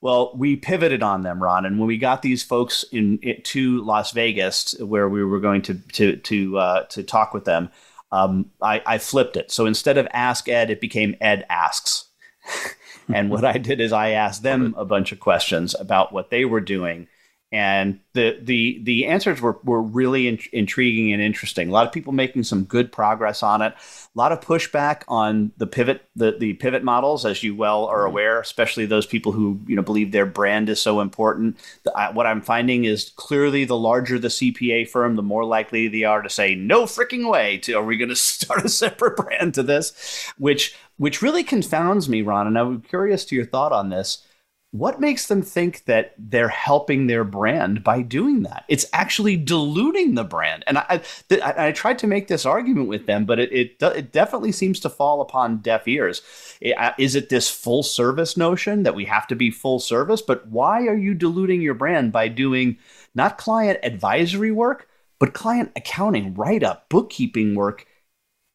Well, 0.01 0.33
we 0.35 0.57
pivoted 0.57 1.01
on 1.01 1.23
them, 1.23 1.41
Ron, 1.41 1.65
and 1.65 1.79
when 1.79 1.87
we 1.87 1.97
got 1.97 2.21
these 2.21 2.43
folks 2.43 2.83
in, 2.91 3.17
in 3.19 3.41
to 3.43 3.81
Las 3.81 4.11
Vegas, 4.11 4.75
where 4.81 5.07
we 5.07 5.23
were 5.23 5.39
going 5.39 5.61
to 5.63 5.75
to 5.93 6.17
to 6.17 6.57
uh, 6.57 6.83
to 6.87 7.01
talk 7.01 7.33
with 7.33 7.45
them, 7.45 7.69
um, 8.11 8.51
I, 8.61 8.81
I 8.85 8.97
flipped 8.97 9.37
it. 9.37 9.51
So 9.51 9.65
instead 9.65 9.97
of 9.97 10.07
Ask 10.11 10.49
Ed, 10.49 10.69
it 10.69 10.81
became 10.81 11.15
Ed 11.21 11.45
Asks. 11.49 12.09
and 13.13 13.29
what 13.29 13.45
I 13.45 13.57
did 13.57 13.79
is 13.79 13.93
I 13.93 14.11
asked 14.11 14.43
them 14.43 14.73
a 14.77 14.85
bunch 14.85 15.11
of 15.11 15.19
questions 15.19 15.75
about 15.79 16.11
what 16.11 16.29
they 16.29 16.45
were 16.45 16.61
doing. 16.61 17.07
And 17.51 17.99
the 18.13 18.37
the 18.41 18.81
the 18.83 19.05
answers 19.05 19.39
were, 19.39 19.59
were 19.63 19.81
really 19.81 20.27
in, 20.27 20.39
intriguing 20.51 21.13
and 21.13 21.21
interesting. 21.21 21.69
A 21.69 21.71
lot 21.71 21.85
of 21.85 21.93
people 21.93 22.11
making 22.11 22.43
some 22.43 22.63
good 22.63 22.91
progress 22.91 23.43
on 23.43 23.61
it. 23.61 23.73
A 23.73 24.17
lot 24.17 24.31
of 24.31 24.41
pushback 24.41 25.03
on 25.07 25.51
the 25.55 25.67
pivot 25.67 26.09
the, 26.15 26.35
the 26.37 26.53
pivot 26.53 26.83
models, 26.83 27.25
as 27.25 27.43
you 27.43 27.55
well 27.55 27.85
are 27.85 27.99
mm-hmm. 27.99 28.07
aware, 28.07 28.39
especially 28.41 28.85
those 28.85 29.05
people 29.05 29.31
who 29.31 29.61
you 29.67 29.75
know 29.75 29.83
believe 29.83 30.11
their 30.11 30.25
brand 30.25 30.69
is 30.69 30.81
so 30.81 31.01
important. 31.01 31.57
The, 31.83 31.95
I, 31.95 32.11
what 32.11 32.25
I'm 32.25 32.41
finding 32.41 32.85
is 32.85 33.11
clearly 33.15 33.63
the 33.63 33.77
larger 33.77 34.17
the 34.17 34.29
CPA 34.29 34.89
firm, 34.89 35.15
the 35.15 35.21
more 35.21 35.45
likely 35.45 35.87
they 35.87 36.03
are 36.03 36.23
to 36.23 36.29
say 36.29 36.55
no 36.55 36.83
freaking 36.85 37.29
way. 37.29 37.59
To 37.59 37.73
are 37.73 37.85
we 37.85 37.95
going 37.95 38.09
to 38.09 38.15
start 38.15 38.65
a 38.65 38.69
separate 38.69 39.17
brand 39.17 39.53
to 39.53 39.63
this? 39.63 39.93
Which 40.37 40.75
which 40.97 41.21
really 41.21 41.43
confounds 41.43 42.07
me, 42.09 42.21
Ron. 42.21 42.47
And 42.47 42.57
I'm 42.57 42.81
curious 42.81 43.25
to 43.25 43.35
your 43.35 43.45
thought 43.45 43.71
on 43.71 43.89
this. 43.89 44.23
What 44.71 44.99
makes 44.99 45.27
them 45.27 45.41
think 45.41 45.85
that 45.85 46.15
they're 46.17 46.49
helping 46.49 47.07
their 47.07 47.23
brand 47.23 47.81
by 47.81 48.01
doing 48.01 48.43
that? 48.43 48.65
It's 48.67 48.85
actually 48.91 49.37
diluting 49.37 50.15
the 50.15 50.25
brand. 50.25 50.65
And 50.67 50.79
I, 50.79 51.01
I, 51.31 51.67
I 51.67 51.71
tried 51.71 51.97
to 51.99 52.07
make 52.07 52.27
this 52.27 52.45
argument 52.45 52.89
with 52.89 53.05
them, 53.05 53.23
but 53.25 53.39
it, 53.39 53.53
it, 53.53 53.81
it 53.81 54.11
definitely 54.11 54.51
seems 54.51 54.81
to 54.81 54.89
fall 54.89 55.21
upon 55.21 55.59
deaf 55.59 55.87
ears. 55.87 56.21
Is 56.59 57.15
it 57.15 57.29
this 57.29 57.49
full 57.49 57.83
service 57.83 58.35
notion 58.35 58.83
that 58.83 58.95
we 58.95 59.05
have 59.05 59.27
to 59.27 59.35
be 59.35 59.49
full 59.49 59.79
service? 59.79 60.21
But 60.21 60.47
why 60.47 60.87
are 60.87 60.97
you 60.97 61.13
diluting 61.13 61.61
your 61.61 61.73
brand 61.73 62.11
by 62.11 62.27
doing 62.27 62.77
not 63.13 63.37
client 63.37 63.79
advisory 63.81 64.51
work, 64.51 64.89
but 65.19 65.33
client 65.33 65.71
accounting, 65.77 66.33
write 66.33 66.63
up, 66.63 66.89
bookkeeping 66.89 67.55
work 67.55 67.85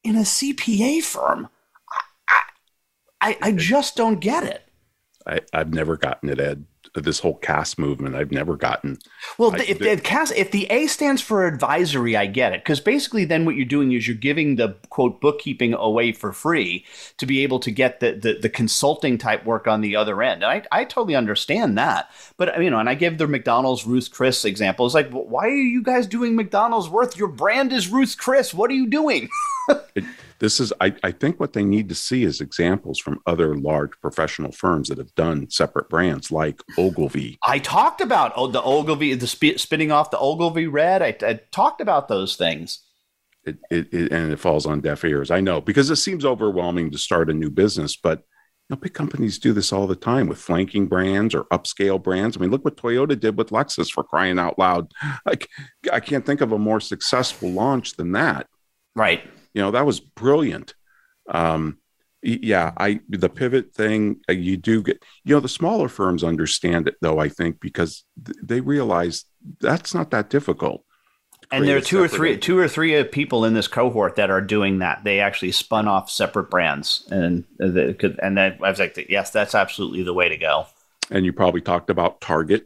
in 0.05 0.17
a 0.17 0.21
CPA 0.21 1.03
firm? 1.03 1.49
I, 3.21 3.37
I 3.43 3.53
just 3.53 3.97
don't 3.97 4.21
get 4.21 4.45
it. 4.45 4.63
I, 5.27 5.41
I've 5.53 5.75
never 5.75 5.97
gotten 5.99 6.31
it, 6.31 6.41
Ed. 6.41 6.65
this 6.95 7.21
whole 7.21 7.37
CAS 7.37 7.77
movement. 7.79 8.17
I've 8.17 8.33
never 8.33 8.57
gotten. 8.57 8.99
Well, 9.37 9.55
I- 9.55 9.59
if 9.69 9.79
the- 9.79 9.95
the 9.97 10.01
CAS, 10.01 10.31
if 10.33 10.51
the 10.51 10.67
A 10.71 10.87
stands 10.87 11.21
for 11.21 11.47
advisory, 11.47 12.17
I 12.17 12.25
get 12.27 12.55
it 12.55 12.65
because 12.65 12.81
basically 12.81 13.27
then 13.27 13.45
what 13.45 13.55
you're 13.55 13.67
doing 13.67 13.93
is 13.93 14.09
you're 14.09 14.17
giving 14.17 14.57
the 14.57 14.77
quote 14.89 15.21
bookkeeping 15.21 15.75
away 15.75 16.13
for 16.13 16.33
free 16.33 16.87
to 17.19 17.27
be 17.27 17.43
able 17.43 17.61
to 17.61 17.71
get 17.71 18.01
the 18.01 18.13
the, 18.13 18.39
the 18.41 18.49
consulting 18.49 19.19
type 19.19 19.45
work 19.45 19.69
on 19.69 19.83
the 19.83 19.95
other 19.95 20.23
end. 20.23 20.43
And 20.43 20.51
I 20.51 20.81
I 20.81 20.85
totally 20.85 21.15
understand 21.15 21.77
that, 21.77 22.11
but 22.39 22.61
you 22.63 22.71
know, 22.71 22.79
and 22.79 22.89
I 22.89 22.95
give 22.95 23.19
the 23.19 23.29
McDonald's 23.29 23.87
Ruth 23.87 24.11
Chris 24.11 24.47
example. 24.47 24.87
It's 24.87 24.95
like, 24.95 25.11
why 25.11 25.45
are 25.45 25.51
you 25.51 25.83
guys 25.83 26.07
doing 26.07 26.35
McDonald's 26.35 26.89
worth? 26.89 27.17
Your 27.19 27.29
brand 27.29 27.75
is 27.75 27.89
Ruth 27.91 28.17
Chris. 28.19 28.55
What 28.55 28.71
are 28.71 28.75
you 28.75 28.87
doing? 28.89 29.29
it, 29.95 30.05
this 30.41 30.59
is 30.59 30.73
I, 30.81 30.95
I 31.05 31.13
think 31.13 31.39
what 31.39 31.53
they 31.53 31.63
need 31.63 31.89
to 31.91 31.95
see 31.95 32.25
is 32.25 32.41
examples 32.41 32.99
from 32.99 33.21
other 33.27 33.55
large 33.55 33.93
professional 34.01 34.53
firms 34.53 34.89
that 34.89 34.99
have 34.99 35.15
done 35.15 35.49
separate 35.51 35.89
brands 35.89 36.33
like 36.33 36.63
Ogilvy. 36.79 37.39
I 37.47 37.59
talked 37.59 38.01
about 38.01 38.33
oh, 38.35 38.47
the 38.47 38.63
Ogilvy, 38.63 39.15
the 39.15 39.27
sp- 39.29 39.59
spinning 39.61 39.93
off 39.93 40.11
the 40.11 40.19
Ogilvy 40.19 40.67
Red. 40.67 41.03
I, 41.03 41.15
I 41.23 41.41
talked 41.53 41.81
about 41.81 42.09
those 42.09 42.37
things. 42.37 42.81
It, 43.45 43.59
it, 43.71 43.93
it 43.93 44.13
and 44.13 44.33
it 44.33 44.39
falls 44.39 44.67
on 44.67 44.81
deaf 44.81 45.05
ears. 45.05 45.31
I 45.31 45.41
know 45.41 45.61
because 45.61 45.91
it 45.91 45.97
seems 45.97 46.25
overwhelming 46.25 46.91
to 46.91 46.99
start 46.99 47.31
a 47.31 47.35
new 47.35 47.51
business, 47.51 47.97
but 47.97 48.19
you 48.19 48.77
know, 48.77 48.81
big 48.81 48.95
companies 48.95 49.39
do 49.39 49.53
this 49.53 49.73
all 49.73 49.87
the 49.87 49.97
time 49.97 50.27
with 50.27 50.39
flanking 50.39 50.87
brands 50.87 51.35
or 51.35 51.45
upscale 51.45 52.03
brands. 52.03 52.37
I 52.37 52.41
mean, 52.41 52.51
look 52.51 52.65
what 52.65 52.77
Toyota 52.77 53.19
did 53.19 53.37
with 53.37 53.51
Lexus 53.51 53.91
for 53.91 54.05
crying 54.05 54.39
out 54.39 54.59
loud. 54.59 54.93
Like, 55.27 55.49
I 55.93 56.01
can't 56.01 56.25
think 56.25 56.41
of 56.41 56.53
a 56.53 56.59
more 56.59 56.81
successful 56.81 57.51
launch 57.51 57.97
than 57.97 58.13
that. 58.13 58.47
Right. 58.95 59.23
You 59.55 59.63
know 59.63 59.71
that 59.71 59.87
was 59.87 60.01
brilliant 60.01 60.75
um 61.31 61.79
yeah 62.23 62.73
i 62.77 63.01
the 63.09 63.29
pivot 63.29 63.73
thing 63.75 64.21
uh, 64.29 64.33
you 64.33 64.57
do 64.57 64.83
get 64.83 65.03
you 65.25 65.35
know 65.35 65.41
the 65.41 65.49
smaller 65.49 65.89
firms 65.89 66.23
understand 66.25 66.87
it 66.89 66.97
though 67.01 67.19
i 67.19 67.29
think 67.29 67.61
because 67.61 68.05
th- 68.25 68.37
they 68.43 68.61
realize 68.61 69.25
that's 69.61 69.95
not 69.95 70.11
that 70.11 70.29
difficult 70.31 70.85
And 71.53 71.67
there 71.67 71.77
are 71.77 71.81
two 71.81 72.01
or 72.01 72.07
three, 72.09 72.37
two 72.39 72.59
or 72.59 72.69
three 72.69 73.03
people 73.05 73.45
in 73.45 73.55
this 73.55 73.67
cohort 73.69 74.15
that 74.17 74.31
are 74.31 74.41
doing 74.41 74.79
that. 74.81 75.03
They 75.03 75.19
actually 75.21 75.51
spun 75.53 75.89
off 75.89 76.09
separate 76.11 76.49
brands, 76.51 77.09
and 77.11 77.43
uh, 77.61 77.69
the, 77.69 77.95
could- 77.99 78.21
and 78.23 78.37
then 78.39 78.57
I 78.63 78.71
was 78.71 78.79
like, 78.79 78.97
yes, 79.09 79.31
that's 79.31 79.55
absolutely 79.55 80.03
the 80.05 80.15
way 80.15 80.29
to 80.29 80.37
go. 80.37 80.67
and 81.11 81.25
you 81.25 81.33
probably 81.33 81.61
talked 81.61 81.91
about 81.91 82.21
target 82.21 82.63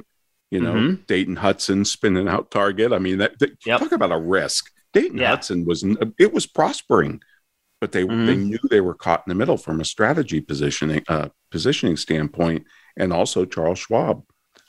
you 0.50 0.60
know 0.60 0.74
Mhm. 0.74 1.06
dayton 1.06 1.36
hudson 1.36 1.84
spinning 1.86 2.28
out 2.28 2.50
target 2.50 2.92
i 2.92 2.98
mean 2.98 3.18
that, 3.18 3.38
that 3.38 3.56
Yep. 3.64 3.80
talk 3.80 3.92
about 3.92 4.12
a 4.12 4.18
risk 4.18 4.70
dayton 4.94 5.18
Yeah. 5.18 5.28
hudson 5.30 5.64
was 5.66 5.84
it 6.18 6.32
was 6.32 6.46
prospering 6.46 7.20
but 7.80 7.92
they 7.92 8.04
Mhm. 8.04 8.26
they 8.26 8.36
knew 8.36 8.58
they 8.70 8.80
were 8.80 8.94
caught 8.94 9.22
in 9.26 9.30
the 9.30 9.34
middle 9.34 9.56
from 9.58 9.80
a 9.80 9.84
strategy 9.84 10.40
positioning 10.40 11.02
uh, 11.08 11.28
positioning 11.50 11.96
standpoint 11.96 12.66
and 12.96 13.12
also 13.12 13.44
charles 13.44 13.78
schwab 13.80 14.22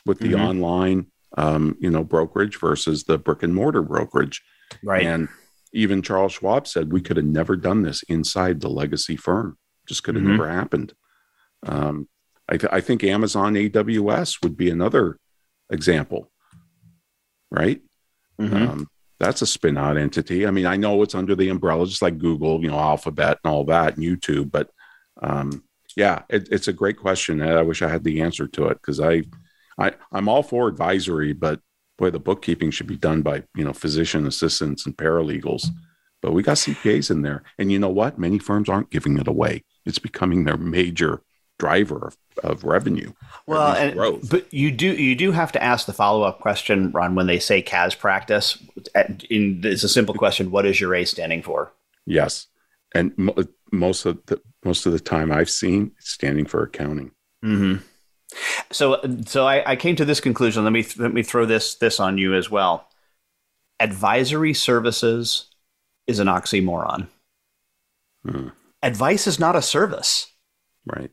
with 0.05 0.19
the 0.19 0.33
Mhm. 0.33 0.41
online 0.49 1.07
um, 1.37 1.75
you 1.79 1.89
know 1.89 2.03
brokerage 2.03 2.57
versus 2.59 3.03
the 3.05 3.17
brick 3.17 3.43
and 3.43 3.53
mortar 3.55 3.81
brokerage 3.81 4.41
Right. 4.83 5.05
and 5.05 5.29
even 5.73 6.01
charles 6.01 6.33
schwab 6.33 6.67
said 6.67 6.91
we 6.91 7.01
could 7.01 7.17
have 7.17 7.25
never 7.25 7.55
done 7.55 7.81
this 7.83 8.03
inside 8.03 8.59
the 8.61 8.69
legacy 8.69 9.15
firm 9.15 9.57
just 9.87 10.03
could 10.03 10.15
have 10.15 10.23
Mhm. 10.23 10.31
never 10.31 10.49
happened 10.49 10.93
um, 11.63 12.07
I, 12.49 12.57
th- 12.57 12.71
I 12.73 12.81
think 12.81 13.03
amazon 13.03 13.53
aws 13.55 14.41
would 14.43 14.55
be 14.57 14.69
another 14.69 15.17
example 15.69 16.31
right 17.51 17.81
Mhm. 18.39 18.67
um, 18.69 18.87
that's 19.19 19.41
a 19.41 19.47
spin 19.47 19.77
out 19.77 19.97
entity. 19.97 20.45
I 20.45 20.51
mean, 20.51 20.65
I 20.65 20.75
know 20.75 21.01
it's 21.01 21.15
under 21.15 21.35
the 21.35 21.49
umbrella, 21.49 21.85
just 21.87 22.01
like 22.01 22.17
Google, 22.17 22.61
you 22.61 22.69
know, 22.69 22.79
Alphabet 22.79 23.39
and 23.43 23.53
all 23.53 23.63
that, 23.65 23.95
and 23.95 24.05
YouTube. 24.05 24.51
But 24.51 24.69
um, 25.21 25.63
yeah, 25.95 26.23
it, 26.29 26.49
it's 26.51 26.67
a 26.67 26.73
great 26.73 26.97
question. 26.97 27.41
And 27.41 27.51
I 27.51 27.61
wish 27.61 27.81
I 27.81 27.89
had 27.89 28.03
the 28.03 28.21
answer 28.21 28.47
to 28.47 28.67
it 28.67 28.75
because 28.81 28.99
I, 28.99 29.23
I, 29.79 29.93
I'm 30.11 30.27
all 30.27 30.43
for 30.43 30.67
advisory, 30.67 31.33
but 31.33 31.61
boy, 31.97 32.09
the 32.09 32.19
bookkeeping 32.19 32.71
should 32.71 32.87
be 32.87 32.97
done 32.97 33.21
by 33.21 33.43
you 33.55 33.63
know 33.63 33.73
physician 33.73 34.27
assistants 34.27 34.85
and 34.85 34.97
paralegals. 34.97 35.67
But 36.21 36.33
we 36.33 36.43
got 36.43 36.57
CPAs 36.57 37.11
in 37.11 37.21
there, 37.21 37.43
and 37.57 37.71
you 37.71 37.79
know 37.79 37.89
what? 37.89 38.17
Many 38.17 38.39
firms 38.39 38.67
aren't 38.67 38.89
giving 38.89 39.17
it 39.17 39.27
away. 39.27 39.63
It's 39.85 39.99
becoming 39.99 40.43
their 40.43 40.57
major 40.57 41.21
driver 41.57 42.07
of, 42.07 42.17
of 42.43 42.63
revenue. 42.63 43.11
well, 43.47 43.75
and, 43.75 43.93
growth. 43.93 44.29
but 44.29 44.51
you 44.53 44.71
do 44.71 44.93
you 44.93 45.15
do 45.15 45.31
have 45.31 45.51
to 45.53 45.63
ask 45.63 45.85
the 45.85 45.93
follow 45.93 46.23
up 46.23 46.39
question, 46.39 46.91
Ron, 46.91 47.15
when 47.15 47.27
they 47.27 47.39
say 47.39 47.61
CAS 47.61 47.95
practice. 47.95 48.57
In, 49.29 49.61
it's 49.63 49.83
a 49.83 49.89
simple 49.89 50.15
question: 50.15 50.51
What 50.51 50.65
is 50.65 50.79
your 50.79 50.93
A 50.95 51.05
standing 51.05 51.41
for? 51.41 51.71
Yes, 52.05 52.47
and 52.93 53.17
mo- 53.17 53.35
most 53.71 54.05
of 54.05 54.25
the 54.25 54.41
most 54.63 54.85
of 54.85 54.91
the 54.91 54.99
time 54.99 55.31
I've 55.31 55.49
seen 55.49 55.91
it's 55.97 56.11
standing 56.11 56.45
for 56.45 56.63
accounting. 56.63 57.11
Mm-hmm. 57.43 57.83
So, 58.71 58.99
so 59.25 59.45
I, 59.47 59.71
I 59.71 59.75
came 59.75 59.95
to 59.97 60.05
this 60.05 60.19
conclusion. 60.19 60.63
Let 60.63 60.73
me 60.73 60.85
let 60.97 61.13
me 61.13 61.23
throw 61.23 61.45
this 61.45 61.75
this 61.75 61.99
on 61.99 62.17
you 62.17 62.33
as 62.35 62.49
well. 62.49 62.87
Advisory 63.79 64.53
services 64.53 65.47
is 66.07 66.19
an 66.19 66.27
oxymoron. 66.27 67.07
Hmm. 68.25 68.49
Advice 68.81 69.27
is 69.27 69.39
not 69.39 69.55
a 69.55 69.61
service. 69.61 70.27
Right. 70.85 71.11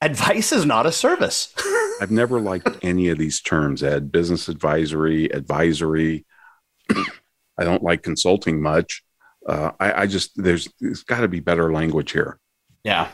Advice 0.00 0.52
is 0.52 0.64
not 0.64 0.86
a 0.86 0.92
service. 0.92 1.52
I've 2.00 2.10
never 2.10 2.40
liked 2.40 2.68
any 2.82 3.08
of 3.08 3.18
these 3.18 3.40
terms, 3.40 3.82
Ed. 3.82 4.12
Business 4.12 4.48
advisory, 4.48 5.26
advisory. 5.26 6.24
I 6.90 7.64
don't 7.64 7.82
like 7.82 8.02
consulting 8.02 8.62
much. 8.62 9.02
Uh, 9.46 9.72
I, 9.80 10.02
I 10.02 10.06
just 10.06 10.40
there's 10.40 10.68
there's 10.80 11.02
got 11.02 11.20
to 11.20 11.28
be 11.28 11.40
better 11.40 11.72
language 11.72 12.12
here. 12.12 12.38
yeah. 12.84 13.08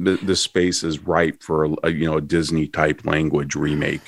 The, 0.00 0.16
this 0.16 0.40
space 0.40 0.82
is 0.82 0.98
ripe 0.98 1.40
for 1.40 1.66
a, 1.66 1.74
a 1.84 1.90
you 1.90 2.06
know 2.06 2.16
a 2.16 2.20
Disney 2.20 2.66
type 2.66 3.04
language 3.06 3.54
remake. 3.54 4.02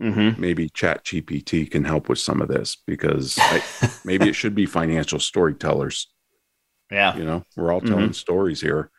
Mm-hmm. 0.00 0.40
Maybe 0.40 0.70
Chat 0.70 1.04
GPT 1.04 1.70
can 1.70 1.84
help 1.84 2.08
with 2.08 2.18
some 2.18 2.40
of 2.40 2.48
this 2.48 2.76
because 2.86 3.38
I, 3.38 3.62
maybe 4.04 4.28
it 4.30 4.34
should 4.34 4.54
be 4.54 4.66
financial 4.66 5.20
storytellers. 5.20 6.08
Yeah. 6.90 7.16
you 7.16 7.24
know 7.24 7.44
we're 7.56 7.72
all 7.72 7.80
telling 7.80 8.12
stories 8.12 8.60
here 8.60 8.90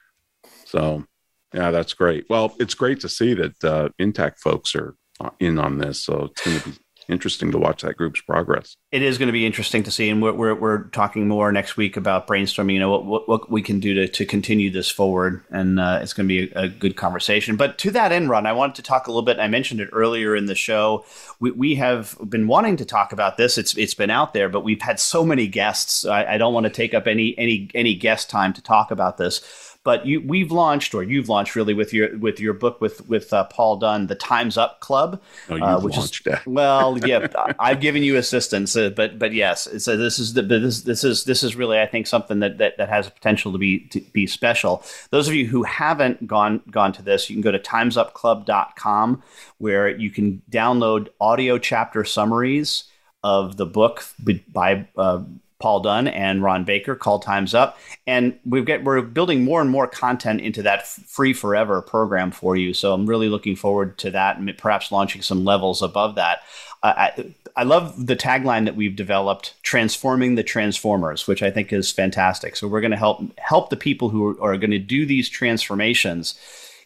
so 0.65 1.05
yeah 1.53 1.71
that's 1.71 1.93
great. 1.93 2.25
Well 2.29 2.55
it's 2.59 2.73
great 2.73 2.99
to 3.01 3.09
see 3.09 3.33
that 3.35 3.63
uh, 3.63 3.89
Intacct 3.99 4.39
folks 4.39 4.75
are 4.75 4.95
uh, 5.19 5.29
in 5.39 5.59
on 5.59 5.77
this 5.77 6.03
so 6.03 6.25
it's 6.25 6.41
going 6.41 6.59
to 6.59 6.69
be 6.69 6.77
interesting 7.09 7.51
to 7.51 7.57
watch 7.57 7.81
that 7.81 7.97
group's 7.97 8.21
progress 8.21 8.77
It 8.91 9.01
is 9.01 9.17
going 9.17 9.27
to 9.27 9.33
be 9.33 9.45
interesting 9.45 9.83
to 9.83 9.91
see, 9.91 10.09
and 10.09 10.21
we're, 10.21 10.33
we're, 10.33 10.55
we're 10.55 10.83
talking 10.85 11.27
more 11.27 11.51
next 11.51 11.77
week 11.77 11.97
about 11.97 12.27
brainstorming. 12.27 12.73
You 12.73 12.79
know 12.79 12.89
what 12.89 13.05
what, 13.05 13.29
what 13.29 13.51
we 13.51 13.61
can 13.61 13.79
do 13.79 13.93
to, 13.93 14.07
to 14.07 14.25
continue 14.25 14.71
this 14.71 14.89
forward, 14.89 15.43
and 15.49 15.79
uh, 15.79 15.99
it's 16.01 16.13
going 16.13 16.27
to 16.27 16.47
be 16.47 16.51
a, 16.53 16.63
a 16.63 16.67
good 16.67 16.95
conversation. 16.95 17.55
But 17.55 17.77
to 17.79 17.91
that 17.91 18.11
end, 18.11 18.29
Ron, 18.29 18.45
I 18.45 18.53
wanted 18.53 18.75
to 18.75 18.81
talk 18.83 19.07
a 19.07 19.11
little 19.11 19.21
bit. 19.21 19.39
I 19.39 19.47
mentioned 19.47 19.79
it 19.81 19.89
earlier 19.91 20.35
in 20.35 20.45
the 20.45 20.55
show. 20.55 21.05
We, 21.39 21.51
we 21.51 21.75
have 21.75 22.17
been 22.27 22.47
wanting 22.47 22.77
to 22.77 22.85
talk 22.85 23.11
about 23.11 23.37
this. 23.37 23.57
It's 23.57 23.77
it's 23.77 23.93
been 23.93 24.09
out 24.09 24.33
there, 24.33 24.49
but 24.49 24.63
we've 24.63 24.81
had 24.81 24.99
so 24.99 25.25
many 25.25 25.47
guests. 25.47 26.05
I, 26.05 26.25
I 26.33 26.37
don't 26.37 26.53
want 26.53 26.65
to 26.65 26.69
take 26.71 26.93
up 26.93 27.07
any 27.07 27.37
any 27.37 27.69
any 27.75 27.95
guest 27.95 28.29
time 28.29 28.53
to 28.53 28.61
talk 28.61 28.91
about 28.91 29.17
this. 29.17 29.41
But 29.83 30.07
you, 30.07 30.19
we've 30.19 30.51
launched, 30.51 30.95
or 30.95 31.03
you've 31.03 31.29
launched, 31.29 31.55
really 31.55 31.75
with 31.75 31.93
your 31.93 32.17
with 32.17 32.39
your 32.39 32.53
book 32.53 32.81
with 32.81 33.07
with 33.07 33.31
uh, 33.31 33.43
Paul 33.43 33.77
Dunn, 33.77 34.07
the 34.07 34.15
Times 34.15 34.57
Up 34.57 34.79
Club. 34.79 35.21
you 35.47 35.63
Uh, 35.63 35.79
which 35.79 35.95
is- 35.95 36.09
that 36.25 36.43
Well, 36.47 36.94
yeah, 37.05 37.27
I've 37.59 37.81
given 37.81 38.03
you 38.03 38.17
assistance, 38.17 38.75
uh, 38.75 38.89
but 38.89 39.17
but 39.19 39.33
yes, 39.33 39.67
so 39.83 39.97
this 39.97 40.19
is 40.19 40.33
the 40.33 40.41
this 40.41 40.81
this 40.81 41.03
is 41.03 41.23
this 41.23 41.43
is 41.43 41.55
really 41.55 41.79
I 41.79 41.85
think 41.85 42.07
something 42.07 42.39
that 42.39 42.57
that, 42.59 42.77
that 42.77 42.89
has 42.89 43.09
potential 43.09 43.51
to 43.51 43.57
be 43.57 43.79
to 43.89 44.01
be 44.01 44.27
special. 44.27 44.83
Those 45.09 45.27
of 45.27 45.33
you 45.33 45.47
who 45.47 45.63
haven't 45.63 46.27
gone 46.27 46.61
gone 46.69 46.93
to 46.93 47.01
this, 47.01 47.29
you 47.29 47.35
can 47.35 47.41
go 47.41 47.51
to 47.51 47.59
timesupclub.com 47.59 49.23
where 49.57 49.89
you 49.89 50.09
can 50.09 50.41
download 50.49 51.09
audio 51.19 51.57
chapter 51.57 52.03
summaries 52.03 52.85
of 53.23 53.57
the 53.57 53.65
book 53.65 54.05
by 54.53 54.87
uh, 54.97 55.23
Paul 55.59 55.79
Dunn 55.79 56.07
and 56.07 56.43
Ron 56.43 56.63
Baker 56.63 56.95
called 56.95 57.23
Times 57.23 57.55
Up, 57.55 57.79
and 58.05 58.37
we've 58.45 58.67
we're 58.83 59.01
building 59.01 59.43
more 59.43 59.61
and 59.61 59.69
more 59.69 59.87
content 59.87 60.41
into 60.41 60.61
that 60.63 60.85
free 60.85 61.33
forever 61.33 61.81
program 61.81 62.31
for 62.31 62.55
you. 62.55 62.73
So 62.73 62.93
I'm 62.93 63.05
really 63.05 63.29
looking 63.29 63.55
forward 63.55 63.97
to 63.99 64.11
that, 64.11 64.37
and 64.37 64.57
perhaps 64.57 64.91
launching 64.91 65.21
some 65.21 65.45
levels 65.45 65.81
above 65.81 66.15
that. 66.15 66.41
I, 66.87 67.33
I 67.55 67.63
love 67.63 68.07
the 68.07 68.15
tagline 68.15 68.65
that 68.65 68.75
we've 68.75 68.95
developed, 68.95 69.53
transforming 69.63 70.35
the 70.35 70.43
transformers, 70.43 71.27
which 71.27 71.41
I 71.41 71.51
think 71.51 71.71
is 71.71 71.91
fantastic. 71.91 72.55
So 72.55 72.67
we're 72.67 72.81
going 72.81 72.91
to 72.91 72.97
help 72.97 73.21
help 73.39 73.69
the 73.69 73.77
people 73.77 74.09
who 74.09 74.37
are, 74.41 74.57
going 74.57 74.71
to 74.71 74.79
do 74.79 75.05
these 75.05 75.29
transformations. 75.29 76.35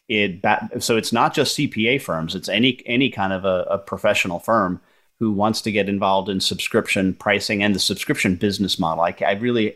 It 0.08 0.43
so 0.80 0.97
it's 0.97 1.14
not 1.14 1.34
just 1.34 1.58
CPA 1.58 2.02
firms; 2.02 2.36
it's 2.36 2.50
any 2.50 2.82
any 2.86 3.10
kind 3.10 3.34
of 3.34 3.45
a, 3.45 3.66
a 3.70 3.78
professional 3.78 4.39
firm 4.39 4.82
who 5.20 5.32
wants 5.32 5.61
to 5.61 5.72
get 5.72 5.89
involved 5.89 6.30
in 6.30 6.39
subscription 6.39 7.13
pricing 7.13 7.61
and 7.61 7.76
the 7.76 7.80
subscription 7.80 8.36
business 8.36 8.80
model. 8.80 9.03
I, 9.03 9.13
I 9.26 9.34
really 9.34 9.76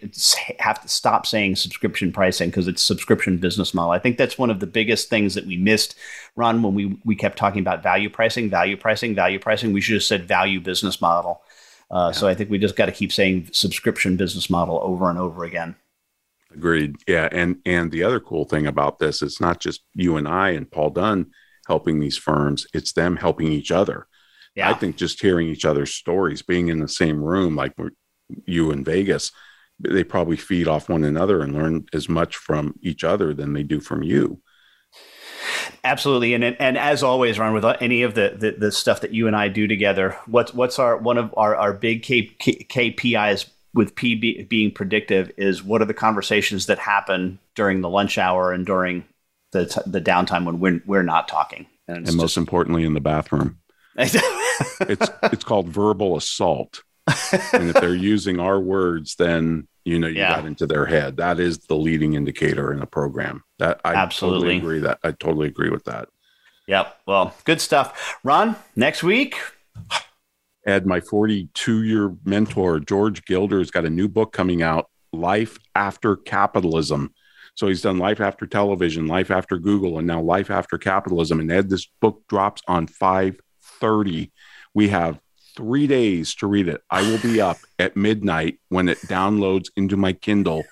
have 0.60 0.82
to 0.82 0.88
stop 0.88 1.26
saying 1.28 1.58
subscription 1.58 2.14
pricing 2.14 2.50
because 2.50 2.68
it's 2.68 2.82
subscription 2.82 3.38
business 3.38 3.74
model. 3.74 3.92
I 3.92 4.00
think 4.00 4.18
that's 4.18 4.38
one 4.38 4.50
of 4.50 4.62
the 4.62 4.68
biggest 4.68 5.10
things 5.10 5.36
that 5.36 5.46
we 5.46 5.58
missed, 5.58 5.96
Ron, 6.38 6.64
when 6.64 6.74
we, 6.76 6.98
we 7.04 7.16
kept 7.16 7.38
talking 7.38 7.60
about 7.60 7.84
value 7.84 8.10
pricing, 8.10 8.50
value 8.50 8.78
pricing, 8.78 9.16
value 9.16 9.40
pricing. 9.40 9.74
We 9.74 9.82
should 9.82 9.96
have 9.96 10.04
said 10.04 10.28
value 10.28 10.62
business 10.62 11.02
model. 11.02 11.42
Uh, 11.92 12.12
So 12.14 12.28
I 12.28 12.36
think 12.36 12.50
we 12.50 12.58
just 12.58 12.78
got 12.78 12.86
to 12.88 12.92
keep 12.94 13.12
saying 13.12 13.50
subscription 13.52 14.16
business 14.16 14.50
model 14.50 14.80
over 14.82 15.10
and 15.10 15.20
over 15.20 15.44
again. 15.44 15.76
agreed 16.54 16.96
yeah 17.08 17.28
and 17.32 17.58
and 17.66 17.92
the 17.92 18.04
other 18.04 18.20
cool 18.20 18.46
thing 18.46 18.68
about 18.68 19.00
this 19.00 19.22
it's 19.22 19.42
not 19.42 19.60
just 19.60 19.82
you 19.96 20.18
and 20.18 20.28
i 20.28 20.50
and 20.50 20.70
paul 20.70 20.90
dunn 20.90 21.26
helping 21.68 22.00
these 22.00 22.18
firms, 22.18 22.68
it's 22.74 22.92
them 22.94 23.16
helping 23.16 23.48
each 23.48 23.72
other. 23.72 24.06
Yeah. 24.56 24.70
I 24.70 24.74
think 24.74 24.98
just 24.98 25.22
hearing 25.22 25.48
each 25.48 25.66
other's 25.66 25.94
stories, 25.94 26.42
being 26.42 26.68
in 26.68 26.80
the 26.80 26.88
same 26.88 27.24
room, 27.24 27.56
like 27.56 27.74
you 28.46 28.72
in 28.72 28.84
Vegas, 28.84 29.32
they 29.80 30.04
probably 30.04 30.38
feed 30.38 30.68
off 30.68 30.90
one 30.90 31.04
another 31.04 31.42
and 31.42 31.54
learn 31.54 31.86
as 31.94 32.08
much 32.08 32.36
from 32.36 32.76
each 32.82 33.04
other 33.04 33.34
than 33.34 33.54
they 33.54 33.64
do 33.64 33.80
from 33.80 34.04
you. 34.04 34.42
Absolutely, 35.84 36.34
and 36.34 36.44
and 36.44 36.78
as 36.78 37.04
always, 37.04 37.38
Ron, 37.38 37.54
with 37.54 37.66
any 37.82 38.04
of 38.04 38.16
the, 38.16 38.36
the, 38.38 38.52
the 38.52 38.72
stuff 38.72 39.02
that 39.02 39.14
you 39.14 39.28
and 39.28 39.36
I 39.36 39.50
do 39.50 39.68
together, 39.68 40.18
what's 40.26 40.54
what's 40.54 40.80
our 40.80 40.98
one 40.98 41.18
of 41.18 41.34
our, 41.36 41.56
our 41.56 41.74
big 41.74 42.04
K, 42.04 42.28
K, 42.40 42.64
KPIs 42.64 43.50
with 43.74 43.96
PB 43.96 44.48
being 44.48 44.72
predictive 44.72 45.32
is 45.36 45.64
what 45.64 45.82
are 45.82 45.86
the 45.86 45.94
conversations 45.94 46.68
that 46.68 46.80
happen 46.80 47.40
during 47.56 47.82
the 47.82 47.90
lunch 47.90 48.18
hour 48.18 48.54
and 48.54 48.66
during 48.66 49.04
the 49.52 49.66
t- 49.66 49.82
the 49.86 50.00
downtime 50.00 50.46
when 50.46 50.60
we're 50.60 50.82
we're 50.86 51.04
not 51.04 51.28
talking, 51.28 51.66
and, 51.88 52.08
and 52.08 52.16
most 52.16 52.32
just- 52.32 52.38
importantly, 52.38 52.86
in 52.86 52.94
the 52.94 53.02
bathroom. 53.02 53.58
It's 54.82 55.10
it's 55.24 55.44
called 55.44 55.68
verbal 55.70 56.16
assault. 56.18 56.84
and 57.08 57.70
if 57.70 57.74
they're 57.76 57.94
using 57.96 58.40
our 58.40 58.60
words, 58.60 59.16
then 59.16 59.68
you 59.84 60.00
know 60.00 60.08
you 60.08 60.20
Yeah. 60.20 60.36
got 60.38 60.46
into 60.46 60.66
their 60.66 60.86
head. 60.86 61.18
That 61.18 61.40
is 61.40 61.60
the 61.60 61.76
leading 61.76 62.14
indicator 62.14 62.72
in 62.72 62.82
a 62.82 62.86
program. 62.86 63.44
That 63.60 63.82
I 63.84 63.94
Absolutely. 63.96 64.40
totally 64.40 64.58
agree. 64.58 64.80
That 64.80 65.00
I 65.04 65.12
totally 65.12 65.48
agree 65.48 65.70
with 65.70 65.84
that. 65.86 66.08
Yep. 66.68 66.98
Well, 67.06 67.36
good 67.44 67.60
stuff, 67.60 68.18
Ron. 68.24 68.56
Next 68.76 69.04
week, 69.04 69.36
Ed, 70.66 70.86
my 70.86 71.02
42 71.02 71.84
year 71.84 72.16
mentor, 72.24 72.80
George 72.80 73.26
Gilder, 73.26 73.60
has 73.60 73.70
got 73.72 73.84
a 73.86 73.90
new 73.90 74.08
book 74.08 74.32
coming 74.32 74.62
out, 74.62 74.90
Life 75.12 75.58
After 75.76 76.16
Capitalism. 76.16 77.14
So 77.56 77.68
he's 77.68 77.82
done 77.82 77.98
Life 77.98 78.22
After 78.22 78.48
Television, 78.48 79.08
Life 79.08 79.30
After 79.30 79.58
Google, 79.60 79.98
and 79.98 80.08
now 80.08 80.22
Life 80.22 80.50
After 80.50 80.78
Capitalism. 80.78 81.42
And 81.42 81.52
Ed, 81.52 81.70
this 81.70 81.86
book 82.02 82.24
drops 82.30 82.62
on 82.68 82.88
5:30. 82.88 84.32
We 84.76 84.90
have 84.90 85.20
three 85.56 85.86
days 85.86 86.34
to 86.36 86.48
read 86.48 86.68
it. 86.68 86.82
I 86.90 87.04
will 87.04 87.20
be 87.20 87.40
up 87.40 87.58
at 87.80 87.96
midnight 87.96 88.60
when 88.70 88.90
it 88.90 88.98
downloads 89.02 89.68
into 89.76 89.98
my 89.98 90.14
Kindle, 90.14 90.64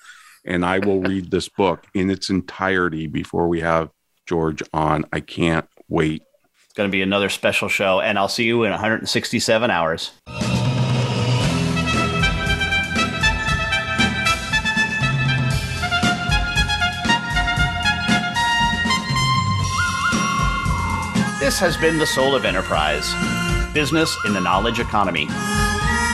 and 0.44 0.64
I 0.64 0.80
will 0.80 1.00
read 1.00 1.30
this 1.30 1.48
book 1.48 1.86
in 1.94 2.10
its 2.10 2.30
entirety 2.30 3.06
before 3.06 3.48
we 3.48 3.60
have 3.60 3.90
George 4.26 4.62
on. 4.72 5.04
I 5.12 5.20
can't 5.20 5.68
wait. 5.88 6.22
it's 6.64 6.74
going 6.74 6.88
to 6.88 6.92
be 6.92 7.02
another 7.02 7.28
special 7.28 7.68
show, 7.68 8.00
and 8.00 8.18
I'll 8.18 8.28
see 8.28 8.44
you 8.44 8.64
in 8.64 8.72
167 8.72 9.70
hours. 9.70 10.10
This 21.38 21.58
has 21.58 21.76
been 21.76 21.98
the 21.98 22.06
Soul 22.06 22.36
of 22.36 22.44
Enterprise 22.44 23.12
Business 23.74 24.16
in 24.24 24.34
the 24.34 24.40
Knowledge 24.40 24.80
Economy. 24.80 25.28